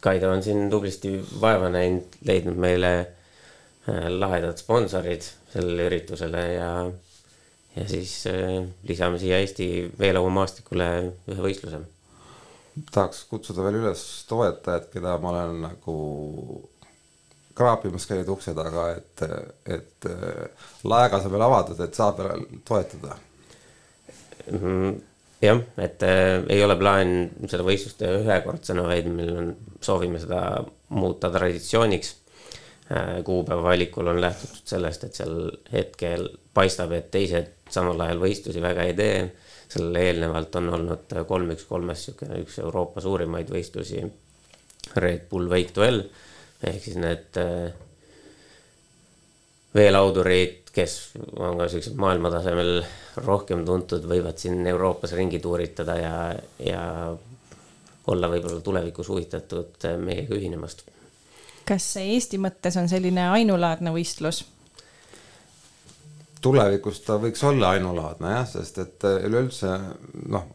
[0.00, 6.70] Kaido on siin tublisti vaeva näinud, leidnud meile äh, lahedad sponsorid sellele üritusele ja,
[7.76, 10.90] ja siis äh, lisame siia Eesti veelauamaastikule
[11.30, 11.84] ühe võistluse
[12.92, 15.96] tahaks kutsuda veel üles toetajad, keda ma olen nagu
[17.58, 19.24] kraapimas käinud ukse taga, et,
[19.68, 23.16] et äh, laegas on veel avatud, et saab veel toetada.
[24.50, 24.94] Mhm,
[25.44, 27.12] jah, et äh, ei ole plaan
[27.50, 29.52] seda võistlust teha ühekordsena, vaid meil on,
[29.84, 30.64] soovime seda
[30.96, 32.14] muuta traditsiooniks
[32.90, 33.20] äh,.
[33.26, 38.88] kuupäeva valikul on lähtutud sellest, et seal hetkel paistab, et teised samal ajal võistlusi väga
[38.88, 39.20] ei tee.
[39.70, 44.02] sellele eelnevalt on olnud kolm üks kolmes siukene üks Euroopa suurimaid võistlusi.
[44.96, 46.02] Red Bull Wake Duell
[46.66, 47.70] ehk siis need äh,
[49.74, 50.96] veelaudurid, kes
[51.38, 52.80] on ka siuksed maailmatasemel
[53.24, 56.14] rohkem tuntud, võivad siin Euroopas ringi tuuritada ja,
[56.62, 56.82] ja
[58.10, 60.84] olla võib-olla tulevikus huvitatud meiega ühinemast.
[61.68, 64.44] kas Eesti mõttes on selline ainulaadne võistlus?
[66.42, 69.70] Tulevikus ta võiks olla ainulaadne jah, sest et äh, üleüldse
[70.32, 70.48] noh,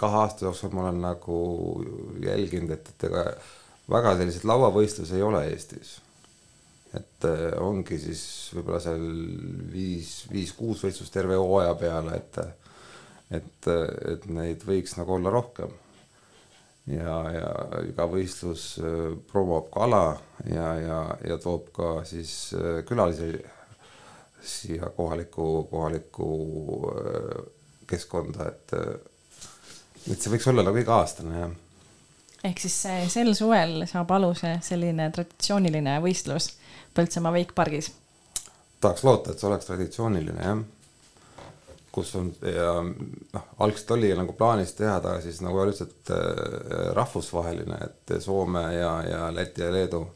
[0.00, 1.36] kahe aasta jooksul ma olen nagu
[2.22, 3.26] jälginud, et, et ega
[3.92, 5.98] väga selliseid lauavõistlusi ei ole Eestis.
[6.92, 8.24] et äh, ongi siis
[8.56, 9.06] võib-olla seal
[9.72, 12.42] viis, viis-kuus võistlust terve hooaja peale, et
[13.32, 13.68] et,
[14.12, 15.70] et neid võiks nagu olla rohkem.
[16.92, 17.48] ja, ja
[17.88, 20.04] iga võistlus äh, promob ka ala
[20.44, 22.52] ja, ja, ja toob ka siis
[22.88, 23.38] külalisi
[24.42, 26.28] siia kohalikku, kohalikku
[26.92, 27.44] äh,
[27.92, 28.74] keskkonda, et,
[30.10, 31.56] et see võiks olla nagu iga-aastane jah.
[32.48, 32.78] ehk siis
[33.12, 36.52] sel suvel saab aluse selline traditsiooniline võistlus
[36.92, 37.92] Põltsamaa Veikpargis.
[38.80, 40.62] tahaks loota, et see oleks traditsiooniline jah.
[41.92, 47.78] kus on ja noh, algselt oli nagu plaanis teha ta siis nagu üldiselt äh, rahvusvaheline,
[47.88, 50.06] et Soome ja, ja Läti ja Leedu.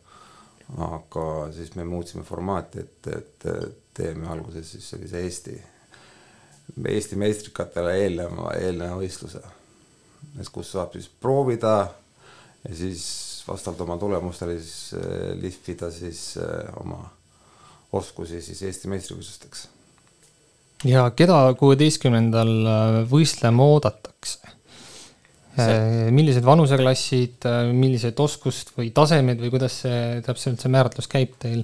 [0.83, 3.45] aga siis me muutsime formaati, et, et
[3.97, 5.55] teeme alguses siis sellise Eesti,
[6.93, 9.43] Eesti meistrikatele eelneva, eelneva võistluse.
[10.41, 11.77] et kus saab siis proovida
[12.67, 13.07] ja siis
[13.49, 17.05] vastavalt oma tulemustele siis äh, lihvida siis äh, oma
[17.93, 19.69] oskusi siis Eesti meistrivõistlusteks
[20.85, 22.53] ja keda kuueteistkümnendal
[23.11, 24.53] võistlema oodatakse?
[26.13, 31.63] millised vanuseklassid, millised oskust või tasemed või kuidas see täpselt see määratlus käib teil?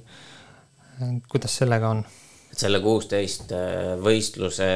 [1.28, 2.00] kuidas sellega on?
[2.52, 3.52] Et selle kuusteist
[4.04, 4.68] võistluse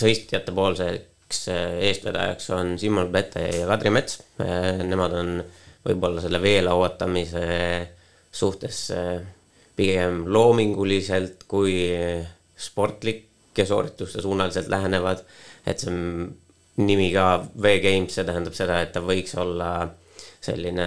[0.00, 4.16] sõitjate poolseks eestvedajaks on Simon Pete ja Kadri Mets.
[4.40, 5.34] Nemad on
[5.84, 7.44] võib-olla selle veelauatamise
[8.32, 8.80] suhtes
[9.76, 11.74] pigem loominguliselt kui
[12.60, 15.24] sportlike soorituste suunaliselt lähenevad.
[15.66, 15.92] et see
[16.80, 19.90] nimi ka V-Games, see tähendab seda, et ta võiks olla
[20.40, 20.86] selline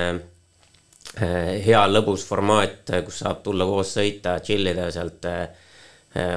[1.68, 5.44] hea lõbus formaat, kus saab tulla koos sõita, chill ida, sealt eh,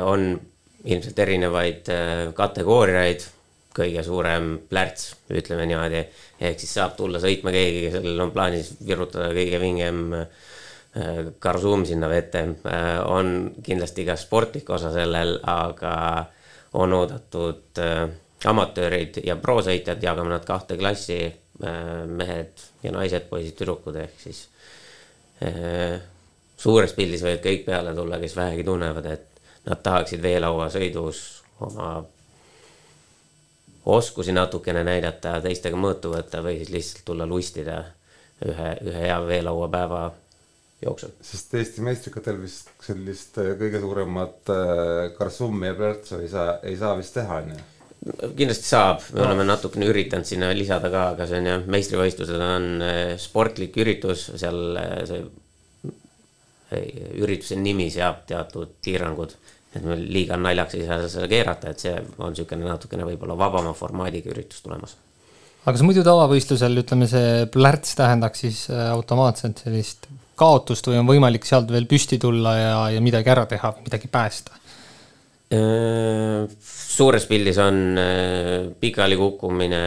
[0.02, 0.38] on
[0.86, 3.32] ilmselt erinevaid eh, kategooriaid.
[3.76, 5.98] kõige suurem plärts, ütleme niimoodi,
[6.40, 12.08] ehk siis saab tulla sõitma keegi, kellel on plaanis virutada kõige vingem eh, Garzum sinna
[12.08, 12.40] vette.
[13.04, 16.24] on kindlasti ka sportlik osa sellel, aga
[16.72, 17.82] on oodatud
[18.48, 21.20] amatöörid ja prosõitjad, jagame nad kahte klassi,
[21.60, 24.42] mehed ja naised, poisid-tüdrukud, ehk siis
[26.56, 29.35] suures pildis võivad kõik peale tulla, kes vähegi tunnevad, et
[29.66, 31.22] nad tahaksid veelauasõidus
[31.60, 32.04] oma
[33.86, 37.82] oskusi natukene näidata, teistega mõõtu võtta või siis lihtsalt tulla lustida
[38.46, 40.08] ühe, ühe hea veelauapäeva
[40.82, 41.14] jooksul.
[41.22, 44.66] sest Eesti meistrikatel vist sellist äh, kõige suuremat äh,
[45.16, 47.62] Garsumi ja Plärtsu ei saa, ei saa vist teha, on ju.
[48.36, 52.68] kindlasti saab, me oleme natukene üritanud sinna lisada ka, aga see on jah, meistrivõistlused on
[52.84, 54.78] eh, sportlik üritus, seal
[55.08, 55.24] see
[57.22, 59.34] ürituse nimi seab teatud piirangud.
[59.76, 63.74] Et me liiga naljaks ei saa seda keerata, et see on niisugune natukene võib-olla vabama
[63.76, 64.96] formaadiga üritus tulemas.
[65.64, 71.08] aga kas muidu tavavõistlusel ütleme, see plärts tähendaks siis äh, automaatselt sellist kaotust või on
[71.08, 74.62] võimalik sealt veel püsti tulla ja, ja midagi ära teha midagi päästa?
[75.54, 79.82] Äh, suures pildis on äh, pikali kukkumine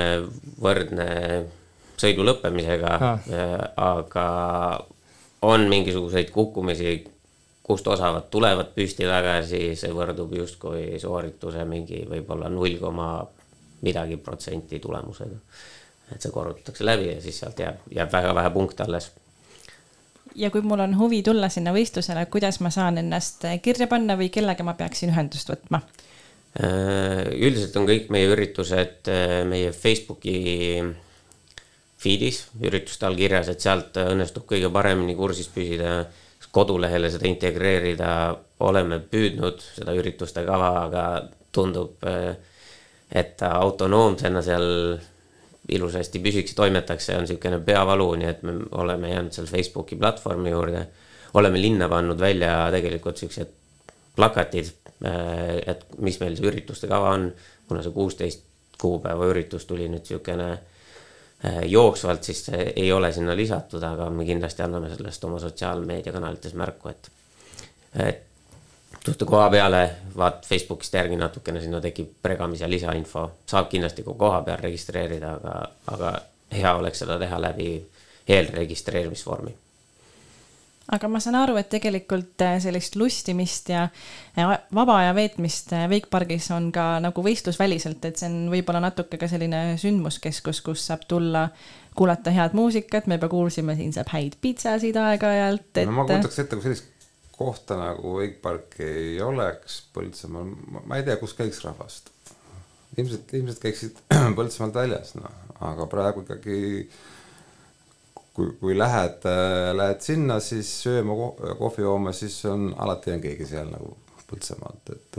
[0.62, 1.10] võrdne
[2.00, 2.94] sõidu lõppemisega
[3.76, 4.28] aga
[5.42, 6.94] on mingisuguseid kukkumisi,
[7.70, 13.12] kust osavad tulevad püsti tagasi, see võrdub justkui soorituse mingi võib-olla null koma
[13.86, 15.38] midagi protsenti tulemusega.
[16.10, 19.12] et see korrutatakse läbi ja siis sealt jääb, jääb väga vähe punkte alles.
[20.36, 24.32] ja kui mul on huvi tulla sinna võistlusele, kuidas ma saan ennast kirja panna või
[24.34, 25.84] kellega ma peaksin ühendust võtma?
[26.58, 30.40] Äh, üldiselt on kõik meie üritused äh, meie Facebooki
[32.00, 36.08] feed'is ürituste all kirjas, et sealt õnnestub kõige paremini kursis püsida.
[36.52, 38.12] Kodulehele seda integreerida
[38.66, 41.04] oleme püüdnud, seda ürituste kava, aga
[41.56, 42.34] tundub, äh,
[43.12, 44.68] et ta autonoomsena seal
[45.70, 49.96] ilusasti püsiks ja toimetaks, see on niisugune peavalu, nii et me oleme jäänud seal Facebooki
[49.96, 50.88] platvormi juurde.
[51.34, 53.50] oleme linna pannud välja tegelikult siuksed
[54.16, 54.72] plakatid,
[55.66, 57.28] et mis meil see ürituste kava on,
[57.68, 58.42] kuna see kuusteist
[58.82, 60.79] kuupäeva üritus tuli nüüd niisugune äh,
[61.66, 66.90] jooksvalt, siis see ei ole sinna lisatud, aga me kindlasti anname sellest oma sotsiaalmeediakanalites märku,
[66.92, 67.12] et,
[67.96, 68.26] et
[69.06, 69.84] tulete koha peale,
[70.18, 75.32] vaat Facebookist järgi natukene, sinna tekib pregamis ja lisainfo, saab kindlasti ka koha peal registreerida,
[75.40, 75.56] aga,
[75.96, 76.14] aga
[76.52, 77.72] hea oleks seda teha läbi
[78.28, 79.56] eelregistreerimisvormi
[80.96, 83.88] aga ma saan aru, et tegelikult äh, sellist lustimist ja
[84.38, 89.20] ja vaba aja veetmist äh, Wakepargis on ka nagu võistlusväliselt, et see on võib-olla natuke
[89.22, 91.48] ka selline sündmuskeskus, kus saab tulla,
[91.98, 95.86] kuulata head muusikat, me juba kuulsime, siin saab häid pitsasid aeg-ajalt, et.
[95.90, 96.96] no ma kujutaks ette, kui sellist
[97.40, 100.50] kohta nagu Wakeparki ei oleks Põltsamaal,
[100.84, 102.10] ma ei tea, kus käiks rahvast.
[102.98, 104.02] ilmselt, ilmselt käiksid
[104.38, 105.38] Põltsamaalt väljas, noh,
[105.70, 106.60] aga praegu ikkagi
[108.34, 109.26] kui, kui lähed,
[109.76, 111.16] lähed sinna, siis sööma,
[111.60, 113.98] kohvi jooma, siis on, alati on keegi seal nagu
[114.30, 115.18] Põltsamaalt, et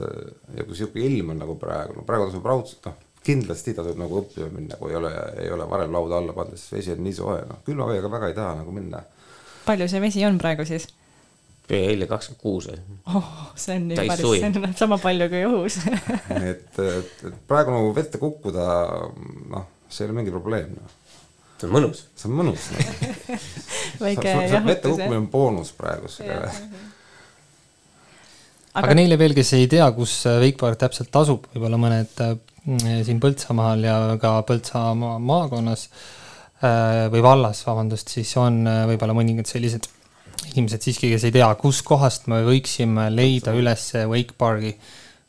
[0.55, 4.21] ja kui sihuke ilm on nagu praegu, no praegu tasub raudselt, noh, kindlasti tasub nagu
[4.21, 5.11] õppima minna, kui ei ole,
[5.43, 8.31] ei ole varem lauda alla pannud, sest vesi on nii soe, noh, külma veega väga
[8.31, 9.03] ei taha nagu minna.
[9.67, 10.87] palju see vesi on praegu siis?
[11.71, 12.79] eile kakskümmend kuus või?
[13.15, 15.81] oh, see on nii päris, see on sama palju kui õhus
[16.53, 18.71] et, et, et praegu nagu vette kukkuda,
[19.51, 21.00] noh, see ei ole mingi probleem, noh
[21.61, 22.05] see on mõnus.
[22.17, 22.85] see on mõnus no.
[24.05, 24.65] väike jahutus.
[24.67, 26.39] vette kukkumine on boonus praegusega.
[28.73, 32.35] aga, aga neile veel, kes ei tea, kus Wakepark täpselt asub, võib-olla mõned äh,
[33.07, 39.51] siin Põltsamaal ja ka Põltsamaa maakonnas äh, või vallas, vabandust, siis on äh, võib-olla mõningad
[39.51, 39.91] sellised
[40.55, 44.75] inimesed siiski, kes ei tea, kuskohast me võiksime leida üles Wakeparki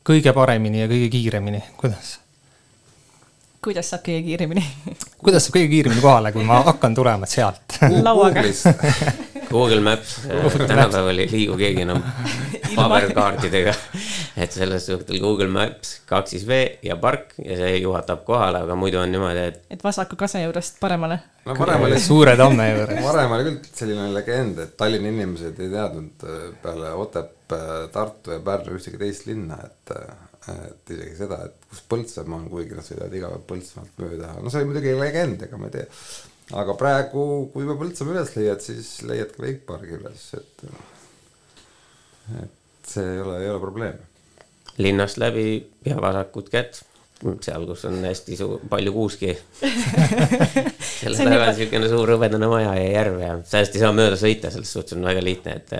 [0.07, 2.20] kõige paremini ja kõige kiiremini, kuidas?
[3.61, 4.63] Kuidas saab kõige kiiremini
[5.21, 8.45] kuidas saab kõige kiiremini kohale, kui ma hakkan tulema sealt lauaga
[9.51, 10.15] Google Maps,
[10.67, 11.99] tänapäeval ei liigu keegi enam
[12.75, 13.73] paberkaartidega.
[14.37, 18.75] et selles suhtes Google Maps, kaks siis V ja park ja see juhatab kohale, aga
[18.79, 19.61] muidu on niimoodi, et.
[19.75, 21.19] et vasaku kase juurest paremale.
[21.45, 21.99] no varem oli.
[22.09, 23.03] suure tamme juures.
[23.03, 26.27] varem oli küll selline legend, et Tallinna inimesed ei teadnud
[26.63, 29.97] peale Otepää, Tartu ja Pärnu ühtegi teist linna, et
[30.49, 34.51] et isegi seda, et kus Põltsamaa on, kuigi nad sõidavad iga päev Põltsamaalt mööda, no
[34.51, 35.87] see oli muidugi legend, ega ma ei tea.
[36.61, 40.63] aga praegu, kui juba Põltsamaa üles leiad, siis leiad ka Wakeparki üles, et,
[42.41, 43.99] et see ei ole, ei ole probleem.
[44.81, 45.45] linnast läbi
[45.85, 46.81] ja vasakut kätt,
[47.45, 49.35] seal, kus on hästi suur, palju kuuski
[51.01, 54.49] selle taga on niisugune suur hõbedane maja ja järv ja sellest ei saa mööda sõita,
[54.53, 55.75] selles suhtes on väga lihtne, et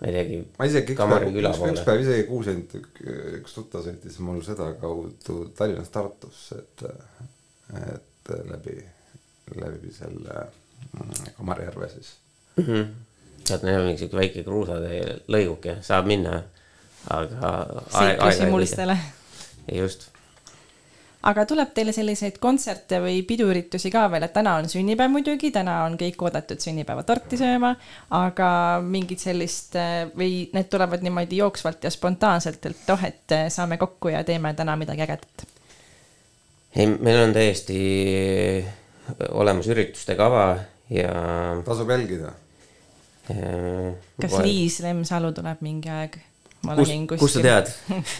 [0.00, 0.38] ma ei teagi.
[0.58, 3.02] ma isegi üks päev, üks, üks päev isegi kuulsin, et
[3.40, 6.84] üks tuttav sõitis mul sedakaudu Tallinnast Tartusse, et,
[7.82, 8.76] et läbi,
[9.58, 10.46] läbi selle
[11.36, 12.12] Kamarjärve siis
[12.56, 12.64] mm.
[12.64, 12.86] -hmm.
[13.44, 16.42] sealt on jälle mingi siuke väike kruusatee lõiguke, saab minna,
[17.10, 17.52] aga.
[17.98, 18.98] seiklusimulistele.
[19.72, 20.08] just
[21.26, 25.80] aga tuleb teile selliseid kontserte või piduüritusi ka veel, et täna on sünnipäev muidugi, täna
[25.88, 27.72] on kõik oodatud sünnipäevatorti sööma,
[28.14, 28.50] aga
[28.84, 29.74] mingit sellist
[30.14, 34.76] või need tulevad niimoodi jooksvalt ja spontaanselt, et oh, et saame kokku ja teeme täna
[34.78, 35.46] midagi ägedat?
[36.76, 37.78] ei, meil on täiesti
[39.30, 40.58] olemas ürituste kava
[40.90, 41.12] ja.
[41.64, 42.32] tasub jälgida.
[44.22, 46.20] kas Liis Lemsalu tuleb mingi aeg?
[46.66, 47.22] Ma kus, nägin kuskil.
[47.22, 47.68] kust sa tead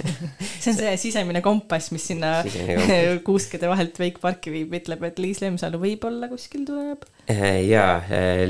[0.62, 2.39] see on see sisemine kompass, mis sinna
[3.27, 7.06] kuuskede vahelt Wakeparki viib, ütleb, et Liis Lemsalu võib-olla kuskil tuleb.
[7.66, 7.86] ja,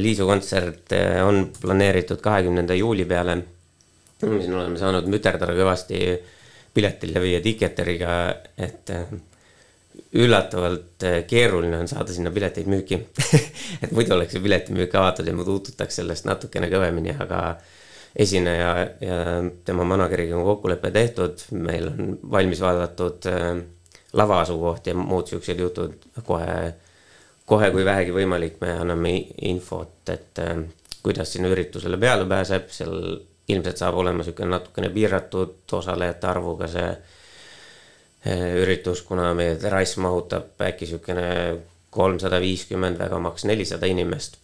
[0.00, 0.92] Liisu kontsert
[1.24, 3.40] on planeeritud kahekümnenda juuli peale.
[4.20, 6.02] siin oleme saanud müterdada kõvasti
[6.74, 8.12] piletil ja Ticketeriga,
[8.60, 8.92] et
[10.18, 13.00] üllatavalt keeruline on saada sinna pileteid müüki
[13.82, 17.40] et muidu oleks see piletimüük avatud ja ma tuututaks sellest natukene kõvemini, aga
[18.18, 18.70] esineja
[19.00, 19.18] ja
[19.64, 23.62] tema manager'iga on kokkulepe tehtud, meil on valmis vaadatud äh,
[24.12, 25.94] lava asukoht ja muud siuksed jutud.
[26.26, 26.74] Kohe,
[27.46, 29.14] kohe kui vähegi võimalik, me anname
[29.50, 30.64] infot, et äh,
[31.02, 32.98] kuidas sinna üritusele peale pääseb, seal
[33.48, 40.58] ilmselt saab olema niisugune natukene piiratud osalejate arvuga see äh, üritus, kuna meie terrass mahutab
[40.68, 41.28] äkki niisugune
[41.94, 44.36] kolmsada viiskümmend, väga maks nelisada inimest,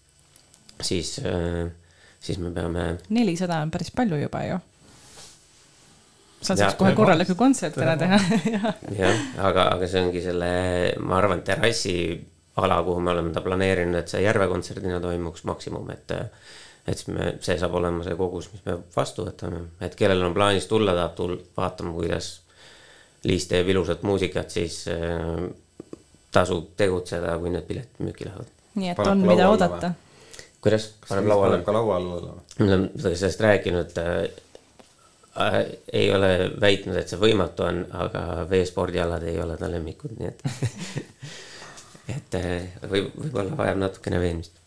[0.80, 1.66] siis, äh,
[2.24, 2.86] siis me peame.
[3.14, 4.58] nelisada on päris palju juba ju.
[6.44, 8.20] saad siis kohe korraliku kontserti ära teha
[9.02, 10.50] jah, aga, aga see ongi selle,
[11.00, 11.96] ma arvan, terrassi
[12.62, 16.14] ala, kuhu me oleme ta planeerinud, et see Järve kontserdina toimuks maksimum, et
[16.84, 20.34] et siis me, see saab olema see kogus, mis me vastu võtame, et kellel on
[20.36, 22.32] plaanis tulla, tahab tulla vaatama, kuidas
[23.24, 25.46] Liis teeb ilusat muusikat, siis äh,
[26.34, 28.50] tasub tegutseda, kui need piletid müüki lähevad.
[28.74, 29.94] nii et Paneb on, mida oodata.
[30.64, 30.88] Kuidas?
[31.08, 31.60] paneb lauale?
[31.66, 32.40] ka laua alla või?
[32.64, 34.10] me oleme sellest rääkinud äh,
[35.44, 35.60] äh,
[35.92, 40.44] ei ole väitnud, et see võimatu on, aga veespordialad ei ole ta lemmikud, nii et
[42.16, 44.60] et äh, võib, võib-olla vajab natukene veenmist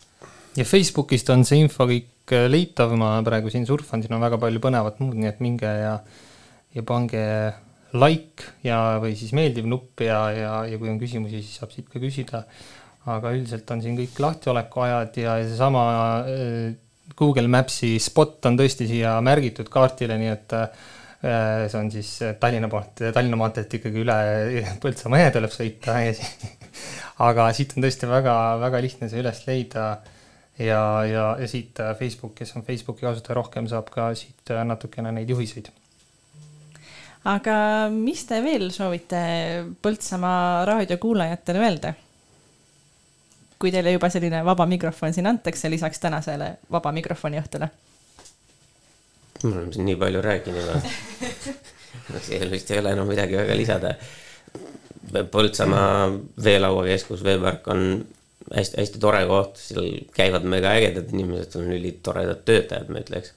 [0.58, 4.40] ja Facebookist on see info kõik äh, leitav, ma praegu siin surfan, siin on väga
[4.40, 5.94] palju põnevat muud, nii et minge ja,
[6.74, 7.24] ja pange
[7.96, 11.88] like ja, või siis meeldiv nupp ja, ja, ja kui on küsimusi, siis saab siit
[11.88, 12.44] ka küsida.
[13.16, 15.82] Aga üldiselt on siin kõik lahtioleku ajad ja seesama
[16.26, 16.76] äh,
[17.18, 20.86] Google Maps'i spot on tõesti siia märgitud kaardile, nii et äh,
[21.18, 24.18] see on siis Tallinna poolt, Tallinna maanteelt ikkagi üle
[24.82, 26.14] Põltsamaa jõe tuleb sõita ja
[27.28, 29.88] aga siit on tõesti väga-väga lihtne see üles leida
[30.58, 34.64] ja, ja, ja siit äh, Facebook, kes on Facebooki kasutaja rohkem, saab ka siit äh,
[34.66, 35.70] natukene neid juhiseid.
[37.28, 37.56] aga
[37.92, 39.22] mis te veel soovite
[39.82, 41.94] Põltsamaa raadiokuulajatele öelda?
[43.58, 47.70] Kui teile juba selline vaba mikrofon siin antakse, lisaks tänasele vaba mikrofoni õhtule?
[49.42, 50.80] me oleme siin nii palju rääkinud juba
[52.28, 53.94] seal vist ei ole enam midagi väga lisada.
[55.08, 56.08] Põltsamaa
[56.44, 57.84] veelauakeskus, veepark on
[58.54, 63.32] hästi-hästi tore koht, seal käivad mega ägedad inimesed, seal on ülitoredad töötajad, ma ütleks.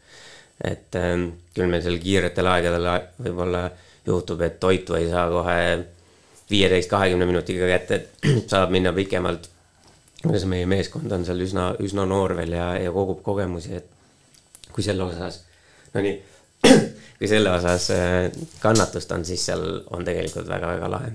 [0.61, 2.85] et ähm, küll meil seal kiiretel aegadel
[3.17, 3.63] võib-olla
[4.05, 5.55] juhtub, et toitu ei saa kohe
[6.51, 9.49] viieteist, kahekümne minutiga kätte, et saab minna pikemalt.
[10.25, 14.85] See meie meeskond on seal üsna, üsna noor veel ja, ja kogub kogemusi, et kui
[14.85, 15.41] selle osas,
[15.95, 16.15] no nii,
[17.17, 18.29] kui selle osas äh,
[18.61, 21.11] kannatust on, siis seal on tegelikult väga-väga lahe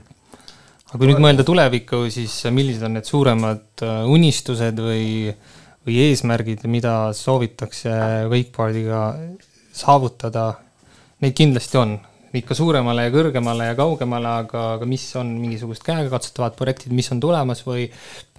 [0.87, 5.33] aga kui nüüd mõelda tulevikku, siis millised on need suuremad äh, unistused või,
[5.87, 7.95] või eesmärgid, mida soovitakse
[8.31, 9.03] wakeboardiga
[9.77, 10.53] saavutada?
[11.24, 11.97] Neid kindlasti on,
[12.40, 17.22] ikka suuremale ja kõrgemale ja kaugemale, aga, aga mis on mingisugused käegakatsutavad projektid, mis on
[17.22, 17.88] tulemas või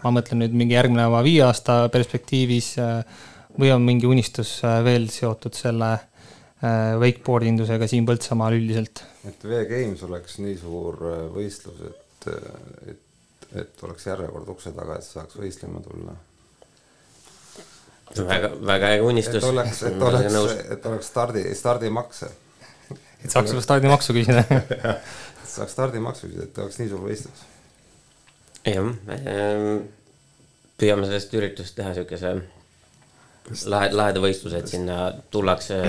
[0.03, 3.23] ma mõtlen nüüd mingi järgneva viie aasta perspektiivis äh,
[3.57, 5.97] või on mingi unistus äh, veel seotud selle
[6.57, 9.03] wakeboard indusega siin Põltsamaal üldiselt?
[9.29, 10.95] et V-Games oleks nii suur
[11.35, 16.15] võistlus, et et, et, et oleks järjekord ukse taga, et saaks võistlema tulla.
[18.17, 19.43] väga, väga äge unistus.
[19.43, 22.31] et oleks, et oleks, et oleks stardi, stardimakse.
[23.23, 24.43] Et saaks juba stardimaksu küsida
[25.55, 27.45] saaks stardimaksu küsida, et oleks nii suur võistlus.
[28.67, 29.81] jah, ehm,
[30.77, 32.35] püüame sellest üritust teha siukese
[33.71, 35.81] lahe, laheda võistluse, et sinna tullakse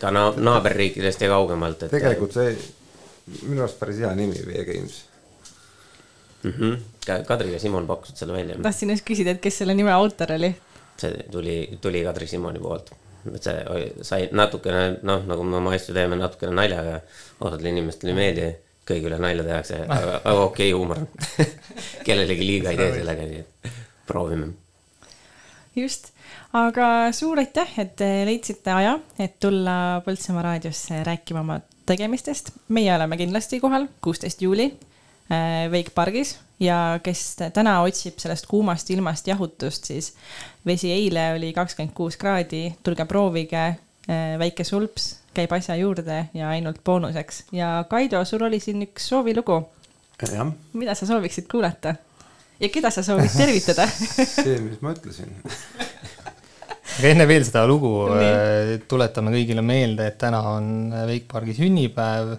[0.00, 1.94] ka na naaberriikidest ja kaugemalt, et.
[1.94, 2.54] tegelikult see
[3.46, 4.96] minu arust päris hea nimi, V-Games
[6.42, 6.50] mm.
[6.50, 6.78] -hmm.
[7.26, 8.56] Kadri ja Simon pakkusid selle välja.
[8.62, 10.54] tahtsin just küsida, et kes selle nime autor oli?
[11.00, 12.92] see tuli, tuli Kadri Simoni poolt.
[13.34, 17.00] Et see sai natukene, noh, nagu me oma asju teeme, natukene naljaga.
[17.40, 18.48] osadele inimestele ei meeldi,
[18.88, 21.04] kõigi üle nalja tehakse, aga, aga okei okay, huumor
[22.06, 23.74] kellelegi liiga ei tee sellega, nii et
[24.08, 24.52] proovime.
[25.76, 26.12] just
[26.56, 26.86] aga
[27.16, 32.52] suur aitäh, et leidsite aja, et tulla Põltsamaa raadiosse rääkima oma tegemistest.
[32.68, 34.70] meie oleme kindlasti kohal, kuusteist juuli
[35.30, 40.12] Wake äh, pargis ja kes täna otsib sellest kuumast ilmast jahutust, siis
[40.66, 43.64] vesi eile oli kakskümmend kuus kraadi, tulge proovige,
[44.10, 47.44] äh, väike sulps käib asja juurde ja ainult boonuseks.
[47.52, 49.62] ja Kaido, sul oli siin üks soovilugu.
[50.72, 51.94] mida sa sooviksid kuulata?
[52.60, 53.86] ja keda sa soovid tervitada
[54.34, 55.30] see, mis ma ütlesin
[56.98, 62.34] aga enne veel seda lugu äh, tuletame kõigile meelde, et täna on Wakepargi sünnipäev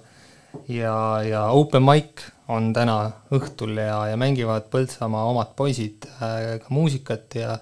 [0.68, 0.96] ja,
[1.26, 2.98] ja open mic on täna
[3.36, 7.56] õhtul ja, ja mängivad Põltsamaa omad poisid äh, ka muusikat ja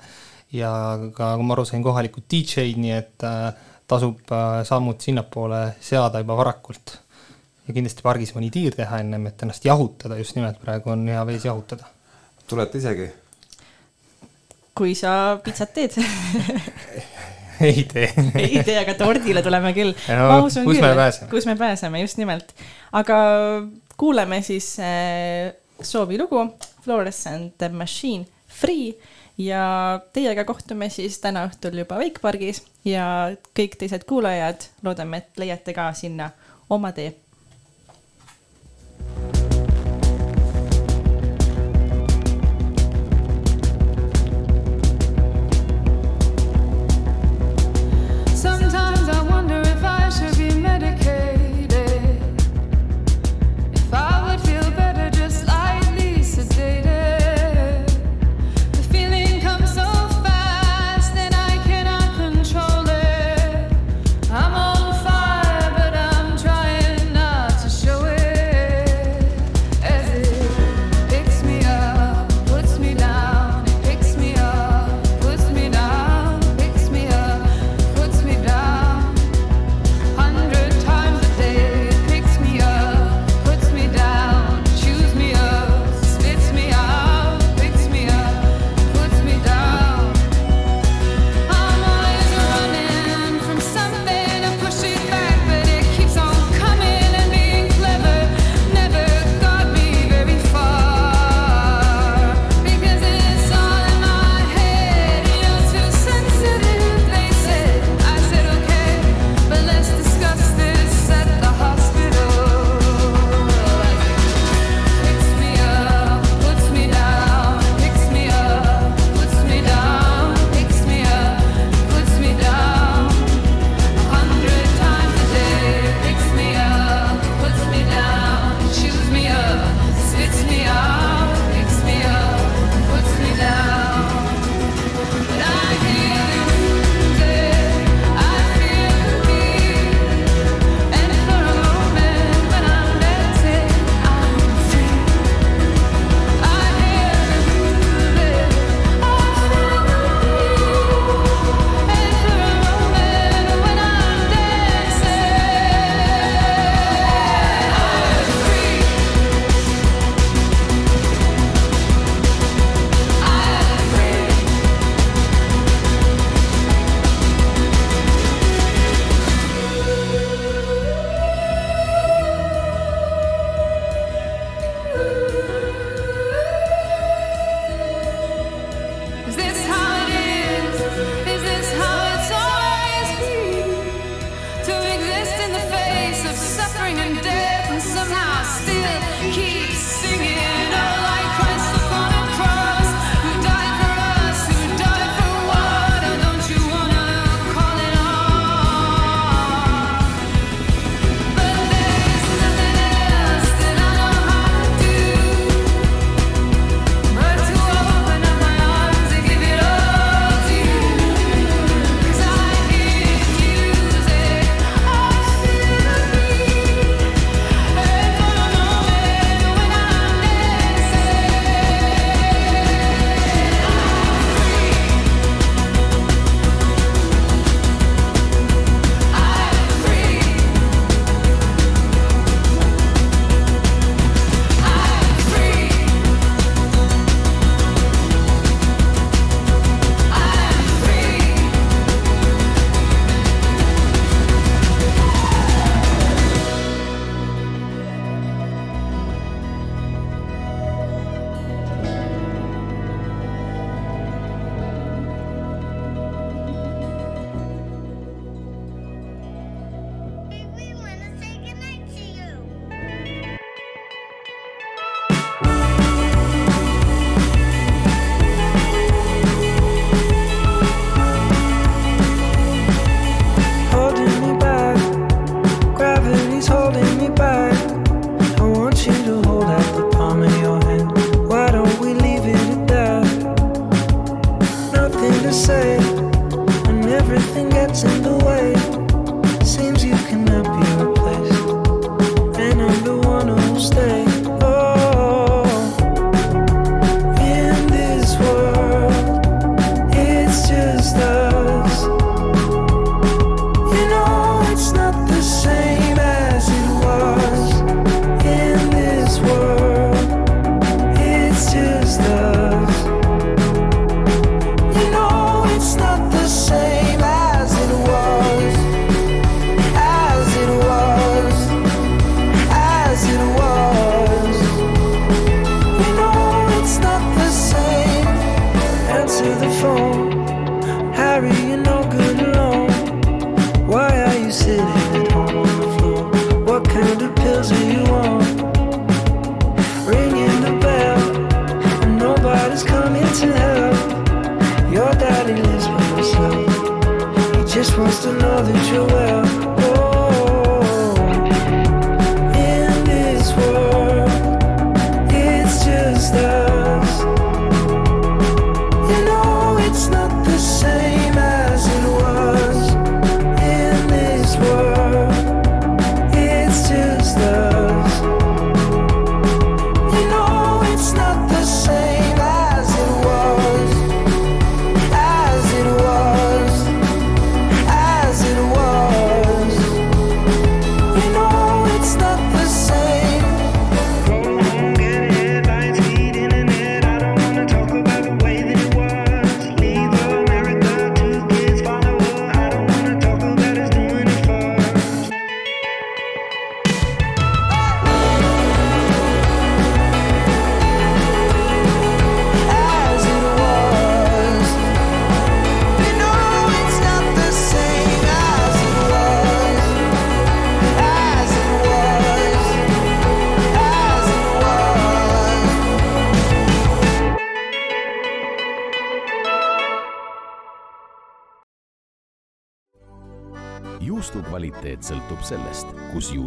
[0.55, 0.71] ja
[1.13, 3.51] ka, kui ma aru sain, kohalikud DJ-d, nii et äh,
[3.89, 4.33] tasub
[4.65, 6.97] sammud sinnapoole seada juba varakult.
[7.67, 11.25] ja kindlasti pargis mõni tiir teha ennem, et ennast jahutada, just nimelt praegu on hea
[11.29, 11.89] vees jahutada.
[12.49, 13.09] tulete isegi?
[14.79, 15.97] kui sa pitsat teed
[17.69, 18.07] ei tee
[18.43, 20.41] ei tee, aga tordile tuleme küll no,.
[20.45, 21.29] kus küll, me pääseme?
[21.33, 22.53] kus me pääseme, just nimelt.
[22.95, 23.19] aga
[23.99, 26.45] kuuleme siis äh, soovilugu
[26.81, 28.93] Fluorescent Machine Free.
[29.39, 33.05] Ja teiega kohtume siis täna õhtul juba Wakepargis ja
[33.55, 36.27] kõik teised kuulajad, loodame, et leiate ka sinna
[36.75, 37.13] oma tee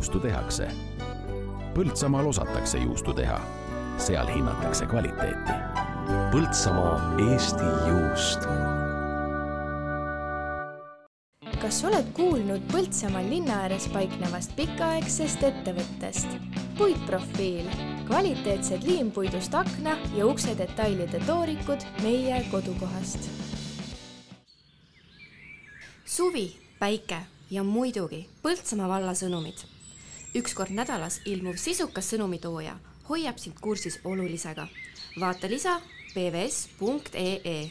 [0.03, 0.67] juustu tehakse.
[1.75, 3.37] Põltsamaal osatakse juustu teha,
[4.03, 5.55] seal hinnatakse kvaliteeti.
[6.33, 6.97] Põltsamaa
[7.31, 8.49] Eesti juust.
[11.63, 16.35] kas oled kuulnud Põltsamaal linna ääres paiknevast pikaaegsest ettevõttest?
[16.79, 17.69] puitprofiil,
[18.09, 23.31] kvaliteetsed liimpuidust akna ja ukse detailide toorikud meie kodukohast.
[26.05, 26.49] suvi,
[26.79, 27.21] päike
[27.53, 29.72] ja muidugi Põltsamaa valla sõnumid.
[30.35, 32.79] Üks kord nädalas ilmuv sisukas sõnumitooja
[33.09, 34.67] hoiab sind kursis olulisega.
[35.21, 35.81] vaata lisa
[36.15, 37.71] pvs.ee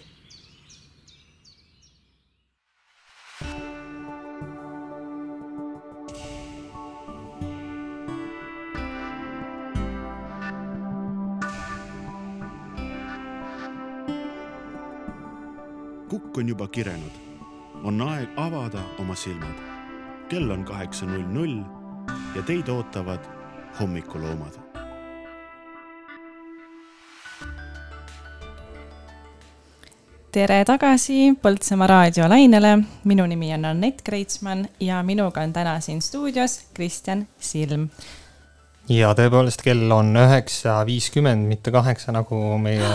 [16.09, 17.15] kukk on juba kirenud.
[17.83, 19.57] on aeg avada oma silmad.
[20.29, 21.80] kell on kaheksa null null
[22.35, 23.19] ja teid ootavad
[23.79, 24.59] hommikuloomad.
[30.31, 32.69] tere tagasi Põltsamaa raadiolainele,
[33.03, 37.89] minu nimi on Anett Kreitsmann ja minuga on täna siin stuudios Kristjan Silm.
[38.89, 42.93] ja tõepoolest, kell on üheksa viiskümmend, mitte kaheksa, nagu meie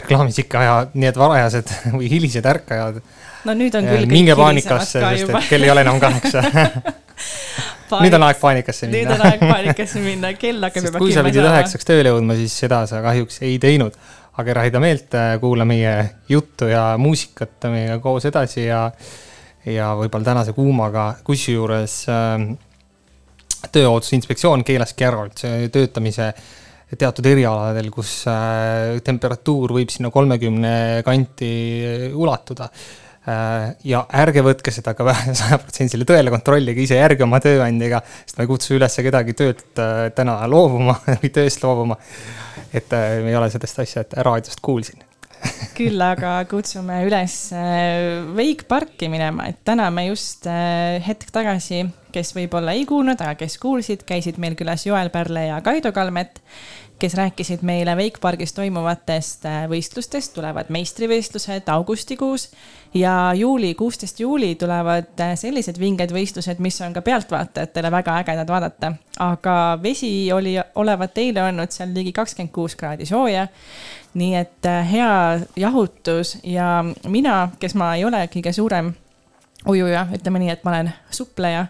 [0.00, 3.02] reklaamis ikka ja need varajased või hilised ärkajad.
[3.44, 5.44] no nüüd on küll kõik minge paanikasse, ka sest juba.
[5.44, 6.48] et kell ei ole enam kaheksa
[7.92, 8.98] nüüd on aeg paanikasse minna.
[8.98, 12.56] nüüd on aeg paanikasse minna, kell hakkab juba kui sa pidid üheksaks tööle jõudma, siis
[12.64, 13.96] seda sa kahjuks ei teinud.
[14.34, 15.92] aga ära heida meelt, kuula meie
[16.28, 18.88] juttu ja muusikat meiega koos edasi ja,
[19.68, 22.48] ja võib-olla tänase kuumaga, kusjuures äh,
[23.74, 25.22] Tööohutusinspektsioon keelaski ära
[25.72, 26.26] töötamise
[26.98, 31.54] teatud erialadel, kus äh, temperatuur võib sinna kolmekümne kanti
[32.12, 32.68] ulatuda.
[32.68, 35.06] äh, ja ärge võtke seda ka
[35.40, 40.10] sajaprotsendisele tõele, kontrollige ise järgi oma tööandjaga, sest ma ei kutsu üles kedagi töölt äh,
[40.16, 41.98] täna loobuma või tööst loobuma.
[42.72, 45.02] et äh, me ei ole sellest asja, et raadiost kuulsin.
[45.78, 51.84] küll aga kutsume üles äh, Wake Parki minema, et täna me just äh, hetk tagasi,
[52.14, 56.40] kes võib-olla ei kuulnud, aga kes kuulsid, käisid meil külas Joel Pärle ja Kaido Kalmet,
[57.04, 62.46] kes rääkisid meile Wake Pargis toimuvatest äh, võistlustest, tulevad meistrivõistlused augustikuus
[62.96, 68.48] ja juuli, kuusteist juuli tulevad äh, sellised vinged võistlused, mis on ka pealtvaatajatele väga ägedad
[68.48, 68.92] vaadata.
[69.20, 73.48] aga vesi oli, olevat eile olnud seal ligi kakskümmend kuus kraadi sooja
[74.14, 78.94] nii et äh, hea jahutus ja mina, kes ma ei ole kõige suurem
[79.68, 81.66] ujuja, ütleme nii, et ma olen supleja,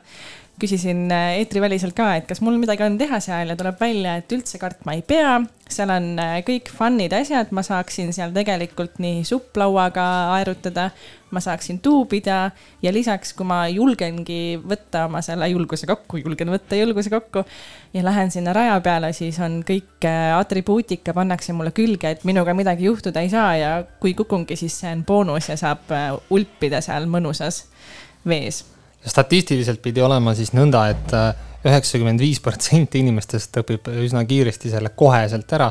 [0.60, 4.30] küsisin äh, eetriväliselt ka, et kas mul midagi on teha seal ja tuleb välja, et
[4.32, 5.40] üldse kartma ei pea.
[5.70, 10.04] seal on äh, kõik fun'id asjad, ma saaksin seal tegelikult nii supplauaga
[10.36, 10.90] aerutada,
[11.34, 12.52] ma saaksin tuubida
[12.82, 17.42] ja lisaks, kui ma julgengi võtta oma selle julguse kokku, julgen võtta julguse kokku
[17.96, 22.54] ja lähen sinna raja peale, siis on kõik äh, atribuutika pannakse mulle külge, et minuga
[22.54, 25.90] midagi juhtuda ei saa ja kui kukungi, siis see on boonus ja saab
[26.30, 27.64] ulpida seal mõnusas
[28.28, 28.62] vees
[29.06, 34.92] statistiliselt pidi olema siis nõnda et, et üheksakümmend viis protsenti inimestest õpib üsna kiiresti selle
[34.96, 35.70] koheselt ära,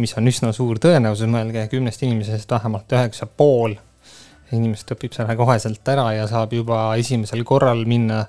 [0.00, 3.76] mis on üsna suur tõenäosus, mõelge kümnest inimesest vähemalt üheksa pool
[4.54, 8.24] inimest õpib selle koheselt ära ja saab juba esimesel korral minna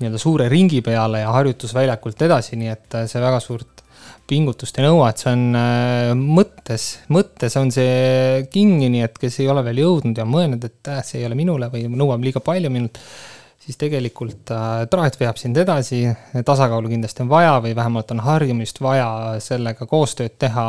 [0.00, 3.84] nii-öelda suure ringi peale ja harjutusväljakult edasi, nii et see väga suurt
[4.28, 9.38] pingutust ei nõua, et see on äh, mõttes, mõttes on see kinni, nii et kes
[9.42, 12.40] ei ole veel jõudnud ja mõelnud, et äh, see ei ole minule või nõuab liiga
[12.44, 13.00] palju minult,
[13.64, 16.04] siis tegelikult äh, traat veab sind edasi,
[16.44, 19.08] tasakaalu kindlasti on vaja või vähemalt on harjumist vaja
[19.44, 20.66] sellega koostööd teha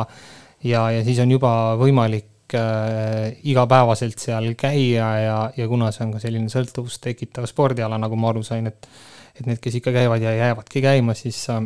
[0.64, 6.16] ja, ja siis on juba võimalik äh, igapäevaselt seal käia ja, ja kuna see on
[6.16, 8.90] ka selline sõltuvust tekitav spordiala, nagu ma aru sain, et
[9.36, 11.66] et need, kes ikka käivad ja jäävadki käima, siis äh,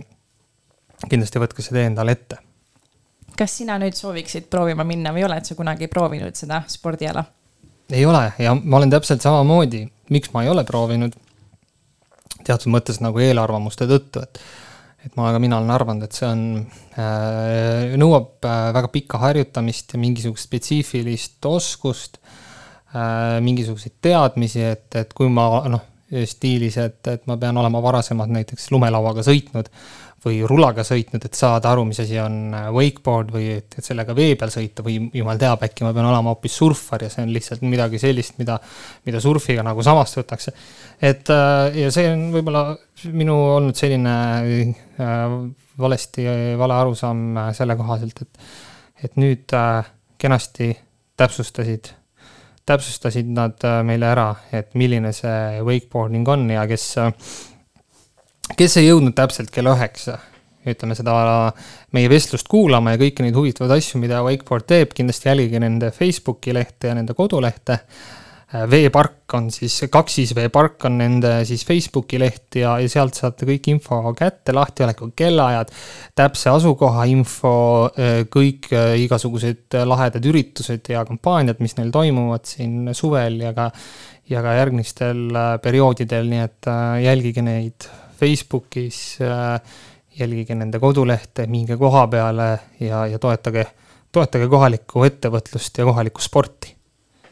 [1.10, 2.40] kindlasti võtke see tee endale ette.
[3.38, 7.24] kas sina nüüd sooviksid proovima minna või oled sa kunagi proovinud seda spordiala?
[7.92, 11.16] Ei ole ja ma olen täpselt samamoodi, miks ma ei ole proovinud,
[12.46, 14.42] teatud mõttes nagu eelarvamuste tõttu, et
[15.00, 16.42] et ma, ka mina olen arvanud, et see on
[17.00, 25.16] äh,, nõuab äh, väga pikka harjutamist ja mingisugust spetsiifilist oskust äh,, mingisuguseid teadmisi, et, et
[25.16, 29.70] kui ma noh, stiilis, et, et ma pean olema varasemalt näiteks lumelauaga sõitnud
[30.24, 34.34] või rulaga sõitnud, et saada aru, mis asi on wakeboard või et, et sellega vee
[34.40, 37.64] peal sõita või jumal teab, äkki ma pean olema hoopis surfar ja see on lihtsalt
[37.68, 38.58] midagi sellist, mida,
[39.08, 40.54] mida surfiga nagu samastatakse.
[41.02, 41.32] et
[41.80, 42.66] ja see on võib-olla
[43.16, 44.18] minu olnud selline
[45.00, 45.38] äh,
[45.80, 46.28] valesti,
[46.60, 48.52] vale arusaam selle kohaselt, et,
[49.08, 49.88] et nüüd äh,
[50.20, 50.74] kenasti
[51.20, 51.94] täpsustasid
[52.70, 57.32] täpsustasid nad äh, meile ära, et milline see wakeboarding on ja kes, äh,
[58.58, 60.18] kes ei jõudnud täpselt kella üheksa,
[60.70, 61.16] ütleme seda
[61.96, 66.56] meie vestlust kuulama ja kõiki neid huvitavaid asju, mida Wakeboard teeb, kindlasti jälgige nende Facebooki
[66.56, 67.80] lehte ja nende kodulehte.
[68.50, 73.46] Äh, veepark on siis, Kaksis veepark on nende siis Facebooki leht ja, ja sealt saate
[73.46, 75.70] kõik info kätte, lahtioleku kellaajad,
[76.18, 77.54] täpse asukoha info,
[77.94, 83.70] äh, kõik äh, igasugused lahedad üritused ja kampaaniad, mis neil toimuvad siin suvel ja ka,
[84.34, 85.30] ja ka järgmistel
[85.62, 86.74] perioodidel, nii et
[87.06, 87.86] jälgige neid
[88.20, 89.20] Facebookis,
[90.20, 93.66] jälgige nende kodulehte, minge koha peale ja, ja toetage,
[94.12, 96.76] toetage kohalikku ettevõtlust ja kohalikku sporti.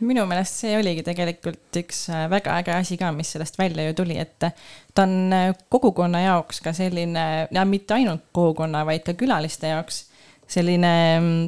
[0.06, 3.96] Minu meelest see oligi tegelikult üks äh, väga äge asi ka, mis sellest välja ju
[3.98, 4.54] tuli, et äh,
[4.94, 10.04] ta on äh, kogukonna jaoks ka selline, ja mitte ainult kogukonna, vaid ka külaliste jaoks
[10.48, 11.48] selline mm,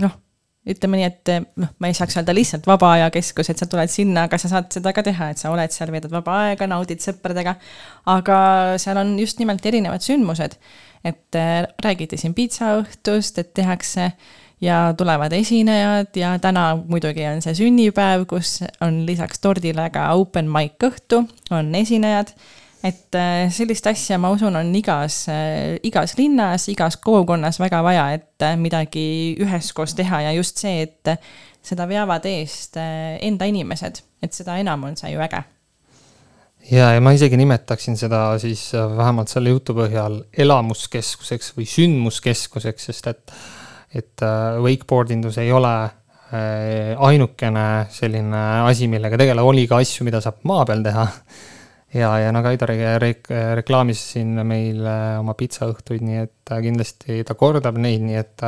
[0.00, 0.16] noh,
[0.70, 3.90] ütleme nii, et noh, ma ei saaks öelda lihtsalt vaba aja keskus, et sa tuled
[3.92, 7.04] sinna, aga sa saad seda ka teha, et sa oled seal, veedad vaba aega, naudid
[7.04, 7.56] sõpradega.
[8.14, 8.38] aga
[8.80, 10.56] seal on just nimelt erinevad sündmused,
[11.04, 11.40] et
[11.84, 14.12] räägiti siin pitsaõhtust, et tehakse
[14.64, 20.48] ja tulevad esinejad ja täna muidugi on see sünnipäev, kus on lisaks tordile ka open
[20.50, 22.32] mic õhtu, on esinejad.
[22.84, 28.04] Et äh, sellist asja, ma usun, on igas, äh, igas linnas, igas kogukonnas väga vaja,
[28.18, 29.06] et äh, midagi
[29.40, 31.14] üheskoos teha ja just see, et
[31.64, 35.40] seda veavad eest enda inimesed, et seda enam on see ju äge
[36.68, 43.12] ja, ja ma isegi nimetaksin seda siis vähemalt selle jutu põhjal elamuskeskuseks või sündmuskeskuseks, sest
[43.14, 43.36] et
[43.94, 45.74] et äh, wakeboard indus ei ole
[46.34, 51.04] ainukene selline asi, millega tegeleda, oli ka asju, mida saab maa peal teha.
[51.94, 53.30] Ja, ja Aidar rek-,
[53.60, 54.82] reklaamis siin meil
[55.20, 58.46] oma pitsaõhtuid, nii et kindlasti ta kordab neid, nii et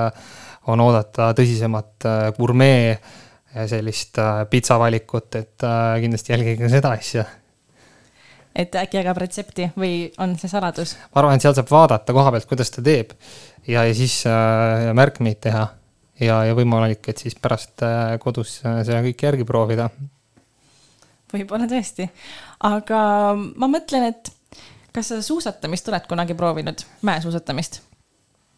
[0.67, 2.09] on oodata tõsisemat
[2.39, 2.99] gurmee
[3.71, 4.19] sellist
[4.51, 5.67] pitsavalikut, et
[6.03, 7.25] kindlasti jälgige seda asja
[8.57, 10.97] et äkki jagab retsepti või on see saladus?
[11.13, 13.13] ma arvan, et seal saab vaadata koha pealt, kuidas ta teeb
[13.69, 15.67] ja, ja siis äh, märkmeid teha.
[16.21, 19.91] ja, ja võimalik, et siis pärast äh, kodus äh, seda kõike järgi proovida.
[21.35, 22.09] võib-olla tõesti,
[22.65, 23.01] aga
[23.37, 24.33] ma mõtlen, et
[24.97, 27.83] kas sa suusatamist oled kunagi proovinud, mäesuusatamist?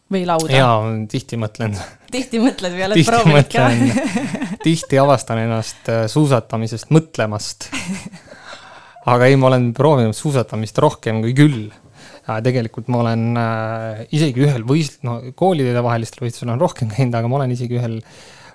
[0.09, 0.53] või lauda?
[0.53, 1.75] jaa, tihti mõtlen.
[2.13, 3.67] tihti mõtled või oled proovinud ka?
[4.65, 7.69] tihti avastan ennast äh, suusatamisest mõtlemast
[9.09, 11.69] aga ei, ma olen proovinud suusatamist rohkem kui küll.
[12.45, 17.39] tegelikult ma olen äh, isegi ühel võist-, no koolidevahelistel võistlustel olen rohkem käinud, aga ma
[17.39, 17.99] olen isegi ühel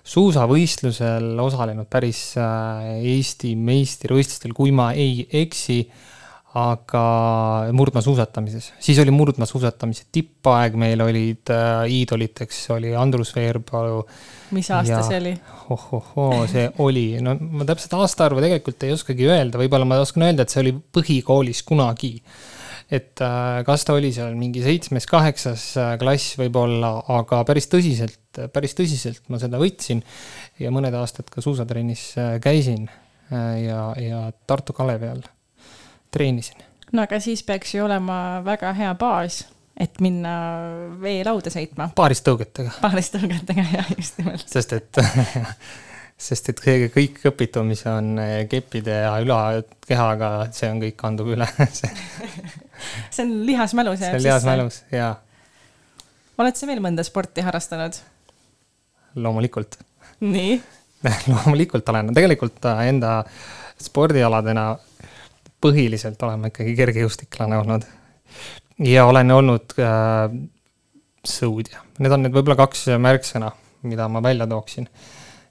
[0.05, 5.83] suusavõistlusel osalenud päris äh, Eesti meistrivõistlustel, kui ma ei eksi
[6.55, 7.01] aga
[7.75, 14.05] murdmaasuusatamises, siis oli murdmaasuusatamise tippaeg, meil olid äh, iidoliteks oli Andrus Veerpalu.
[14.55, 15.33] mis aasta ja, see oli?
[15.75, 20.47] ohohoo, see oli, no ma täpselt aastaarvu tegelikult ei oskagi öelda, võib-olla ma oskan öelda,
[20.47, 22.15] et see oli põhikoolis kunagi.
[22.93, 28.77] Et äh, kas ta oli seal mingi seitsmes-kaheksas äh, klass võib-olla, aga päris tõsiselt, päris
[28.77, 30.03] tõsiselt ma seda võtsin
[30.61, 32.91] ja mõned aastad ka suusatrennis äh, käisin
[33.33, 35.25] ja, ja Tartu Kalevi all
[36.13, 36.61] treenisin.
[36.93, 39.41] no aga siis peaks ju olema väga hea baas,
[39.81, 40.35] et minna
[41.01, 41.89] veelauda sõitma.
[41.97, 42.77] paaristõugetega.
[42.85, 44.45] paaristõugetega, jah, just nimelt.
[44.51, 45.03] sest et
[46.19, 48.15] sest et see kõik õpitu, mis on
[48.51, 51.49] keppide ja ülakehaga, see on kõik kandub üle
[53.15, 53.99] see on lihasmälus.
[54.01, 55.17] see on lihasmälus, jaa.
[56.39, 57.99] oled sa veel mõnda sporti harrastanud?
[59.15, 59.79] loomulikult
[60.25, 60.57] nii
[61.31, 63.19] loomulikult olen, tegelikult äh, enda
[63.81, 64.73] spordialadena
[65.65, 67.87] põhiliselt olen ma ikkagi kergejõustiklane olnud.
[68.85, 70.29] ja olen olnud äh,
[71.25, 73.51] sõudja, need on nüüd võib-olla kaks märksõna,
[73.89, 74.89] mida ma välja tooksin.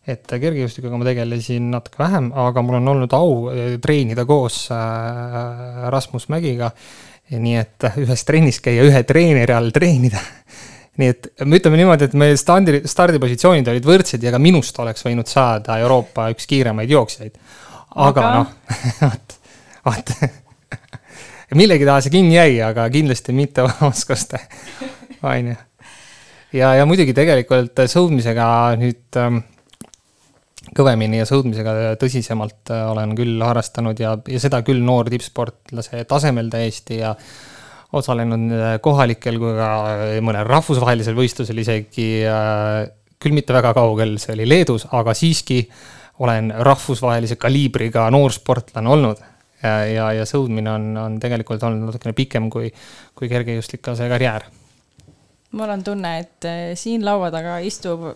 [0.08, 5.88] Et kergejõustikuga ma tegelesin natuke vähem, aga mul on olnud au äh, treenida koos äh,
[5.94, 6.74] Rasmus Mägiga.
[7.34, 10.20] nii et ühes trennis käia, ühe treeneri all treenida
[11.00, 15.06] nii et me ütleme niimoodi, et meie standi, stardipositsioonid olid võrdsed ja ka minust oleks
[15.08, 17.40] võinud saada Euroopa üks kiiremaid jooksjaid.
[17.96, 18.34] aga, aga...
[18.38, 18.52] noh,
[19.08, 19.38] vot,
[19.88, 20.14] vot
[21.62, 24.44] millegi taha see kinni jäi, aga kindlasti mitte oskuste,
[25.24, 25.58] on ju.
[26.60, 28.46] ja, ja muidugi tegelikult sõudmisega
[28.84, 29.42] nüüd ähm,
[30.78, 36.50] kõvemini ja sõudmisega tõsisemalt äh, olen küll harrastanud ja, ja seda küll noor tippsportlase tasemel
[36.54, 37.14] täiesti ja
[37.94, 42.08] osalenud äh, kohalikel kui ka äh, mõnel rahvusvahelisel võistlusel isegi,
[43.24, 45.62] küll mitte väga kaugel, see oli Leedus, aga siiski
[46.24, 49.22] olen rahvusvahelise kaliibriga noorsportlane olnud.
[49.64, 52.68] ja, ja, ja sõudmine on, on tegelikult olnud natukene pikem kui,
[53.16, 54.50] kui kergejõustiklase karjäär
[55.54, 56.48] mul on tunne, et
[56.80, 58.08] siin laua taga istub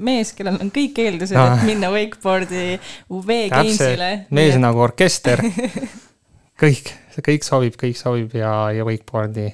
[0.00, 2.78] mees, kellel on kõik eeldused no., et minna wakeboardi
[3.12, 4.10] UV Gamesile.
[4.34, 5.44] mees nagu orkester
[6.62, 6.90] kõik,
[7.24, 9.50] kõik sobib, kõik sobib ja, ja wakeboardi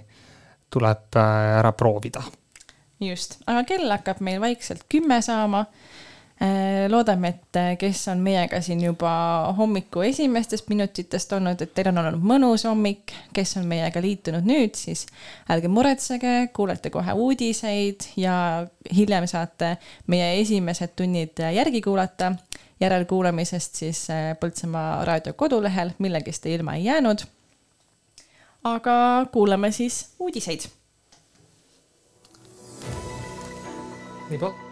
[0.73, 2.23] tuleb äh, ära proovida.
[3.03, 5.67] just, aga kell hakkab meil vaikselt kümme saama.
[6.43, 9.11] Äh, loodame, et äh, kes on meiega siin juba
[9.55, 14.75] hommiku esimestest minutitest olnud, et teil on olnud mõnus hommik, kes on meiega liitunud nüüd,
[14.75, 15.05] siis
[15.55, 18.35] ärge muretsege, kuulete kohe uudiseid ja
[18.91, 19.77] hiljem saate
[20.11, 22.33] meie esimesed tunnid järgi kuulata
[22.83, 27.23] järelkuulamisest siis äh, Põltsamaa raadio kodulehel, millegist te ilma ei jäänud.
[28.65, 30.67] aga kuulame siis uudiseid.
[34.31, 34.72] nii pa-.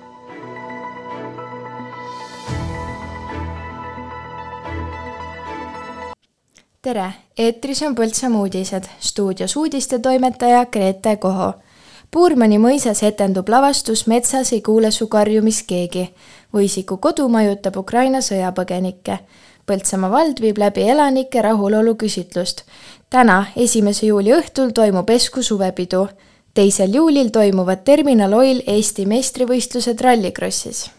[6.83, 11.53] Tere, eetris on Põltsamaa uudised, stuudios uudistetoimetaja Grete Koho
[12.11, 16.07] Puurmani mõisas etendub lavastus Metsas ei kuule su karjumist keegi.
[16.57, 19.19] Võisiku kodu majutab Ukraina sõjapõgenikke.
[19.69, 22.65] Põltsamaa vald viib läbi elanike rahulolu küsitlust.
[23.11, 26.09] täna, esimese juuli õhtul toimub Esku suvepidu.
[26.55, 30.91] teisel juulil toimuvad Terminal Oil Eesti meistrivõistlused Rallycrossis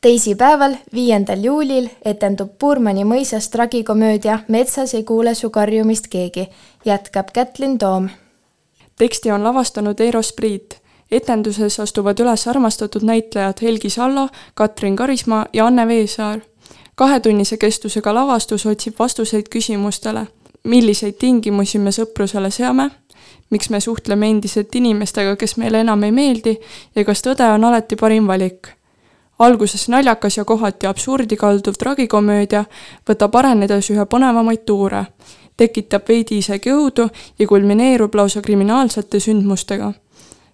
[0.00, 6.48] teisipäeval, viiendal juulil etendub Puurmani mõisas tragikomöödia Metsas ei kuule su karjumist keegi,
[6.84, 8.08] jätkab Kätlin Toom.
[8.98, 10.80] Teksti on lavastanud Eros Priit.
[11.10, 16.40] etenduses astuvad üles armastatud näitlejad Helgi Sallo, Katrin Karismaa ja Anne Veesaar.
[16.94, 20.26] kahetunnise kestusega lavastus otsib vastuseid küsimustele,
[20.64, 22.90] milliseid tingimusi me sõprusele seame,
[23.50, 26.58] miks me suhtleme endiselt inimestega, kes meile enam ei meeldi?
[26.94, 28.77] Ja kas tõde on alati parim valik
[29.38, 32.64] alguses naljakas ja kohati absurdi kalduv tragikomöödia
[33.10, 35.04] võtab arenedes ühe põnevamaid tuure
[35.58, 37.08] tekitab veidi isegi õudu
[37.38, 39.92] ja kulmineerub lausa kriminaalsete sündmustega.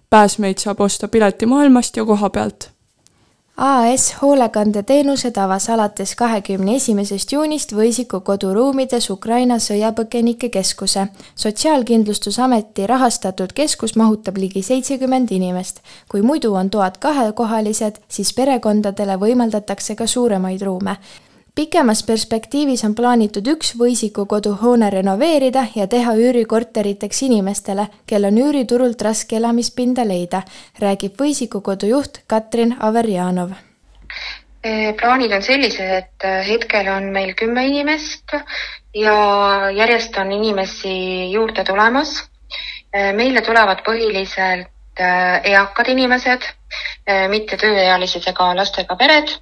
[0.09, 2.74] pääsmeid saab osta piletimaailmast ja koha pealt
[3.57, 11.07] AS Hoolekandeteenused avas alates kahekümne esimesest juunist Võisiku koduruumides Ukraina sõjapõgenike keskuse.
[11.35, 15.79] sotsiaalkindlustusameti rahastatud keskus mahutab ligi seitsekümmend inimest.
[16.09, 20.97] kui muidu on toad kahekohalised, siis perekondadele võimaldatakse ka suuremaid ruume
[21.55, 29.01] pikemas perspektiivis on plaanitud üks Võisiku koduhoone renoveerida ja teha üürikorteriteks inimestele, kel on üüriturult
[29.07, 30.43] raske elamispinda leida,
[30.83, 33.55] räägib Võisiku kodu juht Katrin Averjanov
[34.63, 38.35] e, plaanid on sellised, et e, hetkel on meil kümme inimest
[38.95, 39.15] ja
[39.75, 40.95] järjest on inimesi
[41.31, 42.17] juurde tulemas.
[42.91, 46.45] E, meile tulevad põhiliselt eakad inimesed,
[47.27, 49.33] mitte tööealised ega lastega pered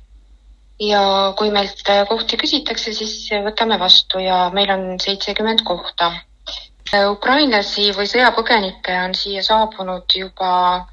[0.80, 6.14] ja kui meilt kohti küsitakse, siis võtame vastu ja meil on seitsekümmend kohta.
[7.10, 10.86] ukrainlasi või sõjapõgenikke on siia saabunud juba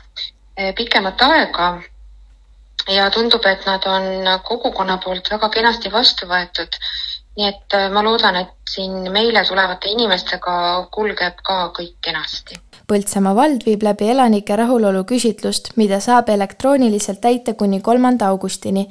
[0.76, 1.82] pikemat aega
[2.88, 6.80] ja tundub, et nad on kogukonna poolt väga kenasti vastu võetud.
[7.36, 12.58] nii et ma loodan, et siin meile tulevate inimestega kulgeb ka kõik kenasti
[12.90, 18.88] Põltsamaa vald viib läbi elanike rahulolu küsitlust, mida saab elektrooniliselt täita kuni kolmanda augustini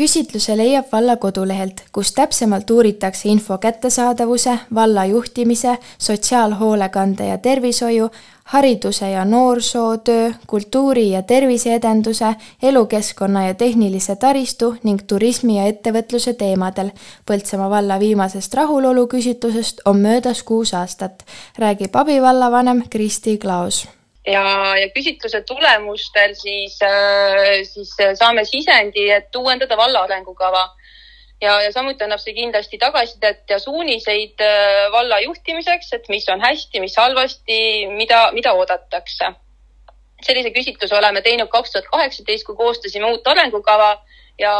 [0.00, 8.08] küsitluse leiab valla kodulehelt, kus täpsemalt uuritakse info kättesaadavuse, valla juhtimise, sotsiaalhoolekande ja tervishoiu,
[8.54, 16.94] hariduse ja noorsootöö, kultuuri ja terviseedenduse, elukeskkonna ja tehnilise taristu ning turismi ja ettevõtluse teemadel.
[17.28, 21.24] Põltsamaa valla viimasest rahulolu küsitlusest on möödas kuus aastat,
[21.58, 23.84] räägib abivallavanem Kristi Klaos
[24.26, 24.44] ja,
[24.76, 26.78] ja küsitluse tulemustel siis,
[27.72, 30.66] siis saame sisendi, et uuendada valla arengukava
[31.40, 34.44] ja, ja samuti annab see kindlasti tagasisidet ja suuniseid
[34.92, 37.60] valla juhtimiseks, et mis on hästi, mis halvasti,
[37.96, 39.32] mida, mida oodatakse.
[40.20, 44.02] sellise küsitluse oleme teinud kaks tuhat kaheksateist, kui koostasime uut arengukava
[44.38, 44.54] ja,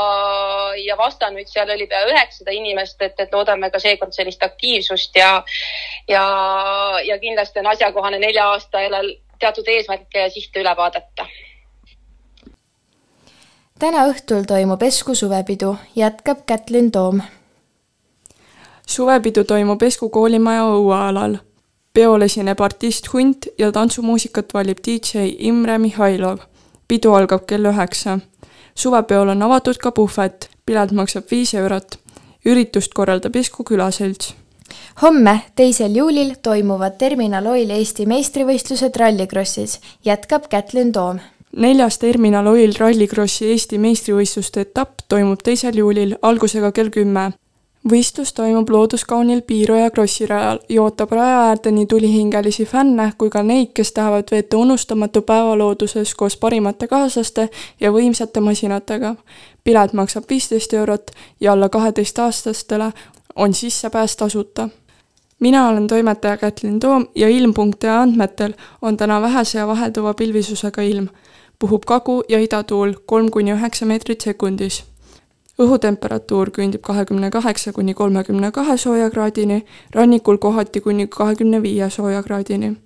[0.85, 5.43] ja vastanuid seal oli pea üheksasada inimest, et, et loodame ka seekord sellist aktiivsust ja,
[6.09, 6.25] ja,
[7.05, 11.27] ja kindlasti on asjakohane nelja aasta järel teatud eesmärke ja sihte üle vaadata.
[13.79, 17.21] täna õhtul toimub Esku suvepidu, jätkab Kätlin Toom.
[18.87, 21.39] suvepidu toimub Esku koolimaja õuealal.
[21.93, 26.39] peol esineb artist Hunt ja tantsumuusikat valib DJ Imre Mihhailov.
[26.89, 28.19] pidu algab kell üheksa
[28.75, 31.99] suvepeol on avatud ka puhvet, pilet maksab viis eurot.
[32.45, 34.35] üritust korraldab Esku külaselts.
[35.03, 41.21] Homme, teisel juulil toimuvad Terminal Oil Eesti meistrivõistlused Rallycrossis, jätkab Kätlin Toom.
[41.57, 47.33] Neljas Terminal Oil Rallycrossi Eesti meistrivõistluste etapp toimub teisel juulil algusega kell kümme.
[47.91, 53.71] Võistlus toimub looduskaunil Piiroja krossirajal ja ootab raja äärde nii tulihingelisi fänne kui ka neid,
[53.75, 57.49] kes tahavad veeta unustamatu päeva looduses koos parimate kaaslaste
[57.81, 59.15] ja võimsate masinatega.
[59.65, 61.11] pilet maksab viisteist eurot
[61.41, 62.93] ja alla kaheteistaastastele
[63.37, 64.69] on sissepääs tasuta.
[65.41, 68.53] mina olen toimetaja Kätlin Toom ja ilm.ee andmetel
[68.83, 71.09] on täna vähese ja vahelduva pilvisusega ilm.
[71.59, 74.91] puhub kagu- ja idatuul kolm kuni üheksa meetrit sekundis
[75.61, 82.77] õhutemperatuur küündib kahekümne kaheksa kuni kolmekümne kahe soojakraadini, rannikul kohati kuni kahekümne viie soojakraadini.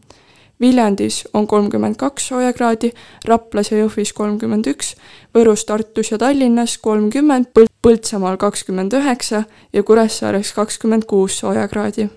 [0.61, 2.93] Viljandis on kolmkümmend kaks soojakraadi,
[3.29, 4.95] Raplas ja Jõhvis kolmkümmend üks,
[5.35, 7.51] Võrus, Tartus ja Tallinnas kolmkümmend,
[7.85, 12.09] Põltsamaal kakskümmend üheksa ja Kuressaares kakskümmend kuus soojakraadi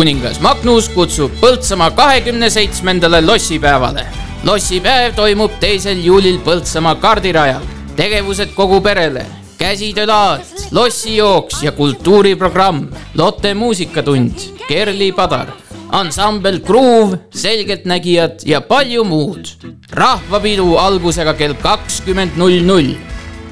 [0.00, 4.06] kuningas Magnus kutsub Põltsamaa kahekümne seitsmendale lossipäevale.
[4.44, 7.60] lossipäev toimub teisel juulil Põltsamaa kardirajal.
[7.96, 9.26] tegevused kogu perele,
[9.58, 10.40] käsitöölaad,
[10.70, 14.32] lossijooks ja kultuuriprogramm, Lotte muusikatund,
[14.68, 15.52] Kerli Padar,
[15.92, 19.44] ansambel Gruuv, Selgeltnägijad ja palju muud.
[19.92, 22.94] rahvapidu algusega kell kakskümmend null null.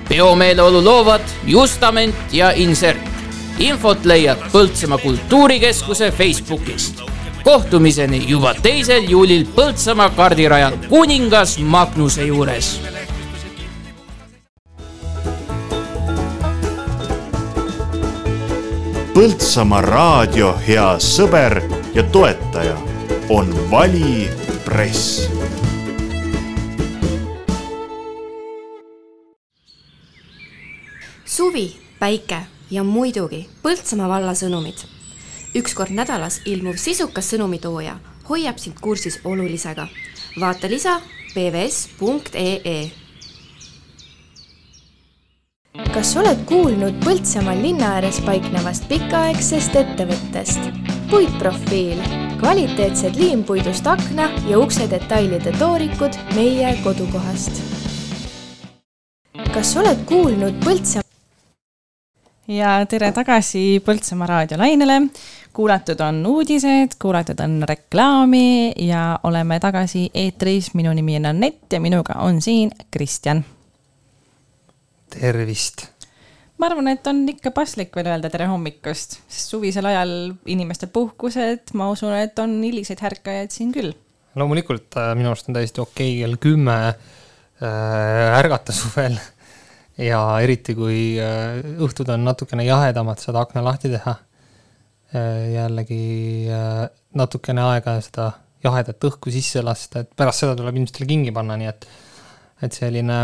[0.09, 3.18] peomeeleolu loovad Justament ja Insert
[3.59, 7.03] infot leiad Põltsamaa Kultuurikeskuse Facebookist.
[7.45, 12.81] kohtumiseni juba teisel juulil Põltsamaa kardirajal kuningas Magnuse juures.
[19.15, 21.63] Põltsamaa raadio hea sõber
[21.95, 22.77] ja toetaja
[23.29, 24.31] on Vali
[24.65, 25.29] Press
[31.39, 34.85] suvi, päike ja muidugi Põltsamaa valla sõnumid.
[35.57, 39.87] üks kord nädalas ilmuv sisukas sõnumitooja hoiab sind kursis olulisega.
[40.41, 41.01] vaata lisa
[41.35, 42.91] pvs.ee.
[45.95, 50.61] kas oled kuulnud Põltsamaal linna ääres paiknevast pikaaegsest ettevõttest?
[51.11, 52.03] puitprofiil,
[52.41, 57.63] kvaliteetsed liimpuidust akna ja ukse detailide toorikud meie kodukohast.
[59.55, 61.08] kas oled kuulnud Põltsamaa
[62.49, 65.01] ja tere tagasi Põltsamaa raadiolainele.
[65.53, 70.75] kuulatud on uudised, kuulatud on reklaami ja oleme tagasi eetris.
[70.75, 73.45] minu nimi on Anett ja minuga on siin Kristjan.
[75.21, 75.87] tervist.
[76.59, 81.75] ma arvan, et on ikka paslik veel öelda tere hommikust, sest suvisel ajal inimestel puhkused,
[81.75, 83.93] ma usun, et on hiliseid härkajaid siin küll.
[84.35, 89.19] loomulikult äh, minu arust on täiesti okei okay, kell kümme äh, ärgata suvel
[89.99, 94.15] ja eriti, kui äh, õhtud on natukene jahedamad, saad akna lahti teha.
[95.15, 96.03] Äh, jällegi
[96.53, 96.85] äh,
[97.17, 98.31] natukene aega seda
[98.65, 101.87] jahedat õhku sisse lasta, et pärast seda tuleb ilmselt selle kingi panna, nii et,
[102.67, 103.21] et selline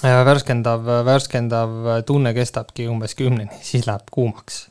[0.00, 1.74] värskendav, värskendav
[2.08, 4.62] tunne kestabki umbes kümneni, siis läheb kuumaks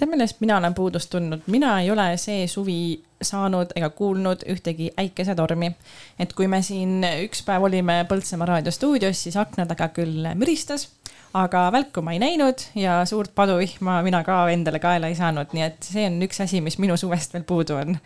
[0.00, 2.80] tead, millest mina olen puudust tundnud, mina ei ole see suvi
[3.22, 5.72] saanud ega kuulnud ühtegi äikesetormi.
[6.18, 10.88] et kui me siin üks päev olime Põltsamaa raadiostuudios, siis akna taga küll müristas,
[11.36, 15.66] aga välku ma ei näinud ja suurt paduvihma mina ka endale kaela ei saanud, nii
[15.66, 17.98] et see on üks asi, mis minu suvest veel puudu on.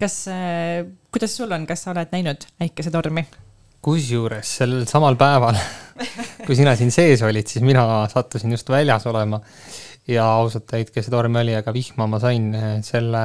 [0.00, 0.82] kas, äh,
[1.12, 3.26] kuidas sul on, kas sa oled näinud äikesetormi?
[3.82, 5.56] kusjuures sellel samal päeval,
[6.46, 9.40] kui sina siin sees olid, siis mina sattusin just väljas olema
[10.08, 13.24] ja ausalt, väike see torm oli, aga vihma ma sain eh, selle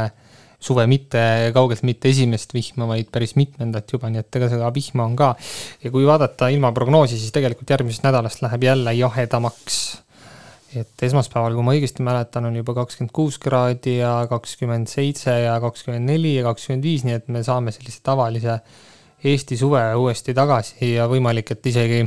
[0.60, 1.22] suve mitte,
[1.54, 5.36] kaugelt mitte esimest vihma, vaid päris mitmendat juba, nii et ega seda vihma on ka.
[5.84, 9.80] ja kui vaadata ilmaprognoosi, siis tegelikult järgmisest nädalast läheb jälle jahedamaks.
[10.78, 15.60] et esmaspäeval, kui ma õigesti mäletan, on juba kakskümmend kuus kraadi ja kakskümmend seitse ja
[15.62, 18.60] kakskümmend neli ja kakskümmend viis, nii et me saame sellise tavalise
[19.26, 22.04] Eesti suve uuesti tagasi ja võimalik, et isegi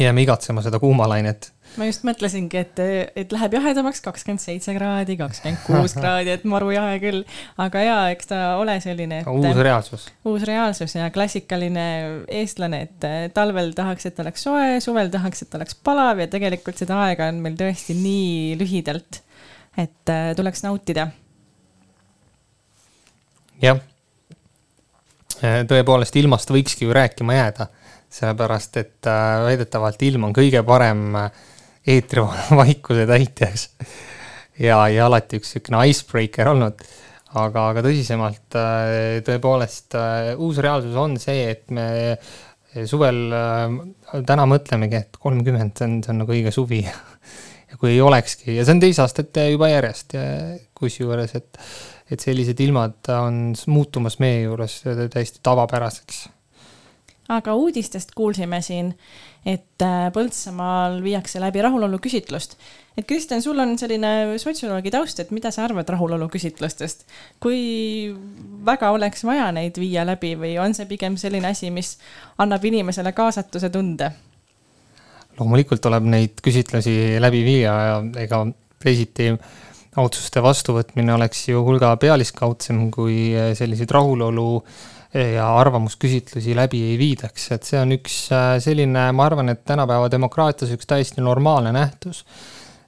[0.00, 2.80] jääme igatsema seda kuumalainet ma just mõtlesingi, et,
[3.22, 7.20] et läheb jahedamaks kakskümmend seitse kraadi, kakskümmend kuus kraadi, et maru jahe küll.
[7.60, 9.22] aga jaa, eks ta ole selline.
[9.30, 10.08] uus reaalsus.
[10.26, 11.86] uus reaalsus ja klassikaline
[12.40, 17.02] eestlane, et talvel tahaks, et oleks soe, suvel tahaks, et oleks palav ja tegelikult seda
[17.06, 19.22] aega on meil tõesti nii lühidalt,
[19.78, 21.10] et äh, tuleks nautida.
[23.62, 23.78] jah,
[25.40, 27.70] tõepoolest ilmast võikski ju rääkima jääda
[28.10, 29.06] sellepärast et
[29.44, 31.30] väidetavalt ilm on kõige parem äh,
[31.86, 33.68] eetrivaikuse täitjaks.
[34.60, 36.84] ja, ja alati üks niisugune icebreaker olnud.
[37.40, 39.96] aga, aga tõsisemalt äh, tõepoolest
[40.36, 42.16] uus reaalsus on see, et me
[42.86, 43.32] suvel
[44.26, 46.84] täna mõtlemegi, et kolmkümmend, see on, see on nagu õige suvi.
[47.70, 50.18] ja kui ei olekski ja see on teist aastat juba järjest,
[50.74, 51.62] kusjuures, et,
[52.10, 53.40] et sellised ilmad on
[53.70, 56.28] muutumas meie juures täiesti tavapäraseks
[57.30, 58.90] aga uudistest kuulsime siin,
[59.46, 62.56] et äh, Põltsamaal viiakse läbi rahulolu küsitlust.
[62.96, 67.06] et Kristjan, sul on selline sotsioloogi taust, et mida sa arvad rahulolu küsitlustest?
[67.40, 68.10] kui
[68.66, 71.96] väga oleks vaja neid viia läbi või on see pigem selline asi, mis
[72.38, 74.12] annab inimesele kaasatuse tunde?
[75.40, 78.44] loomulikult tuleb neid küsitlusi läbi viia ja ega
[78.80, 79.32] teisiti
[80.00, 87.50] otsuste vastuvõtmine oleks ju hulga pealiskaudsem, kui selliseid rahulolu äh, ja arvamusküsitlusi läbi ei viidaks,
[87.56, 92.24] et see on üks äh, selline, ma arvan, et tänapäeva demokraatias üks täiesti normaalne nähtus.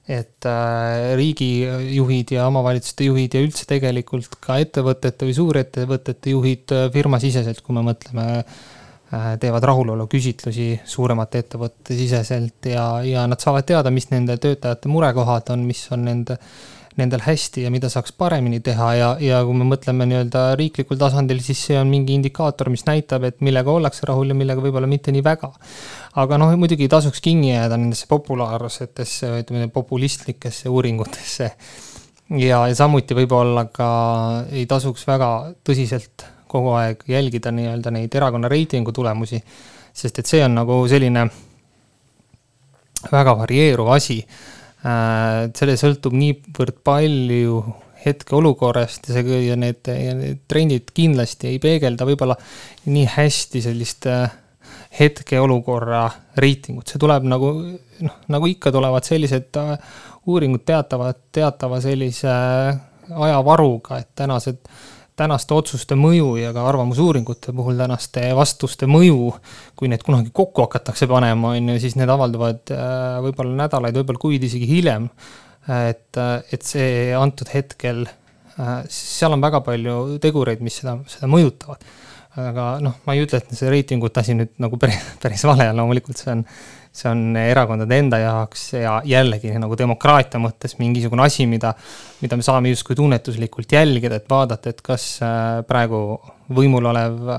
[0.03, 6.89] et äh, riigijuhid ja omavalitsuste juhid ja üldse tegelikult ka ettevõtete või suurettevõtete juhid äh,
[6.91, 8.43] firmasiseselt, kui me mõtleme,
[9.39, 15.51] teevad rahulolu küsitlusi suuremate ettevõtete siseselt ja, ja nad saavad teada, mis nende töötajate murekohad
[15.53, 19.55] on, mis on nende äh, nendel hästi ja mida saaks paremini teha ja, ja kui
[19.57, 24.05] me mõtleme nii-öelda riiklikul tasandil, siis see on mingi indikaator, mis näitab, et millega ollakse
[24.09, 25.49] rahul ja millega võib-olla mitte nii väga.
[26.21, 31.51] aga noh, muidugi ei tasuks kinni jääda nendesse populaarsetesse, ütleme populistlikesse uuringutesse.
[32.37, 33.89] ja, ja samuti võib-olla ka
[34.51, 35.33] ei tasuks väga
[35.65, 39.41] tõsiselt kogu aeg jälgida nii-öelda neid erakonna reitingu tulemusi,
[39.93, 41.25] sest et see on nagu selline
[43.11, 44.21] väga varieeruv asi
[44.83, 47.61] Äh, selle sõltub niivõrd palju
[48.03, 52.35] hetkeolukorrast ja see ja need, ja need trendid kindlasti ei peegelda võib-olla
[52.91, 54.25] nii hästi sellist äh,
[54.99, 56.01] hetkeolukorra
[56.35, 59.71] reitingut, see tuleb nagu noh, nagu ikka tulevad sellised äh,
[60.27, 62.33] uuringud teatavad, teatava sellise
[63.13, 64.59] ajavaruga, et tänased
[65.19, 69.33] tänaste otsuste mõju ja ka arvamusuuringute puhul tänaste vastuste mõju,
[69.77, 74.23] kui need kunagi kokku hakatakse panema, on ju, siis need avalduvad äh, võib-olla nädalaid, võib-olla
[74.25, 75.09] kuid isegi hiljem.
[75.69, 78.07] et, äh, et see antud hetkel,
[78.57, 81.85] äh, seal on väga palju tegureid, mis seda, seda mõjutavad.
[82.33, 85.77] aga noh, ma ei ütle, et see reitingute asi nüüd nagu päris, päris vale on,
[85.77, 86.47] loomulikult see on
[86.93, 91.73] see on erakondade enda jaoks ja jällegi nagu demokraatia mõttes mingisugune asi, mida,
[92.21, 96.03] mida me saame justkui tunnetuslikult jälgida, et vaadata, et kas äh, praegu
[96.53, 97.37] võimul olev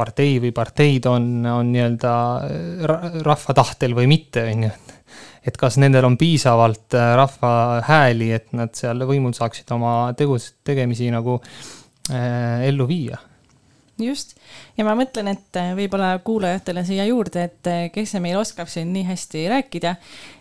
[0.00, 2.12] partei või parteid on, on nii-öelda
[3.26, 4.74] rahva tahtel või mitte, on ju.
[5.46, 7.54] et kas nendel on piisavalt äh, rahva
[7.86, 11.38] hääli, et nad seal võimul saaksid oma tegus, tegemisi nagu
[12.10, 13.22] äh, ellu viia
[14.04, 14.34] just,
[14.78, 18.92] ja ma mõtlen, et äh, võib-olla kuulajatele siia juurde, et äh, kes meil oskab siin
[18.94, 19.94] nii hästi rääkida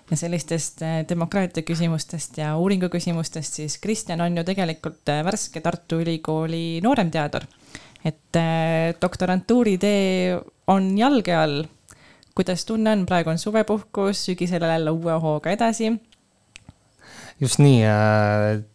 [0.09, 6.01] ja sellistest äh, demokraatia küsimustest ja uuringu küsimustest, siis Kristjan on ju tegelikult värske Tartu
[6.03, 7.47] Ülikooli nooremteadur.
[8.05, 8.37] et
[9.01, 10.37] doktorantuuri tee
[10.67, 11.65] on jalge all.
[12.35, 15.91] kuidas tunne on, praegu on suvepuhkus, sügisel jälle uue hooga edasi
[17.39, 17.83] just nii,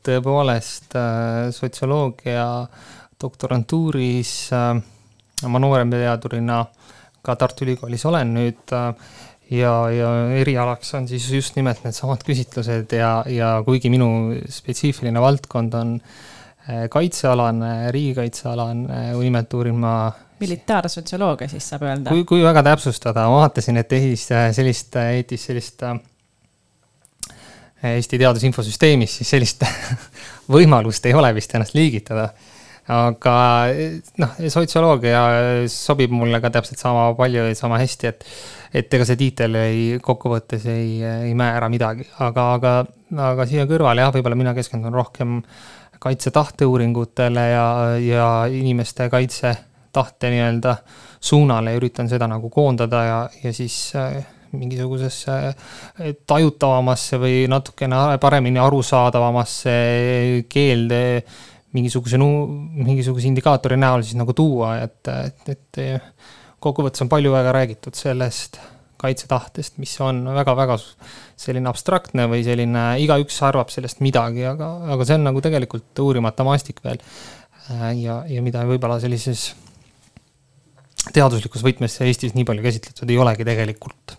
[0.05, 0.97] tõepoolest
[1.57, 2.45] sotsioloogia
[3.25, 4.75] doktorantuuris äh,
[5.49, 6.65] ma nooremteadurina
[7.25, 8.91] ka Tartu Ülikoolis olen nüüd äh,
[9.55, 14.09] ja, ja erialaks on siis just nimelt needsamad küsitlused ja, ja kuigi minu
[14.51, 19.97] spetsiifiline valdkond on äh, kaitsealane, riigikaitsealane, nimelt uurin ma
[20.45, 22.11] militaarsotsioloogia siis saab öelda?
[22.11, 24.27] kui, kui väga täpsustada, ma vaatasin, et EHIS
[24.57, 25.87] sellist, EHIS sellist
[27.85, 29.65] Eesti Teaduse Infosüsteemis, siis sellist
[30.55, 32.31] võimalust ei ole vist ennast liigitada
[32.93, 33.37] aga
[34.21, 35.23] noh, sotsioloogia
[35.73, 38.27] sobib mulle ka täpselt sama palju ja sama hästi, et,
[38.77, 40.99] et ega see tiitel ei, kokkuvõttes ei,
[41.29, 42.75] ei määra midagi, aga, aga,
[43.31, 45.41] aga siia kõrvale jah, võib-olla mina keskendun rohkem
[46.05, 47.67] kaitsetahteuuringutele ja,
[48.03, 50.77] ja inimeste kaitsetahte nii-öelda
[51.25, 54.19] suunale ja üritan seda nagu koondada ja, ja siis äh,
[54.53, 59.75] mingisugusesse äh, tajutavamasse või natukene paremini arusaadavamasse
[60.53, 61.01] keelde
[61.75, 65.83] mingisuguse, mingisuguse indikaatori näol siis nagu tuua, et, et, et
[66.65, 68.61] kokkuvõttes on palju väga räägitud sellest
[69.05, 75.19] kaitsetahtest, mis on väga-väga selline abstraktne või selline, igaüks arvab sellest midagi, aga, aga see
[75.19, 77.03] on nagu tegelikult uurimata maastik veel.
[78.01, 79.51] ja, ja mida võib-olla sellises
[81.13, 84.17] teaduslikus võtmes Eestis nii palju käsitletud ei olegi tegelikult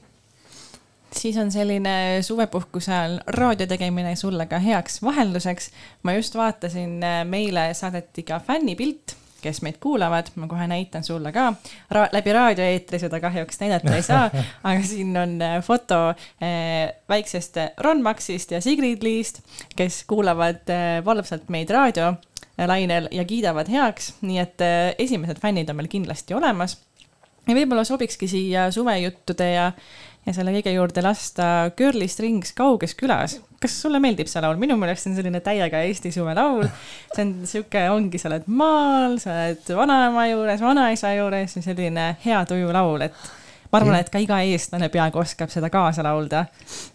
[1.18, 5.70] siis on selline suvepuhkuse ajal raadio tegemine sulle ka heaks vahelduseks.
[6.04, 9.16] ma just vaatasin, meile saadeti ka fännipilt,
[9.46, 11.54] kes meid kuulavad, ma kohe näitan sulle ka
[11.92, 12.08] Ra.
[12.12, 14.30] läbi raadioeetri seda kahjuks näidata ei saa,
[14.70, 19.44] aga siin on äh, foto äh, väiksest Ron Maxist ja Sigrid Liist,
[19.76, 24.66] kes kuulavad äh, valvsalt meid raadiolainel ja kiidavad heaks, nii et
[25.00, 26.80] esimesed fännid on meil kindlasti olemas
[27.46, 29.72] ja võib-olla sobikski siia suvejuttude ja
[30.26, 31.48] ja selle kõige juurde lasta
[31.78, 33.38] Girly Strings Kauges külas.
[33.62, 34.58] kas sulle meeldib see laul?
[34.62, 36.68] minu meelest see on selline täiega Eesti suvelaul.
[37.14, 42.08] see on sihuke, ongi, sa oled maal, sa oled vanaema juures, vanaisa juures ja selline
[42.26, 43.26] hea tuju laul, et
[43.72, 46.46] ma arvan, et ka iga eestlane peaaegu oskab seda kaasa laulda.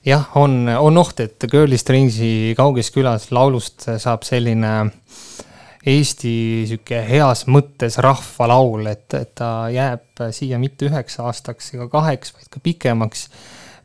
[0.06, 4.92] jah, on, on oht, et Girly Stringsi Kauges külas laulust saab selline äh,
[5.80, 12.34] Eesti sihuke heas mõttes rahvalaul, et, et ta jääb siia mitte üheks aastaks ega kaheks,
[12.36, 13.30] vaid ka pikemaks.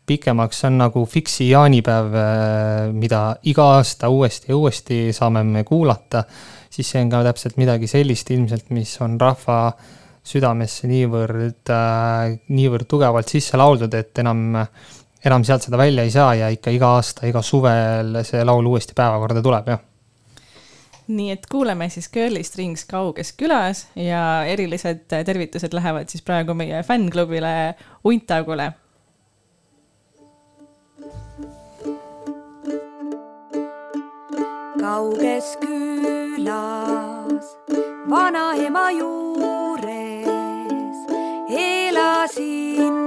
[0.05, 6.23] pikemaks, on nagu fiksi jaanipäev, äh, mida iga aasta uuesti ja uuesti saame me kuulata.
[6.69, 9.71] siis see on ka täpselt midagi sellist ilmselt, mis on rahva
[10.23, 14.67] südamesse niivõrd, äh, niivõrd tugevalt sisse lauldud, et enam,
[15.23, 18.93] enam sealt seda välja ei saa ja ikka iga aasta, iga suvel see laul uuesti
[18.93, 19.94] päevakorda tuleb, jah
[21.07, 26.83] nii et kuuleme siis Girly Strings kauges külas ja erilised tervitused lähevad siis praegu meie
[26.83, 28.71] fännklubile Untagule.
[34.85, 37.45] kauges külas
[38.09, 40.27] vanaema juures
[41.49, 43.04] elasin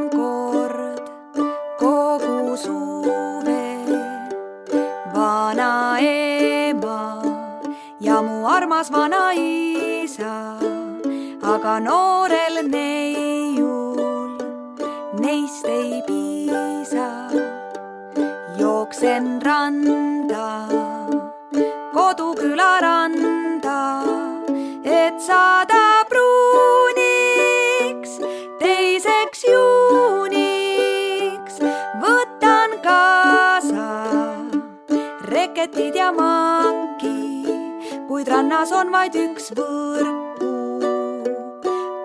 [38.58, 41.30] kuid rannas on vaid üks võrkpuu,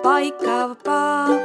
[0.03, 1.42] paikav papi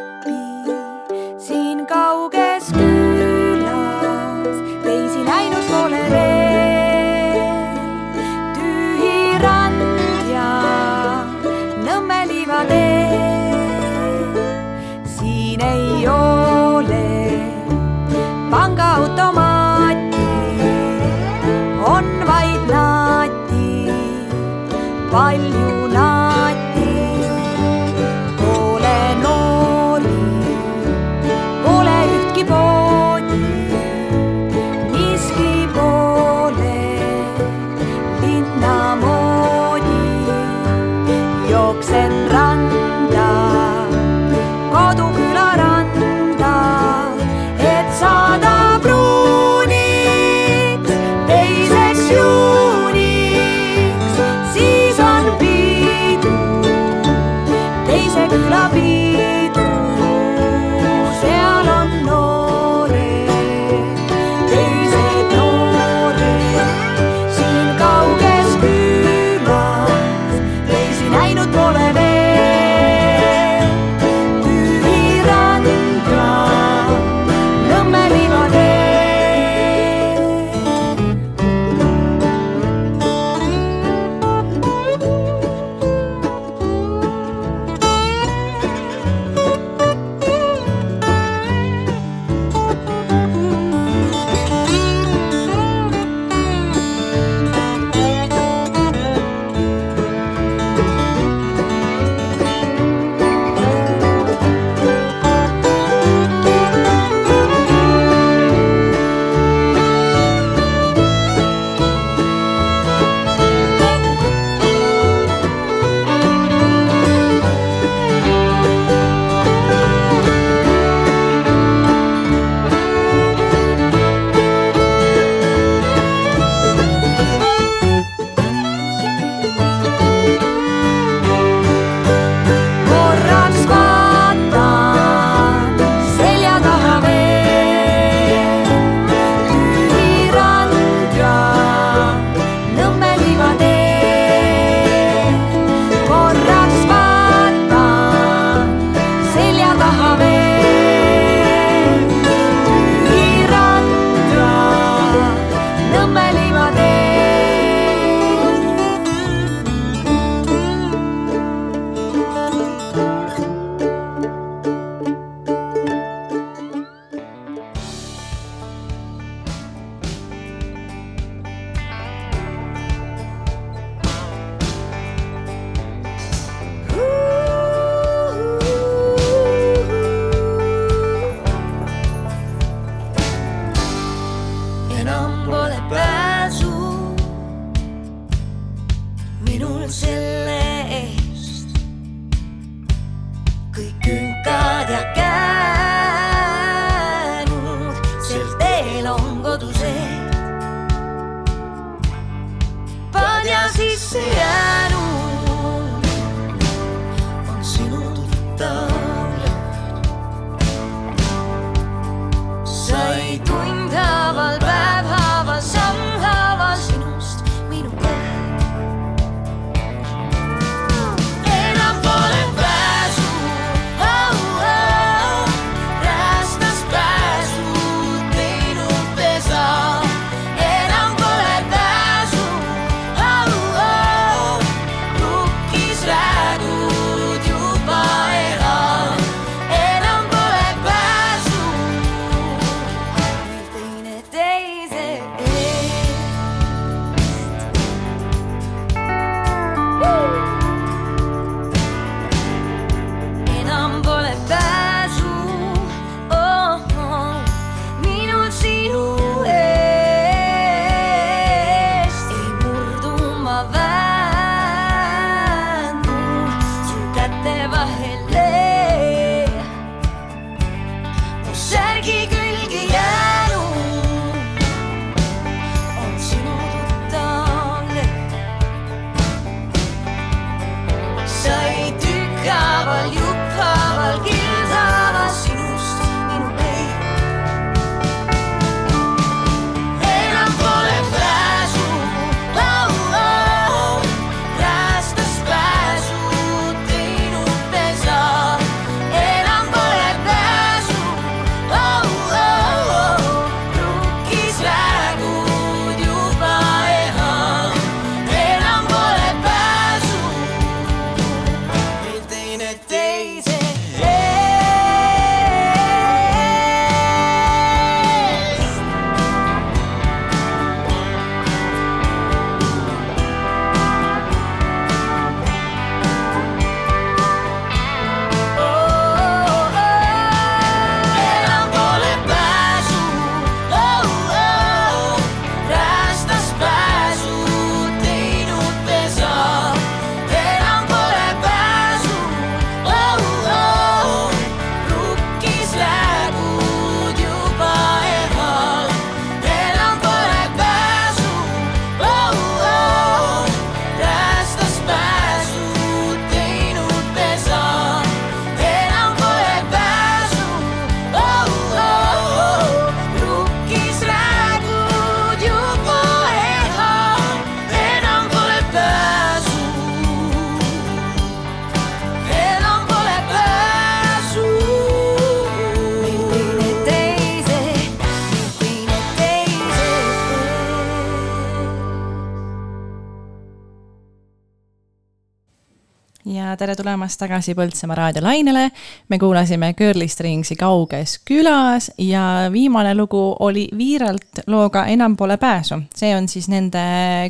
[386.88, 388.70] tulemast tagasi Põltsamaa raadiolainele.
[389.08, 395.74] me kuulasime Girly Stringsi Kauges külas ja viimane lugu oli Viiralt looga Enam pole pääsu.
[395.94, 396.78] see on siis nende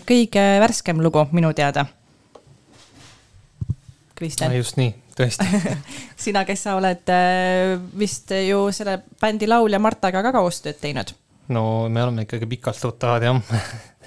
[0.06, 1.86] kõige värskem lugu minu teada.
[4.14, 5.46] Kristjan just nii, tõesti.
[6.24, 11.10] sina, kes sa oled äh, vist ju selle bändi laulja Martaga ka koostööd teinud.
[11.48, 13.42] no me oleme ikkagi pikalt tuttavad jah.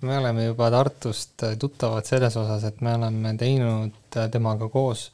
[0.00, 5.10] me oleme juba Tartust tuttavad selles osas, et me oleme teinud temaga koos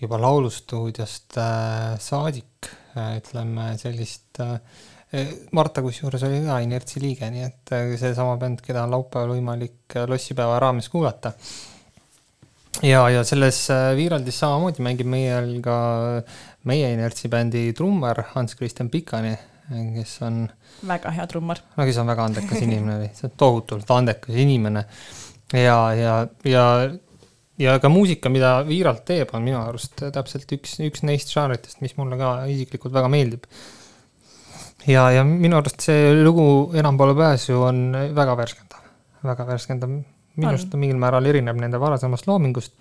[0.00, 4.58] juba laulustuudiost äh, saadik, ütleme sellist äh,
[5.54, 9.94] Marta kusjuures oli ka Inertsi liige, nii et äh, seesama bänd, keda on laupäeval võimalik
[9.94, 11.34] äh, lossipäeva raames kuulata.
[12.82, 15.76] ja, ja selles äh, Viiraldis samamoodi mängib meiel ka
[16.66, 19.36] meie Inertsi bändi trummar Hans-Christian Pikani,
[19.94, 20.42] kes on
[20.88, 21.60] väga hea trummar.
[21.76, 24.84] kes on väga andekas inimene, lihtsalt tohutult andekas inimene.
[25.52, 26.14] ja, ja,
[26.48, 26.64] ja,
[27.58, 31.96] ja ka muusika, mida Viiralt teeb, on minu arust täpselt üks, üks neist žanritest, mis
[32.00, 33.48] mulle ka isiklikult väga meeldib.
[34.86, 36.46] ja, ja minu arust see lugu
[36.78, 38.86] Enam pole pääsu on väga värskendav,
[39.24, 39.98] väga värskendav.
[40.36, 42.74] minu arust ta mingil määral erineb nende varasemast loomingust.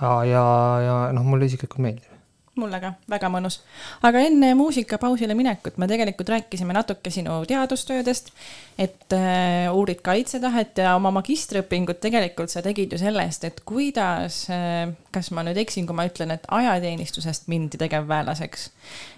[0.00, 0.44] ja, ja,
[0.88, 2.15] ja noh, mulle isiklikult meeldib.
[2.56, 3.58] Mulle ka, väga mõnus.
[4.06, 8.30] aga enne muusikapausile minekut me tegelikult rääkisime natuke sinu teadustöödest,
[8.78, 14.44] et äh, uurid kaitsetahet ja oma magistriõpingut tegelikult sa tegid ju selle eest, et kuidas
[14.52, 18.70] äh,, kas ma nüüd eksin, kui ma ütlen, et ajateenistusest mindi tegevväelaseks.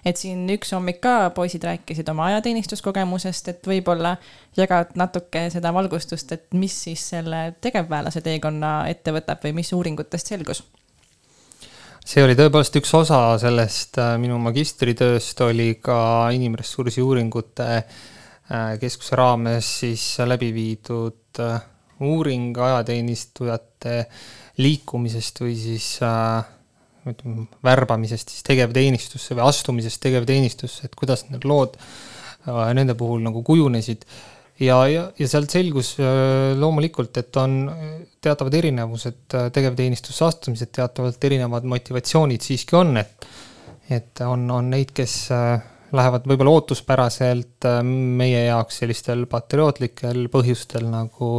[0.05, 4.17] et siin üks hommik ka poisid rääkisid oma ajateenistuskogemusest, et võib-olla
[4.57, 10.35] jagad natuke seda valgustust, et mis siis selle tegevväelase teekonna ette võtab või mis uuringutest
[10.35, 10.65] selgus
[12.09, 15.99] see oli tõepoolest üks osa sellest äh, minu magistritööst, oli ka
[16.33, 21.59] inimressursi uuringute äh, keskuse raames siis läbi viidud äh,
[22.09, 23.99] uuring ajateenistujate
[24.63, 25.89] liikumisest või siis
[27.09, 31.77] ütleme, värbamisest siis tegevteenistusse või astumisest tegevteenistusse, et kuidas need lood
[32.75, 34.07] nende puhul nagu kujunesid
[34.61, 37.91] ja, ja, ja sealt selgus äh, loomulikult, et on äh,
[38.25, 43.29] teatavad erinevused äh, tegevteenistusse astumised, teatavalt erinevad motivatsioonid siiski on, et
[43.89, 45.31] et on, on neid, kes
[45.97, 51.31] lähevad võib-olla ootuspäraselt meie jaoks sellistel patriootlikel põhjustel nagu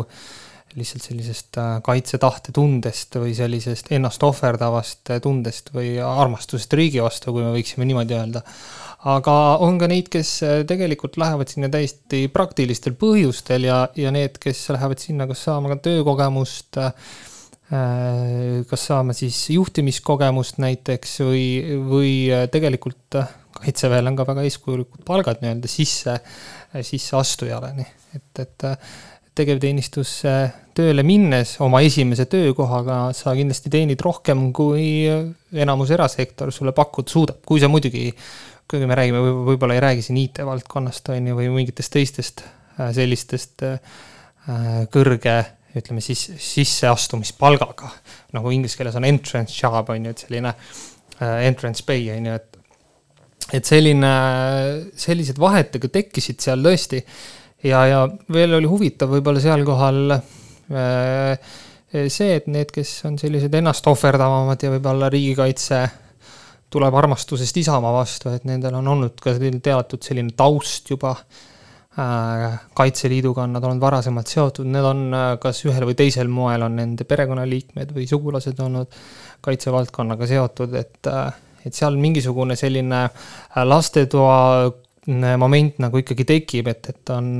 [0.74, 7.54] lihtsalt sellisest kaitsetahte tundest või sellisest ennast ohverdavast tundest või armastusest riigi vastu, kui me
[7.54, 8.42] võiksime niimoodi öelda
[9.08, 14.40] aga on ka neid, kes äh, tegelikult lähevad sinna täiesti praktilistel põhjustel ja, ja need,
[14.42, 16.92] kes lähevad sinna kas saama ka töökogemust, äh,
[18.68, 21.46] kas saama siis juhtimiskogemust näiteks või,
[21.88, 23.22] või äh, tegelikult
[23.60, 26.20] kaitseväel on ka väga eeskujulikud palgad nii-öelda sisse,
[26.86, 27.96] sisseastujale, nii.
[28.18, 28.64] Et, et
[29.38, 30.32] tegevteenistusse
[30.76, 35.06] tööle minnes oma esimese töökohaga sa kindlasti teenid rohkem, kui
[35.54, 38.08] enamus erasektor sulle pakkuda suudab, kui sa muidugi
[38.70, 43.66] kuigi me räägime, võib-olla ei räägi siin IT-valdkonnast, on ju, või mingitest teistest äh, sellistest
[43.66, 43.80] äh,
[44.94, 45.38] kõrge,
[45.78, 47.90] ütleme siis sisseastumispalgaga.
[48.34, 52.38] nagu inglise keeles on entrance job, on ju, et selline äh, entrance pay, on ju,
[52.40, 52.56] et
[53.50, 54.10] et selline,
[54.94, 57.00] sellised vahed tekkisid seal tõesti
[57.66, 60.14] ja, ja veel oli huvitav võib-olla seal kohal
[61.90, 65.82] see, et need, kes on sellised ennast ohverdavamad ja võib-olla riigikaitse
[66.70, 73.46] tuleb armastusest Isamaa vastu, et nendel on olnud ka teatud selline taust juba äh, Kaitseliiduga
[73.48, 77.08] on nad olnud varasemalt seotud, need on äh, kas ühel või teisel moel on nende
[77.10, 79.00] perekonnaliikmed või sugulased olnud
[79.46, 81.34] kaitsevaldkonnaga seotud, et, äh,
[81.66, 83.08] et seal mingisugune selline
[83.66, 84.40] lastetoa
[85.42, 87.32] moment nagu ikkagi tekib, et, et on,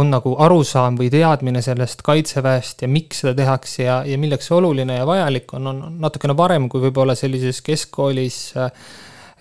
[0.00, 4.56] on nagu arusaam või teadmine sellest kaitseväest ja miks seda tehakse ja, ja milleks see
[4.56, 8.38] oluline ja vajalik on, on natukene varem kui võib-olla sellises keskkoolis,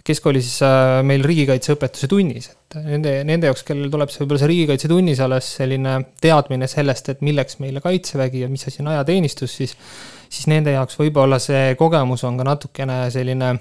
[0.06, 4.92] keskkoolis äh, meil riigikaitseõpetuse tunnis, et nende, nende jaoks, kellel tuleb see võib-olla see riigikaitse
[4.92, 9.78] tunnis alles selline teadmine sellest, et milleks meile kaitsevägi ja mis asi on ajateenistus, siis
[10.36, 13.56] siis nende jaoks võib-olla see kogemus on ka natukene selline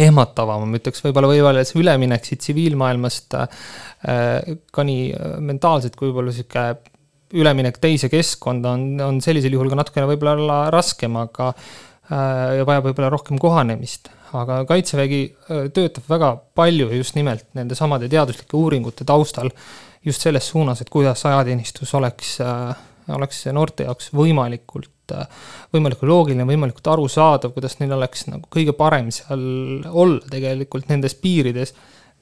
[0.00, 6.08] ehmatavam, ma ütleks võib-olla, võib-olla see üleminek siit tsiviilmaailmast äh, ka nii äh, mentaalselt kui
[6.08, 6.66] võib-olla sihuke
[7.36, 12.90] üleminek teise keskkonda on, on sellisel juhul ka natukene võib-olla raskem, aga äh, ja vajab
[12.90, 14.12] võib-olla rohkem kohanemist.
[14.32, 15.22] aga Kaitsevägi
[15.76, 19.52] töötab väga palju just nimelt nende samade teaduslike uuringute taustal
[20.04, 22.38] just selles suunas, et kuidas ajateenistus oleks,
[23.12, 24.91] oleks noorte jaoks võimalikult
[25.74, 29.42] võimalikult loogiline, võimalikult arusaadav, kuidas neil oleks nagu kõige parem seal
[29.88, 31.74] olla tegelikult nendes piirides,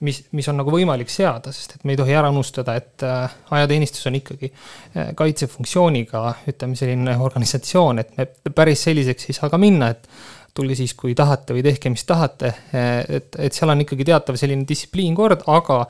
[0.06, 3.38] mis, mis on nagu võimalik seada, sest et me ei tohi ära unustada, et äh,
[3.58, 9.60] ajateenistus on ikkagi äh, kaitsefunktsiooniga, ütleme, selline organisatsioon, et me päris selliseks ei saa ka
[9.60, 10.08] minna, et
[10.56, 12.48] tulge siis, kui tahate või tehke, mis tahate.
[12.72, 15.84] et, et seal on ikkagi teatav selline distsipliinkord, aga,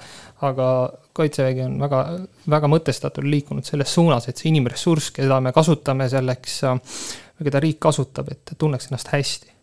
[0.46, 0.66] aga
[1.16, 2.02] kaitsevägi on väga,
[2.50, 6.60] väga mõtestatult liikunud selles suunas, et see inimressurss, keda me kasutame selleks,
[7.44, 9.59] keda riik kasutab, et tunneks ennast hästi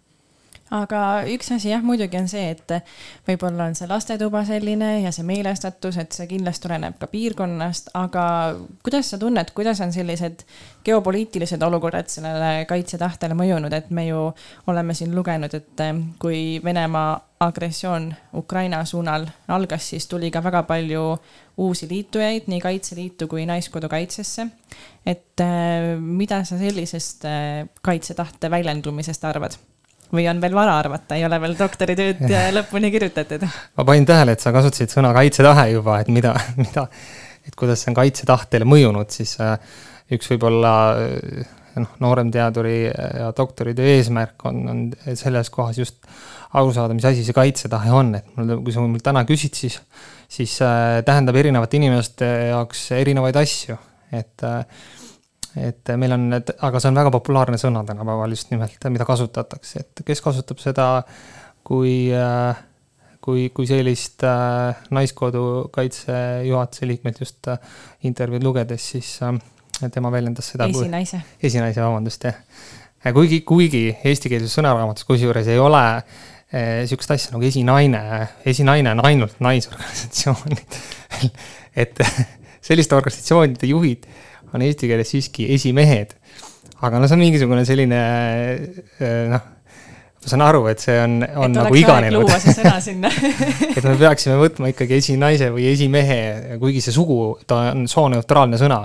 [0.76, 2.74] aga üks asi jah, muidugi on see, et
[3.28, 8.26] võib-olla on see lastetuba selline ja see meelestatus, et see kindlasti tuleneb ka piirkonnast, aga
[8.84, 10.44] kuidas sa tunned, kuidas on sellised
[10.88, 14.28] geopoliitilised olukorrad sellele kaitsetahtele mõjunud, et me ju
[14.68, 15.86] oleme siin lugenud, et
[16.20, 21.04] kui Venemaa agressioon Ukraina suunal algas, siis tuli ka väga palju
[21.62, 24.48] uusi liitujaid nii Kaitseliitu kui Naiskodukaitsesse.
[25.06, 25.44] et
[26.00, 27.24] mida sa sellisest
[27.82, 29.58] kaitsetahte väljendumisest arvad?
[30.14, 32.24] Või on veel vara arvata, ei ole veel doktoritööd
[32.58, 33.46] lõpuni kirjutatud?
[33.48, 36.88] ma panin tähele, et sa kasutasid sõna kaitsetahe juba, et mida, mida,
[37.48, 39.58] et kuidas see on kaitsetahtele mõjunud, siis äh,
[40.16, 44.84] üks võib-olla äh, noh, nooremteaduri ja doktoritöö eesmärk on, on
[45.18, 46.00] selles kohas just
[46.58, 49.80] aru saada, mis asi see kaitsetahe on, et mul, kui sa mul täna küsid, siis,
[50.32, 53.78] siis äh, tähendab erinevate inimeste jaoks erinevaid asju,
[54.16, 54.62] et äh,
[55.58, 60.04] et meil on, aga see on väga populaarne sõna tänapäeval just nimelt, mida kasutatakse, et
[60.08, 60.88] kes kasutab seda
[61.68, 62.60] kui, äh,
[63.24, 67.52] kui, kui sellist äh, Naiskodu kaitsejuhatuse liikmelt just
[68.08, 69.18] intervjuud lugedes, siis
[69.94, 70.70] tema väljendas seda.
[70.70, 71.22] esinaise.
[71.44, 72.40] esinaise, vabandust, jah.
[73.14, 75.84] kuigi, kuigi eestikeelses sõnaraamatus kusjuures ei ole
[76.48, 78.02] sihukest asja nagu esinaine,
[78.48, 80.78] esinaine on ainult naisorganisatsioonid
[81.84, 82.00] et
[82.64, 84.08] selliste organisatsioonide juhid
[84.54, 86.16] on eesti keeles siiski esimehed.
[86.82, 88.02] aga no see on mingisugune selline
[89.02, 89.46] äh, noh,
[90.28, 92.32] ma saan aru, et see on, on et nagu iganenud.
[93.78, 96.20] et me peaksime võtma ikkagi esinaise või esimehe,
[96.62, 98.82] kuigi see sugu, ta on sooneutraalne sõna,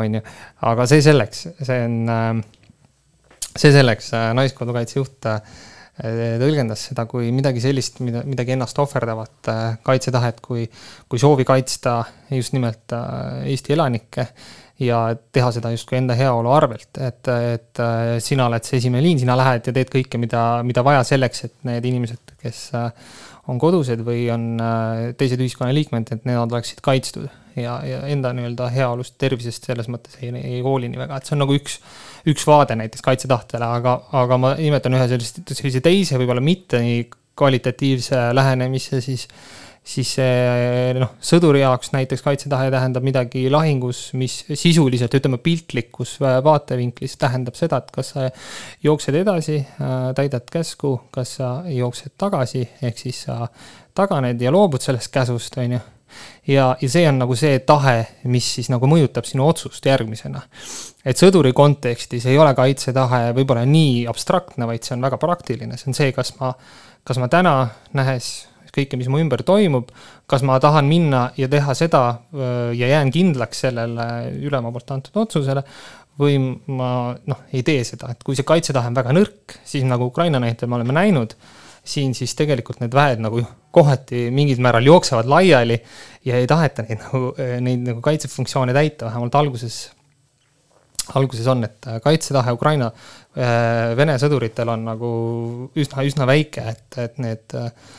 [0.00, 0.24] on ju.
[0.72, 2.42] aga see selleks, see on,
[3.54, 5.30] see selleks, Naiskodukaitse juht
[5.94, 9.50] tõlgendas seda kui midagi sellist, mida, midagi ennast ohverdavat
[9.86, 10.66] kaitsetahet, kui,
[11.06, 12.00] kui soovi kaitsta
[12.34, 12.96] just nimelt
[13.46, 14.26] Eesti elanikke
[14.82, 17.82] ja teha seda justkui enda heaolu arvelt, et, et
[18.24, 21.54] sina oled see esimene liin, sina lähed ja teed kõike, mida, mida vaja selleks, et
[21.68, 22.66] need inimesed, kes
[23.52, 24.50] on kodused või on
[25.20, 27.28] teised ühiskonnaliikmed, et nemad oleksid kaitstud
[27.60, 31.36] ja, ja enda nii-öelda heaolust, tervisest selles mõttes ei, ei hooli nii väga, et see
[31.36, 31.78] on nagu üks,
[32.30, 37.04] üks vaade näiteks kaitsetahtele, aga, aga ma nimetan ühe sellist, sellise teise, võib-olla mitte nii
[37.38, 39.28] kvalitatiivse lähenemise siis
[39.84, 47.18] siis see noh, sõduri jaoks näiteks kaitsetahe tähendab midagi lahingus, mis sisuliselt, ütleme piltlikus vaatevinklis
[47.20, 48.28] tähendab seda, et kas sa
[48.84, 49.60] jooksed edasi,
[50.16, 53.42] täidad käsku, kas sa jooksed tagasi, ehk siis sa
[53.94, 55.82] taganed ja loobud sellest käsust, on ju
[56.46, 57.96] ja, ja see on nagu see tahe,
[58.30, 60.42] mis siis nagu mõjutab sinu otsust järgmisena.
[61.04, 65.92] et sõduri kontekstis ei ole kaitsetahe võib-olla nii abstraktne, vaid see on väga praktiline, see
[65.92, 66.54] on see, kas ma,
[67.04, 67.56] kas ma täna,
[67.92, 68.32] nähes
[68.74, 69.90] kõike, mis mu ümber toimub,
[70.30, 72.04] kas ma tahan minna ja teha seda
[72.34, 74.06] ja jään kindlaks sellele
[74.42, 75.64] ülema poolt antud otsusele
[76.20, 76.38] või
[76.70, 76.88] ma
[77.26, 80.70] noh, ei tee seda, et kui see kaitsetahe on väga nõrk, siis nagu Ukraina näitel
[80.70, 81.34] me oleme näinud,
[81.84, 83.42] siin siis tegelikult need väed nagu
[83.74, 85.76] kohati mingil määral jooksevad laiali
[86.24, 87.34] ja ei taheta neid nagu,
[87.66, 89.88] neid nagu kaitsefunktsioone täita, vähemalt alguses,
[91.18, 92.90] alguses on, et kaitsetahe Ukraina
[93.34, 95.08] Vene sõduritel on nagu
[95.80, 97.56] üsna, üsna väike, et, et need.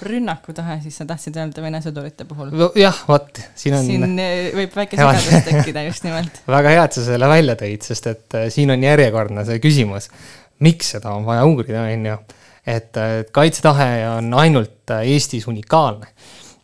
[0.07, 2.53] rünnakutahe siis sa tahtsid öelda Vene sõdurite puhul?
[2.79, 3.83] jah, vot, siin on.
[3.83, 4.21] siin
[4.61, 6.39] võib väike segadus tekkida just nimelt.
[6.55, 10.07] väga hea, et sa selle välja tõid, sest et siin on järjekordne see küsimus,
[10.63, 12.17] miks seda on vaja uurida, on ju.
[12.77, 13.03] et
[13.35, 16.13] kaitsetahe on ainult Eestis unikaalne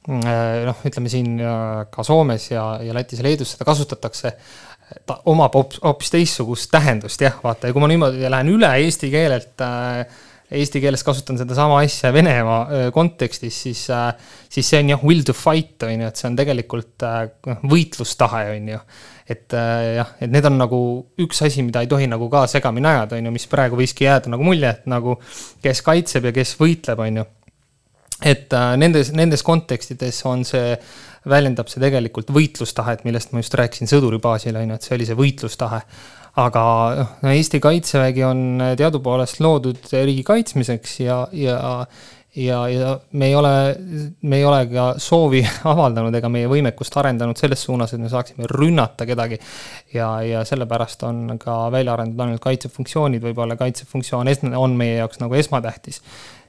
[0.10, 1.36] noh, ütleme siin
[1.94, 4.34] ka Soomes ja, ja Lätis ja Leedus seda kasutatakse
[5.08, 9.64] ta omab hoopis teistsugust tähendust jah, vaata ja kui ma niimoodi lähen üle eesti keelelt
[9.66, 10.04] äh,
[10.52, 14.12] eesti keeles kasutan sedasama asja Venemaa äh, kontekstis, siis äh,,
[14.50, 17.24] siis see on jah, will to fight on ju, et see on tegelikult äh,
[17.74, 18.84] võitlustahe on ju.
[19.32, 20.78] et jah, et need on nagu
[21.24, 24.34] üks asi, mida ei tohi nagu ka segamini ajada, on ju, mis praegu võiski jääda
[24.34, 25.16] nagu mulje, et nagu
[25.64, 27.26] kes kaitseb ja kes võitleb, on ju.
[28.34, 30.76] et nendes, nendes kontekstides on see
[31.30, 35.08] väljendab see tegelikult võitlustahet, millest ma just rääkisin sõduri baasil, on ju, et see oli
[35.10, 35.82] see võitlustahe.
[36.42, 36.64] aga
[37.22, 41.86] noh, Eesti Kaitsevägi on teadupoolest loodud riigi kaitsmiseks ja, ja
[42.36, 43.54] ja, ja me ei ole,
[44.22, 45.42] me ei ole ka soovi
[45.74, 49.40] avaldanud ega meie võimekust arendanud selles suunas, et me saaksime rünnata kedagi.
[49.94, 55.36] ja, ja sellepärast on ka välja arendatud ainult kaitsefunktsioonid, võib-olla kaitsefunktsioon on meie jaoks nagu
[55.36, 56.02] esmatähtis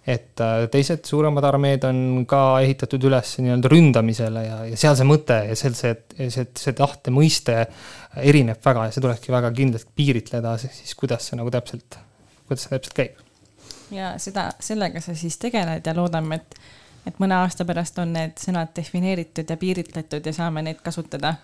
[0.03, 5.07] et äh, teised suuremad armeed on ka ehitatud üles nii-öelda ründamisele ja, ja seal see
[5.07, 5.95] mõte ja seal see,
[6.27, 7.61] see, see tahte mõiste
[8.19, 12.01] erineb väga ja see tulekski väga kindlalt piiritleda, siis kuidas see nagu täpselt,
[12.49, 13.23] kuidas see täpselt käib.
[13.93, 16.61] Ja seda, sellega sa siis tegeled ja loodame, et,
[17.07, 21.37] et mõne aasta pärast on need sõnad defineeritud ja piiritletud ja saame neid kasutada.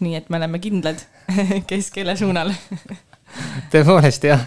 [0.00, 1.00] nii et me oleme kindlad,
[1.70, 2.52] kes kelle suunal
[3.72, 4.42] tõepoolest jah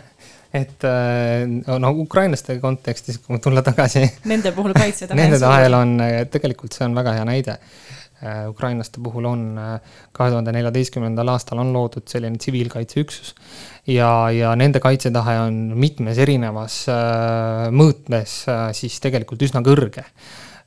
[0.54, 1.44] et äh,
[1.80, 4.06] no ukrainlaste kontekstis, kui tulla tagasi.
[4.26, 5.18] Nende puhul kaitsetahe.
[5.22, 5.98] Nende tahel on,
[6.32, 7.58] tegelikult see on väga hea näide.
[8.18, 9.42] Äh, ukrainlaste puhul on
[10.16, 13.36] kahe tuhande neljateistkümnendal aastal on loodud selline tsiviilkaitseüksus
[13.94, 18.40] ja, ja nende kaitsetahe on mitmes erinevas äh, mõõtmes
[18.80, 20.08] siis tegelikult üsna kõrge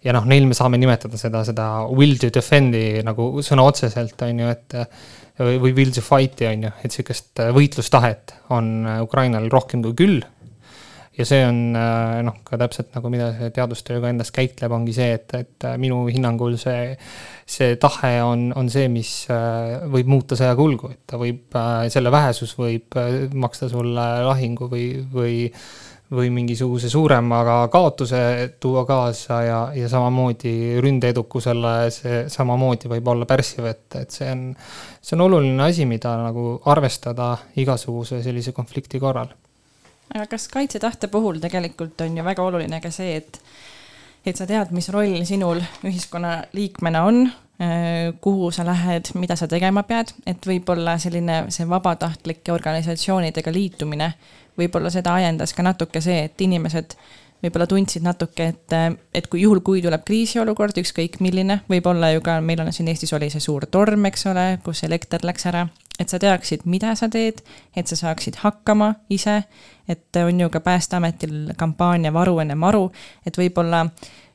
[0.07, 4.45] ja noh, neil me saame nimetada seda, seda will to defend'i nagu sõna otseselt, on
[4.45, 4.79] ju, et
[5.41, 9.97] või will to fight'i on ju, et sihukest äh, võitlustahet on äh, Ukrainal rohkem kui
[9.97, 10.21] küll.
[11.19, 14.95] Ja see on äh, noh, ka täpselt nagu mida see teadustöö ka endas käitleb, ongi
[14.97, 16.95] see, et, et minu hinnangul see,
[17.51, 19.13] see tahe on, on see, mis
[19.91, 21.61] võib muuta sõja kulgu, et ta võib,
[21.93, 22.99] selle vähesus võib
[23.35, 25.37] maksta sulle lahingu või, või
[26.11, 33.69] või mingisuguse suurema kaotuse tuua kaasa ja, ja samamoodi ründeedukusele see samamoodi võib olla pärssiv,
[33.71, 34.49] et, et see on,
[35.01, 39.31] see on oluline asi, mida nagu arvestada igasuguse sellise konflikti korral.
[40.15, 43.41] Aga kas kaitsetahte puhul tegelikult on ju väga oluline ka see, et,
[44.27, 47.25] et sa tead, mis roll sinul ühiskonnaliikmena on,
[48.25, 54.15] kuhu sa lähed, mida sa tegema pead, et võib-olla selline see vabatahtlike organisatsioonidega liitumine
[54.61, 56.97] võib-olla seda ajendas ka natuke see, et inimesed
[57.43, 58.75] võib-olla tundsid natuke, et,
[59.15, 63.13] et kui juhul, kui tuleb kriisiolukord, ükskõik milline, võib-olla ju ka, meil on siin Eestis
[63.17, 65.67] oli see suur torm, eks ole, kus elekter läks ära,
[66.01, 67.43] et sa teaksid, mida sa teed,
[67.77, 69.43] et sa saaksid hakkama ise,
[69.89, 72.89] et on ju ka Päästeametil kampaania Varu enne maru,
[73.27, 73.87] et võib-olla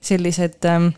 [0.06, 0.92] sellised ähm,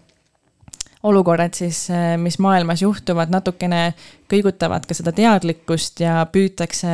[1.08, 1.88] olukorrad siis,
[2.18, 3.94] mis maailmas juhtuvad, natukene
[4.32, 6.92] kõigutavad ka seda teadlikkust ja püütakse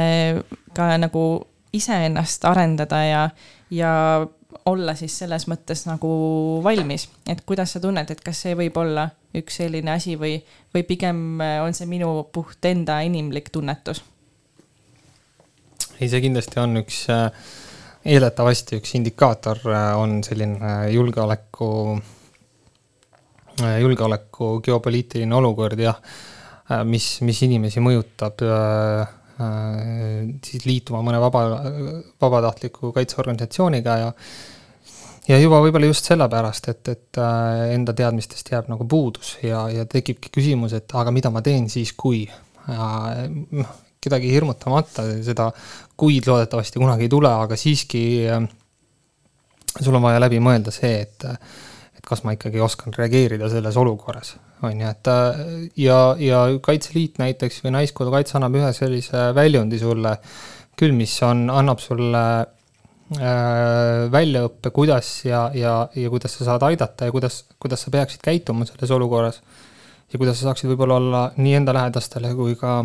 [0.75, 1.25] ka nagu
[1.73, 3.23] iseennast arendada ja,
[3.73, 3.93] ja
[4.69, 6.13] olla siis selles mõttes nagu
[6.63, 10.37] valmis, et kuidas sa tunned, et kas see võib olla üks selline asi või,
[10.73, 14.03] või pigem on see minu puht enda inimlik tunnetus?
[15.99, 17.29] ei, see kindlasti on üks äh,
[18.13, 21.69] eeldatavasti üks indikaator äh, on selline äh, julgeoleku,
[23.79, 25.99] julgeoleku geopoliitiline olukord jah,
[26.89, 28.41] mis, mis inimesi mõjutab
[29.33, 31.45] siis liituma mõne vaba,
[32.21, 34.11] vabatahtliku kaitseorganisatsiooniga ja
[35.27, 37.19] ja juba võib-olla just sellepärast, et, et
[37.73, 41.93] enda teadmistest jääb nagu puudus ja, ja tekibki küsimus, et aga mida ma teen siis,
[41.97, 42.25] kui.
[42.67, 43.71] noh,
[44.03, 45.47] kedagi hirmutamata, seda
[45.99, 48.03] kuid loodetavasti kunagi ei tule, aga siiski
[49.79, 51.25] sul on vaja läbi mõelda see, et,
[51.97, 55.09] et kas ma ikkagi oskan reageerida selles olukorras, on ju, et
[55.79, 60.17] ja, ja Kaitseliit näiteks või Naiskodukaitse annab ühe sellise väljundi sulle
[60.79, 67.09] küll, mis on, annab sulle äh, väljaõppe, kuidas ja, ja, ja kuidas sa saad aidata
[67.09, 69.41] ja kuidas, kuidas sa peaksid käituma selles olukorras.
[70.13, 72.83] ja kuidas sa saaksid võib-olla olla nii enda lähedastele kui ka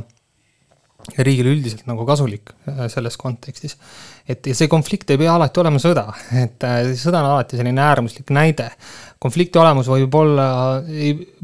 [1.16, 3.76] riigile üldiselt nagu kasulik äh, selles kontekstis.
[4.28, 6.08] et ja see konflikt ei pea alati olema sõda,
[6.44, 8.70] et äh, sõda on alati selline äärmuslik näide.
[9.19, 10.49] Konflikti olemus võib olla,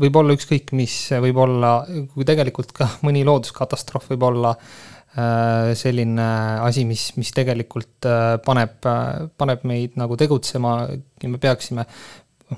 [0.01, 1.77] võib olla ükskõik mis, võib olla,
[2.15, 6.29] kui tegelikult ka mõni looduskatastroof võib olla äh, selline
[6.65, 8.11] asi, mis, mis tegelikult
[8.47, 8.79] paneb,
[9.39, 11.87] paneb meid nagu tegutsema ja me peaksime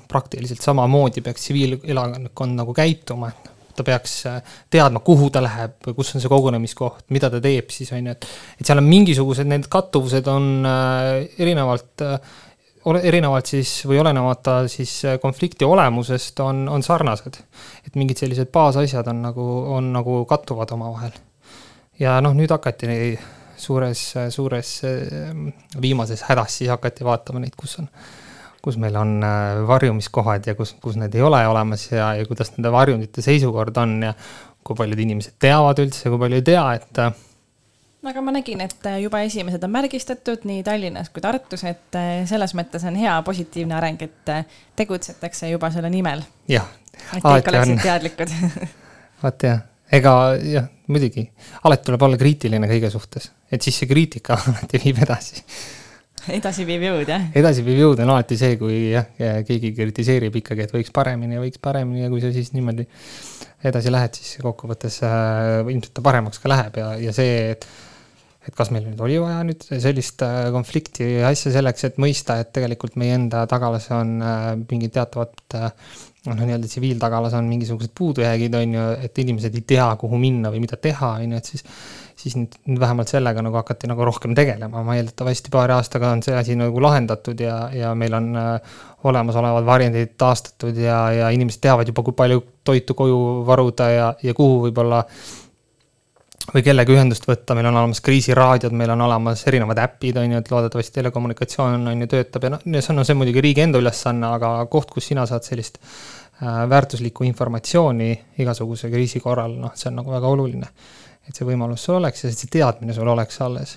[0.07, 4.41] praktiliselt samamoodi peaks tsiviilelanikkond nagu käituma, et ta peaks äh,
[4.73, 8.27] teadma, kuhu ta läheb, kus on see kogunemiskoht, mida ta teeb siis, on ju, et
[8.57, 12.17] et seal on mingisugused, need kattuvused on äh, erinevalt äh,
[12.95, 17.39] erinevalt siis või olenemata siis konflikti olemusest on, on sarnased.
[17.87, 21.11] et mingid sellised baasasjad on nagu, on nagu kattuvad omavahel.
[21.99, 23.17] ja noh, nüüd hakati
[23.57, 24.81] suures, suures
[25.81, 27.91] viimases hädas siis hakati vaatama neid, kus on
[28.67, 32.51] kus meil on äh, varjumiskohad ja kus, kus need ei ole olemas ja, ja kuidas
[32.55, 34.13] nende varjundite seisukord on ja
[34.67, 37.01] kui paljud inimesed teavad üldse, kui palju ei tea, et.
[38.07, 41.97] Äh, aga ma nägin, et äh, juba esimesed on märgistatud nii Tallinnas kui Tartus, et
[42.29, 44.31] selles mõttes on hea positiivne areng, et
[44.79, 46.23] tegutsetakse juba selle nimel.
[46.47, 46.67] jah.
[47.13, 48.31] et kõik oleksid teadlikud
[49.23, 51.27] vaat jah, ega jah, muidugi,
[51.67, 55.43] alati tuleb olla kriitiline kõige suhtes, et siis see kriitika alati viib edasi
[56.31, 57.27] edasiviiv jõud, jah?
[57.39, 59.07] edasiviiv jõud on alati see, kui jah,
[59.47, 62.87] keegi kritiseerib ikkagi, et võiks paremini ja võiks paremini ja kui sa siis niimoodi
[63.67, 67.67] edasi lähed, siis kokkuvõttes äh, ilmselt ta paremaks ka läheb ja, ja see, et
[68.47, 72.53] et kas meil nüüd oli vaja nüüd sellist äh, konflikti asja selleks, et mõista, et
[72.55, 75.69] tegelikult meie enda tagalas on äh, mingid teatavad äh,
[76.27, 80.63] noh, nii-öelda tsiviiltagalas on mingisugused puudujäägid, on ju, et inimesed ei tea, kuhu minna või
[80.63, 81.65] mida teha, on ju, et siis
[82.17, 86.23] siis nüüd, nüüd vähemalt sellega nagu hakati nagu rohkem tegelema, ma eeldatavasti paari aastaga on
[86.25, 88.77] see asi nagu lahendatud ja, ja meil on äh,
[89.07, 94.33] olemasolevad varjendid taastatud ja, ja inimesed teavad juba, kui palju toitu koju varuda ja, ja
[94.37, 95.03] kuhu võib-olla
[96.53, 100.41] või kellega ühendust võtta, meil on olemas kriisiraadiod, meil on olemas erinevad äpid, on ju,
[100.41, 103.81] et loodetavasti telekommunikatsioon on ju, töötab ja noh, see on, see on muidugi riigi enda
[103.81, 109.91] ülesanne, aga koht, kus sina saad sellist äh, väärtuslikku informatsiooni igasuguse kriisi korral, noh, see
[109.91, 110.71] on nagu väga oluline.
[111.27, 113.75] Et see võimalus sul oleks ja see teadmine sul oleks alles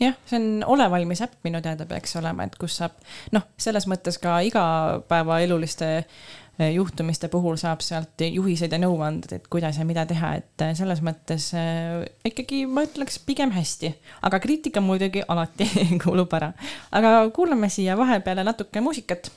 [0.00, 2.96] jah, see on Ole valmis äpp minu teada peaks olema, et kus saab
[3.34, 9.80] noh, selles mõttes ka igapäevaeluliste eh, juhtumiste puhul saab sealt juhiseid ja nõuanded, et kuidas
[9.80, 13.92] ja mida teha, et eh, selles mõttes äh, ikkagi ma ütleks pigem hästi,
[14.28, 15.68] aga kriitika muidugi alati
[16.04, 16.52] kuulub ära.
[16.92, 19.32] aga kuulame siia vahepeale natuke muusikat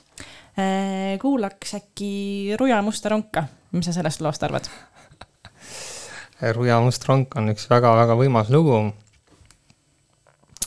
[1.18, 4.68] kuulaks äkki Ruja musta ronka, mis sa sellest loost arvad?
[6.52, 8.90] Ruja Must Ronk on üks väga-väga võimas lugu.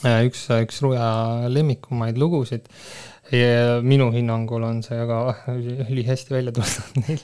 [0.06, 2.68] Äh, üks, üks Ruja lemmikumaid lugusid.
[3.34, 5.18] Ja minu hinnangul on see väga
[5.92, 7.18] ülihästi välja tulnud neil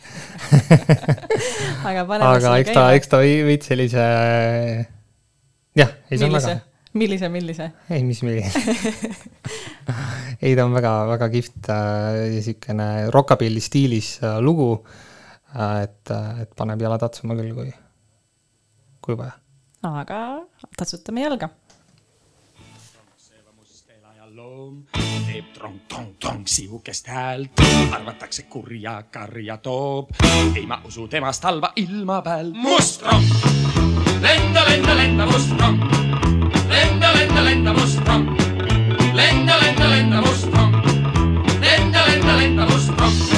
[1.88, 4.04] aga paneme aga eks ta, eks ta veits sellise,
[5.80, 6.58] jah, ei see on väga.
[7.00, 7.70] millise, millise?
[7.88, 8.52] ei, mis millise
[10.44, 14.74] ei, ta on väga-väga kihvt äh, siukene rockabilly stiilis äh, lugu
[15.56, 15.86] äh,.
[15.86, 17.72] et, et paneb jala tatsuma küll, kui
[19.00, 19.38] kui vaja.
[20.04, 20.20] aga
[20.76, 21.54] tatsutame jalga
[24.64, 24.84] loom
[25.26, 27.60] teeb trong-tong-tong sihukest häält,
[27.92, 30.10] arvatakse kurja karja toob.
[30.56, 32.52] ei ma usu temast halba ilma peal.
[32.54, 33.24] must rong,
[34.20, 35.80] lenda, lenda, lenda must rong,
[36.68, 38.36] lenda, lenda, lenda must rong,
[39.12, 40.74] lenda, lenda, lenda must rong,
[41.60, 43.33] lenda, lenda, lenda must rong,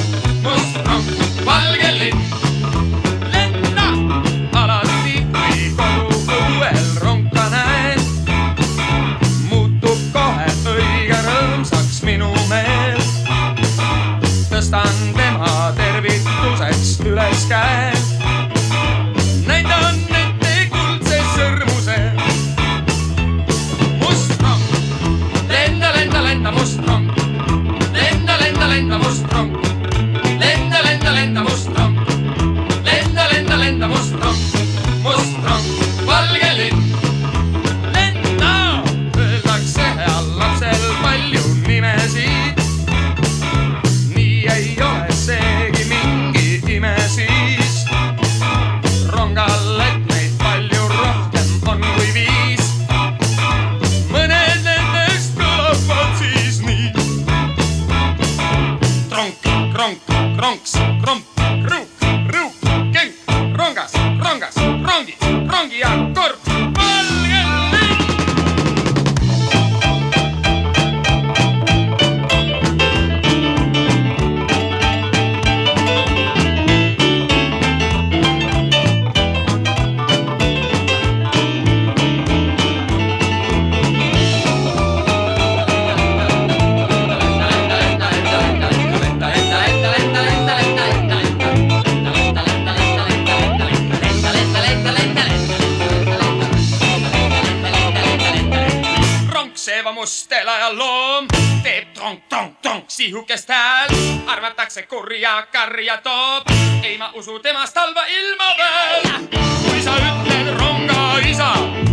[103.49, 103.93] häält.
[104.27, 106.43] arvatakse kurja karja toob,
[106.83, 109.27] ei ma usu temast halba ilma peal.
[109.63, 111.53] kui sa ütled ronga isa,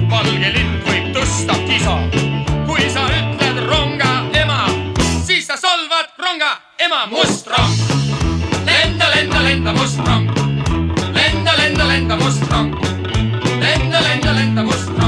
[0.09, 1.97] valge lind võib tõsta kisa.
[2.65, 4.65] kui sa ütled ronga ema,
[5.25, 7.77] siis sa solvad ronga ema must rong.
[8.65, 10.29] lenda, lenda, lenda must rong.
[11.13, 12.75] lenda, lenda, lenda must rong.
[13.59, 15.02] lenda, lenda, lenda must rong.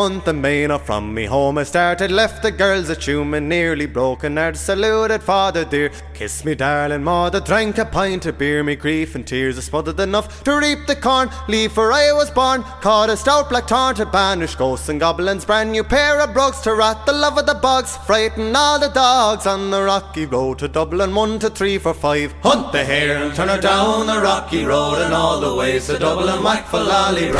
[0.00, 4.38] Month May now from me home I started Left the girls at me nearly broken
[4.38, 9.14] heart Saluted father dear Kiss me darling mother Drank a pint of beer Me grief
[9.14, 13.10] and tears are smothered enough To reap the corn Leave for I was born Caught
[13.10, 16.74] a stout black tarn To banish ghosts and goblins Brand new pair of brogues To
[16.74, 20.68] rat the love of the bugs Frighten all the dogs On the rocky road to
[20.68, 24.64] Dublin One to three for five Hunt the hare and turn her down the rocky
[24.64, 27.30] road And all the ways to Dublin Whack for lolly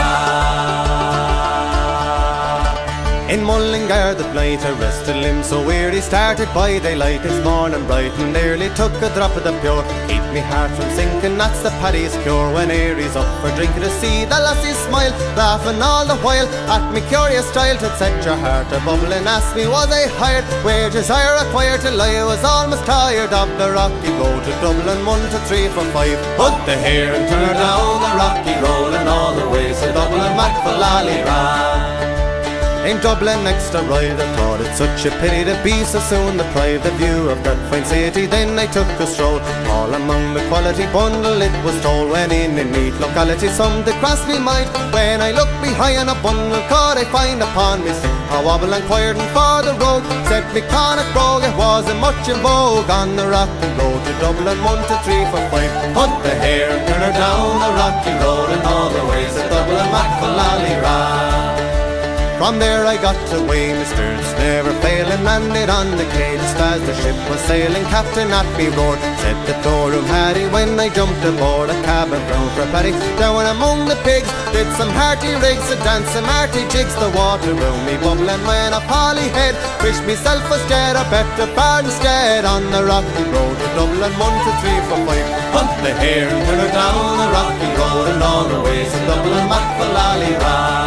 [3.32, 5.42] in Mullingar the blight arrested limb.
[5.42, 7.22] So weary started by daylight.
[7.22, 9.84] This morning bright and nearly took a drop of the pure.
[10.08, 12.52] Keep me heart from sinking that's the paddy's cure.
[12.52, 15.14] When Aries up for drink to see the lassie smile.
[15.40, 19.56] Laughing all the while at me curious style to set your heart a bubbling ask
[19.56, 20.44] me was I hired?
[20.64, 24.44] Wages I required till I was almost tired of the rocky road.
[24.44, 26.20] To Dublin one to three for five.
[26.36, 30.36] Put the hair and turn down the rocky road and all the ways to Dublin.
[30.36, 31.22] Back for Lally
[32.84, 36.36] in Dublin next to ride I thought it such a pity to be so soon
[36.36, 38.26] deprived the view of that fine city.
[38.26, 39.38] Then I took a stroll
[39.70, 43.94] all among the quality bundle it was told When in a neat locality some did
[44.02, 44.66] cross me mind.
[44.90, 47.92] When I looked behind a bundle could I find upon me
[48.34, 50.02] A wobble inquired for the road.
[50.26, 50.62] Said me
[51.14, 55.24] brogue it wasn't much in vogue On the rocky road to Dublin one to three
[55.30, 55.70] for five.
[55.94, 59.44] Put the hair and turn her down the rocky road And all the ways to
[59.46, 61.41] Dublin back for Lally
[62.42, 65.22] from there I got away, my spirits never failing.
[65.22, 67.86] Landed on the just as the ship was sailing.
[67.86, 72.50] Captain at me roared, said the storeroom Harry When I jumped aboard a cabin bound
[72.58, 72.90] for Paddy.
[73.14, 77.54] Down among the pigs, did some hearty rigs A dance, some hearty jigs, the water
[77.54, 80.98] round me bubbling When a Polly head, wished myself was dead.
[80.98, 85.26] A better bar instead on the rocky road To Dublin, one to three for five.
[85.54, 88.98] Hunt the hare and turn her down the rocky road And all the ways to
[89.06, 90.81] Dublin, back for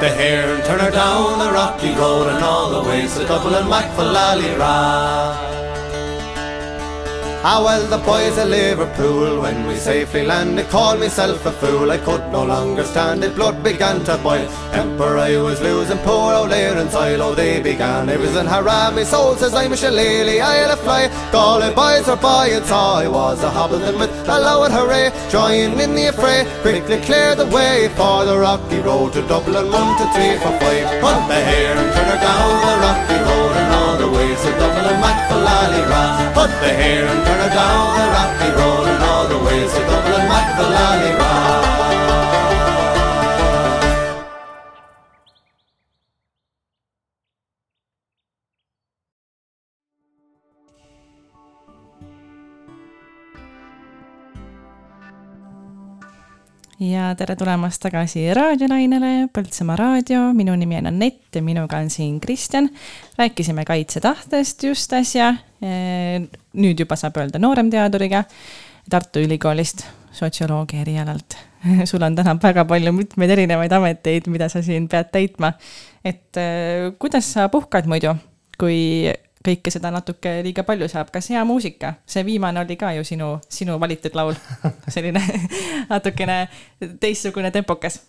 [0.00, 1.40] The hare and turn her down.
[1.40, 3.14] The rocky road and all the ways.
[3.16, 4.54] To Dublin, Mac for Lally
[7.44, 11.88] Ah well, the boys of Liverpool, when we safely landed, called myself a fool.
[11.88, 14.44] I could no longer stand it, blood began to boil.
[14.72, 18.08] Temper I was losing, poor old and soil, oh they began.
[18.08, 21.06] It was in haram, my soul says I'm a shillelagh, I'll a fly.
[21.30, 25.12] Galway boys were buying, saw I was a hobbling with a loud hooray.
[25.30, 29.96] Join in the affray, quickly clear the way for the rocky road to Dublin, one
[29.96, 30.90] to three for five.
[31.06, 34.50] Hunt the hare and turn her down the rocky road and all the ways to
[34.58, 39.02] Dublin, Mac for Lally Put the hair and turn her down the rocky road and
[39.02, 40.22] all the ways to Dublin,
[40.54, 41.47] for Lally
[56.80, 62.20] ja tere tulemast tagasi raadiolainele, Põltsamaa raadio, minu nimi on Anett ja minuga on siin
[62.20, 62.68] Kristjan.
[63.18, 65.34] rääkisime kaitsetahtest just äsja,
[66.54, 68.24] nüüd juba saab öelda nooremteaduriga
[68.90, 71.36] Tartu Ülikoolist, sotsioloogia erialalt.
[71.90, 75.52] sul on täna väga palju mitmeid erinevaid ameteid, mida sa siin pead täitma.
[76.04, 76.38] et
[76.98, 78.14] kuidas sa puhkad muidu,
[78.58, 79.10] kui
[79.44, 83.30] kõike seda natuke liiga palju saab, kas hea muusika, see viimane oli ka ju sinu,
[83.52, 84.34] sinu valitud laul,
[84.94, 85.22] selline
[85.92, 86.40] natukene
[87.00, 88.00] teistsugune tempokas.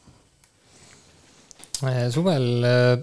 [1.86, 2.98] Äh, suvel, äh,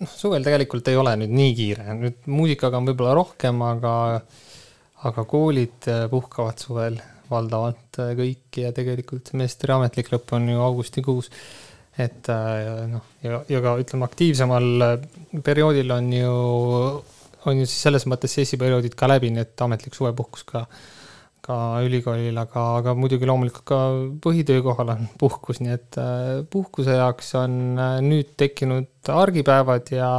[0.00, 3.92] noh suvel tegelikult ei ole nüüd nii kiire, nüüd muusikaga on võib-olla rohkem, aga,
[5.10, 11.32] aga koolid äh, puhkavad suvel valdavalt kõik ja tegelikult semestri ametlik lõpp on ju augustikuus.
[11.98, 14.66] Et noh, ja, ja ka ütleme, aktiivsemal
[15.42, 16.32] perioodil on ju
[17.46, 20.64] on ju siis selles mõttes Eesti perioodid ka läbi, nii et ametlik suvepuhkus ka,
[21.46, 23.80] ka ülikoolil, aga, aga muidugi loomulikult ka
[24.24, 30.10] põhitöökohal on puhkus, nii et äh, puhkuse jaoks on äh, nüüd tekkinud argipäevad ja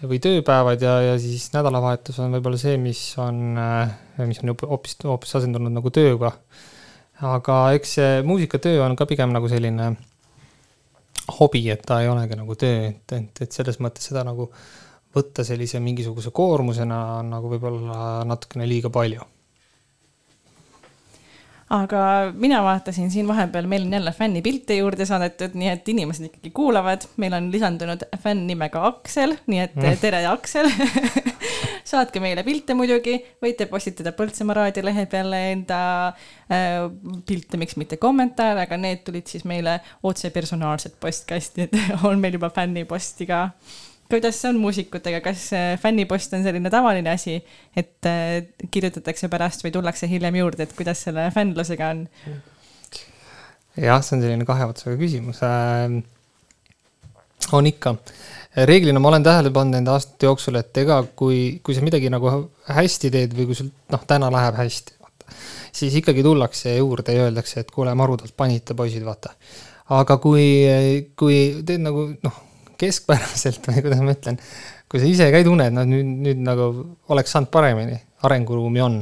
[0.00, 3.96] või tööpäevad ja, ja siis nädalavahetus on võib-olla see, mis on, äh,
[4.26, 6.34] mis on hoopis, hoopis asendunud nagu tööga.
[7.20, 9.90] aga eks see muusikatöö on ka pigem nagu selline
[11.38, 14.48] hobi, et ta ei olegi nagu töö, et, et, et selles mõttes seda nagu
[15.16, 19.26] võtta sellise mingisuguse koormusena on nagu võib-olla natukene liiga palju.
[21.70, 22.00] aga
[22.34, 27.06] mina vaatasin siin vahepeal, meil on jälle fännipilte juurde saadetud, nii et inimesed ikkagi kuulavad,
[27.22, 30.00] meil on lisandunud fänn nimega Aksel, nii et mm.
[30.02, 30.66] tere, Aksel.
[31.90, 35.78] Saatke meile pilte muidugi, võite postitada Põltsamaa raadio lehe peale enda
[36.50, 36.90] äh,
[37.26, 41.78] pilte, miks mitte kommentaare, aga need tulid siis meile otse personaalselt postkasti, et
[42.10, 43.46] on meil juba fänniposti ka
[44.10, 45.48] kuidas see on muusikutega, kas
[45.82, 47.38] fännipost on selline tavaline asi,
[47.76, 52.06] et äh, kirjutatakse pärast või tullakse hiljem juurde, et kuidas selle fännlusega on?
[53.78, 56.00] jah, see on selline kahe otsaga küsimus äh,.
[57.56, 57.94] on ikka,
[58.68, 62.34] reeglina ma olen tähele pannud nende aastate jooksul, et ega kui, kui sa midagi nagu
[62.68, 64.98] hästi teed või kui sul noh, täna läheb hästi,
[65.72, 69.34] siis ikkagi tullakse juurde ja öeldakse, et kuule, marudalt panite poisid, vaata.
[69.94, 70.46] aga kui,
[71.18, 72.46] kui teed nagu noh
[72.80, 74.38] keskpäraselt või kuidas ma ütlen,
[74.90, 76.70] kui sa ise ka ei tunne, et noh, nüüd, nüüd nagu
[77.12, 78.98] oleks saanud paremini, arenguruumi on,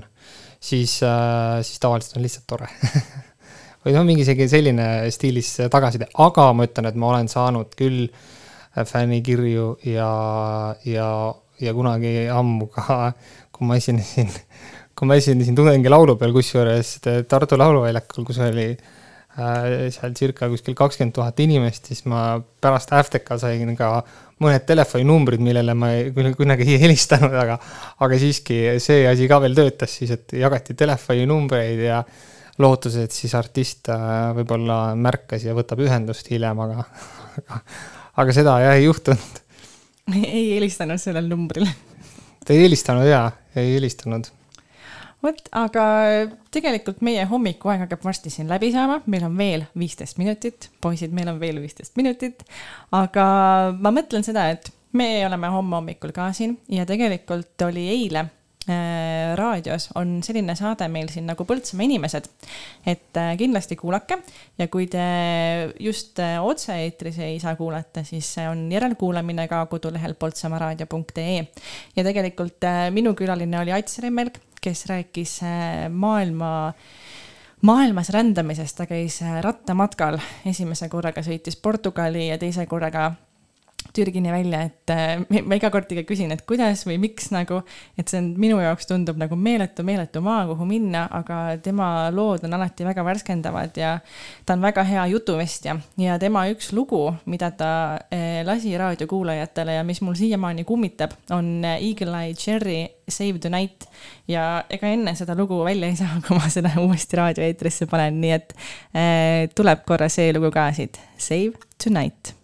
[0.60, 2.70] siis äh,, siis tavaliselt on lihtsalt tore.
[3.86, 4.84] Või noh, mingi isegi selline
[5.14, 8.08] stiilis tagasiside, aga ma ütlen, et ma olen saanud küll
[8.74, 10.10] fännikirju ja,
[10.84, 11.08] ja,
[11.62, 13.12] ja kunagi ammu ka,
[13.54, 14.28] kui ma esinesin,
[14.98, 16.96] kui ma esinesin tudengilaulu peal, kusjuures
[17.30, 18.97] Tartu Lauluväljakul, kus oli äh, Äh,
[19.38, 23.90] seal circa kuskil kakskümmend tuhat inimest, siis ma pärast FTK sain ka
[24.42, 27.58] mõned telefoninumbrid, millele ma ei, kunagi ei helistanud, aga,
[28.04, 32.02] aga siiski see asi ka veel töötas siis, et jagati telefoninumbreid ja
[32.62, 34.06] lootuses, et siis artist äh,
[34.38, 36.86] võib-olla märkas ja võtab ühendust hiljem, aga,
[37.38, 37.60] aga,
[38.22, 39.44] aga seda jah ei juhtunud.
[40.18, 41.68] ei helistanud sellel numbril?
[42.44, 43.28] ta ei helistanud jaa,
[43.60, 44.30] ei helistanud
[45.22, 45.84] vot, aga
[46.54, 51.30] tegelikult meie hommikuaeg hakkab varsti siin läbi saama, meil on veel viisteist minutit, poisid, meil
[51.32, 52.44] on veel viisteist minutit.
[52.94, 53.28] aga
[53.78, 58.28] ma mõtlen seda, et me oleme homme hommikul ka siin ja tegelikult oli eile
[59.38, 62.28] raadios on selline saade meil siin nagu Põltsamaa inimesed.
[62.86, 64.18] et äh, kindlasti kuulake
[64.58, 65.04] ja kui te
[65.80, 71.46] just äh, otse-eetris ei saa kuulata, siis on järelkuulamine ka kodulehel poltsamaaraadio.ee.
[71.96, 76.72] ja tegelikult minu külaline oli Ats Remmelg kes rääkis äh, maailma,
[77.62, 83.12] maailmas rändamisest, ta käis äh, rattamatkal, esimese korraga sõitis Portugali ja teise korraga
[83.98, 87.60] Türgini välja, et äh, ma iga kord ikka küsin, et kuidas või miks nagu,
[87.98, 92.46] et see on minu jaoks tundub nagu meeletu, meeletu maa, kuhu minna, aga tema lood
[92.46, 93.96] on alati väga värskendavad ja
[94.46, 95.74] ta on väga hea jutuvestja.
[95.98, 97.72] Ja tema üks lugu, mida ta
[98.14, 103.50] äh, lasi raadiokuulajatele ja mis mul siiamaani kummitab, on äh, Eagle Eye Cherry Save the
[103.50, 103.88] Night.
[104.28, 108.34] Ja ega enne seda lugu välja ei saa, kui ma seda uuesti raadioeetrisse panen, nii
[108.36, 108.58] et
[109.58, 112.37] tuleb korra see lugu ka siit, Save Tonight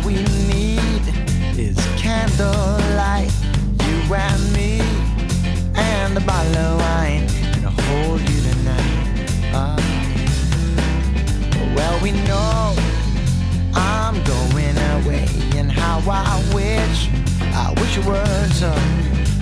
[0.00, 1.02] all we need
[1.58, 3.32] is candlelight.
[3.84, 4.80] You and me,
[5.74, 7.26] and a bottle of wine.
[7.54, 9.50] And I'll hold you tonight.
[9.52, 9.76] Ah.
[11.74, 12.74] well, we know
[13.74, 15.26] I'm going away.
[15.56, 17.08] And how I wish,
[17.54, 18.72] I wish it were so.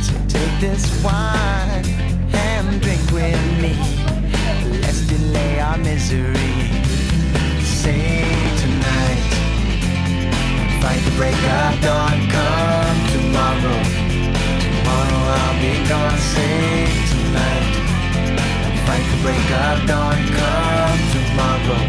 [0.03, 1.85] So take this wine
[2.33, 3.77] and drink with me.
[4.81, 6.35] Let's delay our misery.
[7.63, 8.58] Say
[10.81, 12.19] fight the break of dawn.
[12.35, 13.79] Come tomorrow,
[14.65, 16.19] tomorrow I'll be gone.
[16.19, 17.75] Say tonight,
[18.87, 20.19] fight the break of dawn.
[20.39, 21.81] Come tomorrow,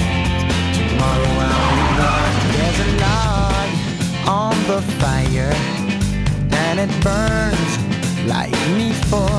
[0.78, 2.34] tomorrow I'll be gone.
[2.56, 3.70] There's a log
[4.28, 5.54] on the fire,
[6.52, 7.72] and it burns
[8.26, 9.30] like me for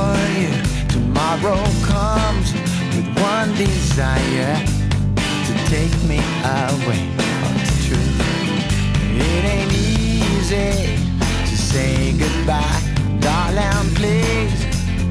[0.41, 0.53] you.
[0.89, 2.53] Tomorrow comes
[2.95, 4.57] with one desire
[5.47, 7.03] to take me away.
[7.19, 8.40] Oh, it's true.
[9.21, 10.97] It ain't easy
[11.51, 12.83] to say goodbye,
[13.21, 13.89] darling.
[13.95, 14.61] Please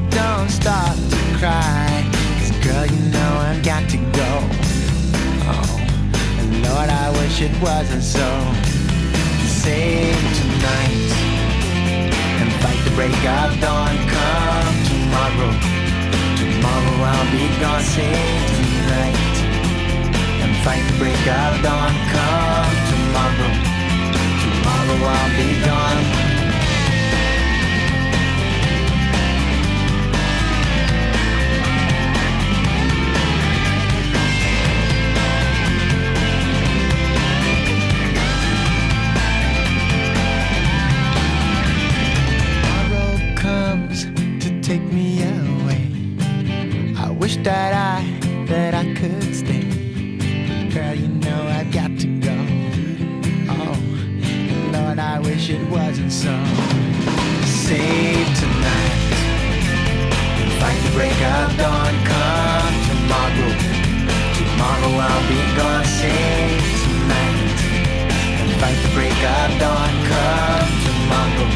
[0.10, 1.88] don't start to cry.
[2.38, 4.32] 'Cause girl, you know I've got to go.
[5.52, 5.72] Oh,
[6.40, 8.30] and Lord, I wish it wasn't so.
[9.64, 11.12] Save tonight
[12.42, 13.96] and fight the break of dawn.
[14.16, 15.54] Come tomorrow.
[16.40, 19.38] Tomorrow I'll be gone, save tonight
[20.42, 23.69] And fight the break of dawn, come tomorrow
[24.90, 26.03] Tomorrow I'll be gone?
[42.64, 44.06] Tomorrow comes
[44.43, 45.84] to take me away.
[46.98, 49.28] I wish that I, that I could
[55.50, 56.34] it wasn't so.
[57.45, 59.02] Save tonight.
[60.61, 61.94] Fight the break of dawn.
[62.06, 63.52] Come tomorrow.
[64.38, 65.86] Tomorrow I'll be gone.
[65.86, 67.60] Save tonight.
[68.40, 69.94] And fight the break of dawn.
[70.11, 71.50] Come tomorrow.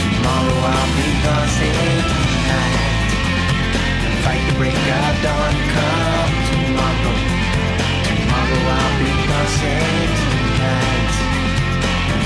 [0.00, 1.48] Tomorrow I'll be gone.
[1.58, 2.92] Save tonight.
[4.24, 7.16] Fight the break of dawn, come tomorrow.
[8.06, 10.31] Tomorrow I'll be gone, save tonight.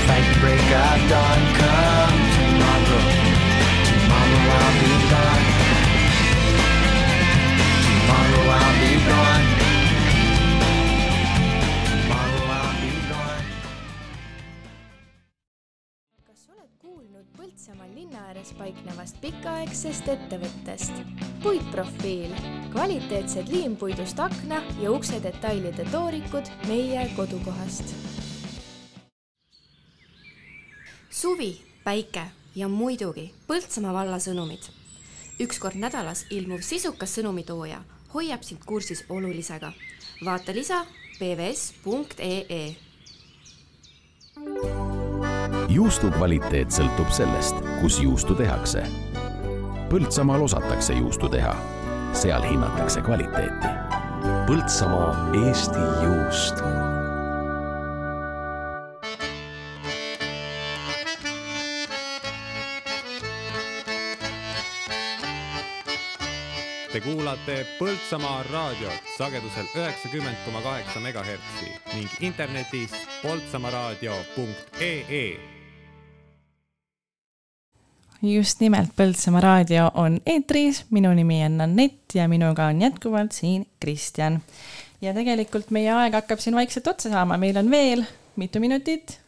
[0.07, 3.05] Fight break of dawn, come tomorrow.
[3.87, 5.45] Tomorrow I'll be gone.
[7.85, 9.45] Tomorrow I'll be gone.
[16.77, 21.01] Kuulnud Põltsamaal linna ääres paiknevast pikaaegsest ettevõttest?
[21.43, 22.31] puitprofiil,
[22.71, 28.26] kvaliteetsed liimpuidust akna ja ukse detailide toorikud meie kodukohast.
[31.21, 32.21] Suvi, päike
[32.55, 34.67] ja muidugi Põltsamaa valla sõnumid.
[35.41, 37.79] üks kord nädalas ilmuv sisukas sõnumitooja
[38.13, 39.71] hoiab sind kursis olulisega.
[40.25, 40.85] vaata lisa
[41.19, 42.75] pvs.ee
[45.69, 48.83] juustu kvaliteet sõltub sellest, kus juustu tehakse.
[49.89, 51.55] Põltsamaal osatakse juustu teha,
[52.13, 53.73] seal hinnatakse kvaliteeti.
[54.45, 56.86] Põltsamaa Eesti juust.
[66.87, 71.67] Te kuulate Põltsamaa raadiot sagedusel üheksakümmend koma kaheksa megahertsi
[71.97, 75.35] ning internetis poltsamaaraadio.ee
[78.23, 83.67] just nimelt Põltsamaa raadio on eetris, minu nimi on Anett ja minuga on jätkuvalt siin
[83.79, 84.41] Kristjan.
[85.01, 88.03] ja tegelikult meie aeg hakkab siin vaikselt otsa saama, meil on veel
[88.35, 89.19] mitu minutit?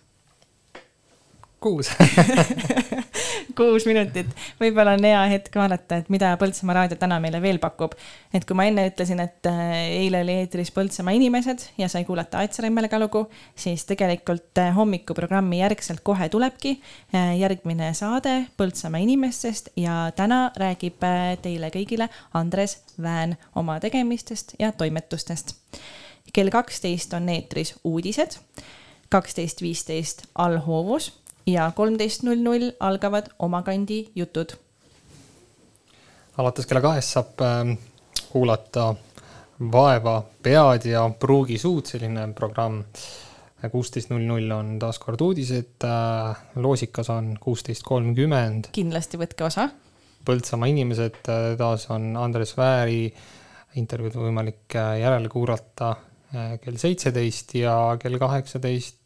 [1.59, 1.91] Kuus
[3.59, 4.29] kuus minutit,
[4.59, 7.95] võib-olla on hea hetk vaadata, et mida Põltsamaa raadio täna meile veel pakub.
[8.33, 9.73] et kui ma enne ütlesin, et äh,
[10.03, 15.59] eile oli eetris Põltsamaa inimesed ja sai kuulata Aet Remmelga lugu, siis tegelikult äh, hommikuprogrammi
[15.59, 16.77] järgselt kohe tulebki
[17.15, 21.03] äh, järgmine saade Põltsamaa inimestest ja täna räägib
[21.43, 25.55] teile kõigile Andres Vään oma tegemistest ja toimetustest.
[26.33, 28.39] kell kaksteist on eetris uudised
[29.09, 31.18] kaksteist viisteist allhoovus
[31.49, 34.55] ja kolmteist null null algavad Oma kandi jutud.
[36.37, 37.77] alates kella kahest saab äh,
[38.31, 38.93] kuulata
[39.59, 42.83] Vaeva pead ja pruugi suud, selline programm.
[43.71, 48.69] kuusteist null null on taas kord uudised äh,, loosikas on kuusteist kolmkümmend.
[48.71, 49.67] kindlasti võtke osa.
[50.25, 53.11] Põltsamaa inimesed äh,, taas on Andres Vääri
[53.77, 58.98] intervjuud võimalik äh, järele kuulata äh, kell seitseteist ja kell kaheksateist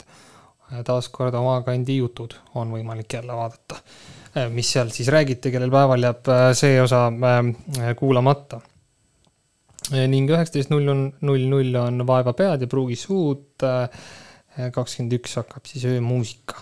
[0.82, 3.80] taaskord oma kandi jutud on võimalik jälle vaadata.
[4.38, 8.62] Äh, mis seal siis räägiti, kellel päeval jääb äh, see osa äh, kuulamata.
[9.92, 13.66] ning üheksateist null on, null null on Vaeva pead ja pruugi suud.
[14.72, 16.62] kakskümmend üks hakkab siis öömuusika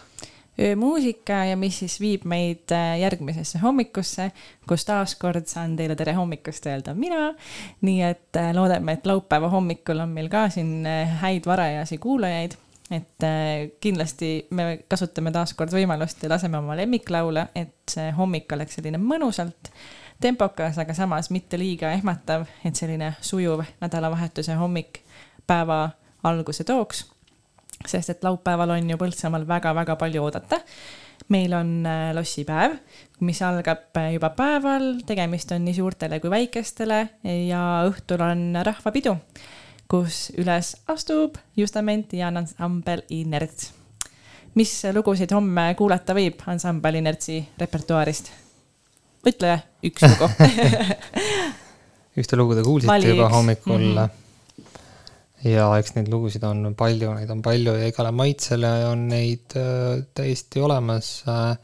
[0.59, 4.29] öömuusika ja mis siis viib meid järgmisesse hommikusse,
[4.67, 7.33] kus taaskord saan teile tere hommikust öelda mina.
[7.81, 10.87] nii et loodame, et laupäeva hommikul on meil ka siin
[11.21, 12.57] häid varajasi kuulajaid
[12.91, 18.77] et äh, kindlasti me kasutame taaskord võimalust ja laseme oma lemmiklaule, et see hommik oleks
[18.77, 19.71] selline mõnusalt
[20.21, 25.01] tempokas, aga samas mitte liiga ehmatav, et selline sujuv nädalavahetuse hommik
[25.47, 25.87] päeva
[26.27, 27.07] alguse tooks.
[27.87, 30.59] sest et laupäeval on ju Põltsamaal väga-väga palju oodata.
[31.29, 32.75] meil on äh, lossipäev,
[33.19, 37.07] mis algab äh, juba päeval, tegemist on nii suurtele kui väikestele
[37.47, 39.15] ja õhtul on rahvapidu
[39.91, 43.71] kus üles astub Justament ja ansambel Inerts.
[44.55, 48.31] mis lugusid homme kuulata võib ansambel Inertsi repertuaarist?
[49.27, 50.29] ütle üks lugu
[52.21, 53.35] ühte lugu te kuulsite Vali juba üks.
[53.35, 53.97] hommikul mm.
[53.97, 55.49] -hmm.
[55.51, 60.05] ja eks neid lugusid on palju, neid on palju ja igale maitsele on neid äh,
[60.15, 61.57] täiesti olemas äh,.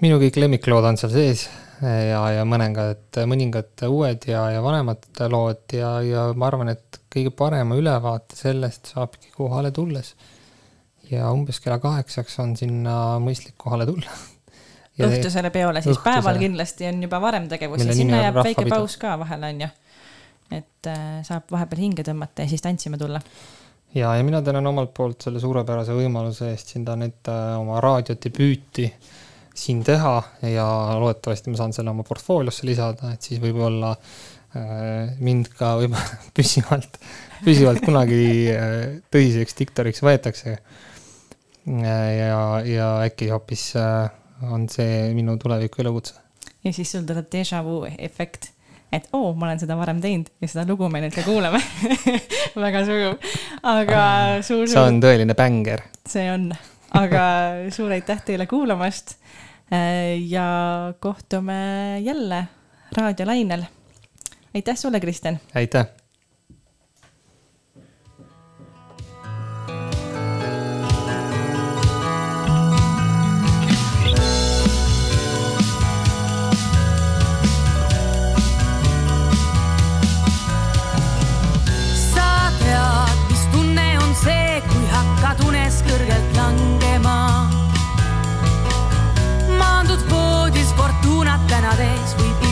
[0.00, 1.48] minu kõik lemmiklood on seal sees
[1.82, 7.32] ja, ja mõningad, mõningad uued ja, ja vanemad lood ja, ja ma arvan, et kõige
[7.36, 10.14] parema ülevaate sellest saabki kohale tulles.
[11.10, 14.12] ja umbes kella kaheksaks on sinna mõistlik kohale tulla.
[15.08, 16.20] õhtusele peole, siis õhtusele.
[16.20, 19.70] päeval kindlasti on juba varem tegevusi, sinna jääb väike paus ka vahele, on ju.
[20.60, 23.22] et äh, saab vahepeal hinge tõmmata ja siis tantsima tulla
[23.94, 28.86] ja, ja mina tänan omalt poolt selle suurepärase võimaluse eest siin tahan ette oma raadiodebüüti
[28.90, 29.19] äh,
[29.54, 30.66] siin teha ja
[31.00, 37.00] loodetavasti ma saan selle oma portfooliosse lisada, et siis võib-olla äh, mind ka võib-olla püsivalt,
[37.44, 38.22] püsivalt kunagi
[38.54, 38.78] äh,
[39.12, 40.56] tõsiseks diktoriks võetakse.
[40.60, 43.72] Äh, ja, ja äkki hoopis
[44.48, 46.16] on see minu tuleviku elukutse.
[46.64, 48.50] ja siis sul tuleb déjà vu efekt,
[48.92, 51.60] et oo oh,, ma olen seda varem teinud ja seda lugu me nüüd ka kuulame
[52.64, 53.30] väga sujuv,
[53.62, 54.02] aga
[54.46, 54.66] suur.
[54.70, 55.84] see on tõeline bänger.
[56.08, 56.48] see on,
[56.96, 57.24] aga
[57.74, 59.19] suur aitäh teile kuulamast
[60.28, 60.44] ja
[61.00, 62.44] kohtume jälle
[62.96, 63.62] raadiolainel.
[64.54, 65.38] aitäh sulle, Kristjan.
[65.54, 65.99] aitäh
[91.80, 92.49] täna tees võib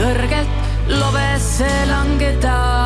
[0.00, 2.79] kõrgelt lobesse langeda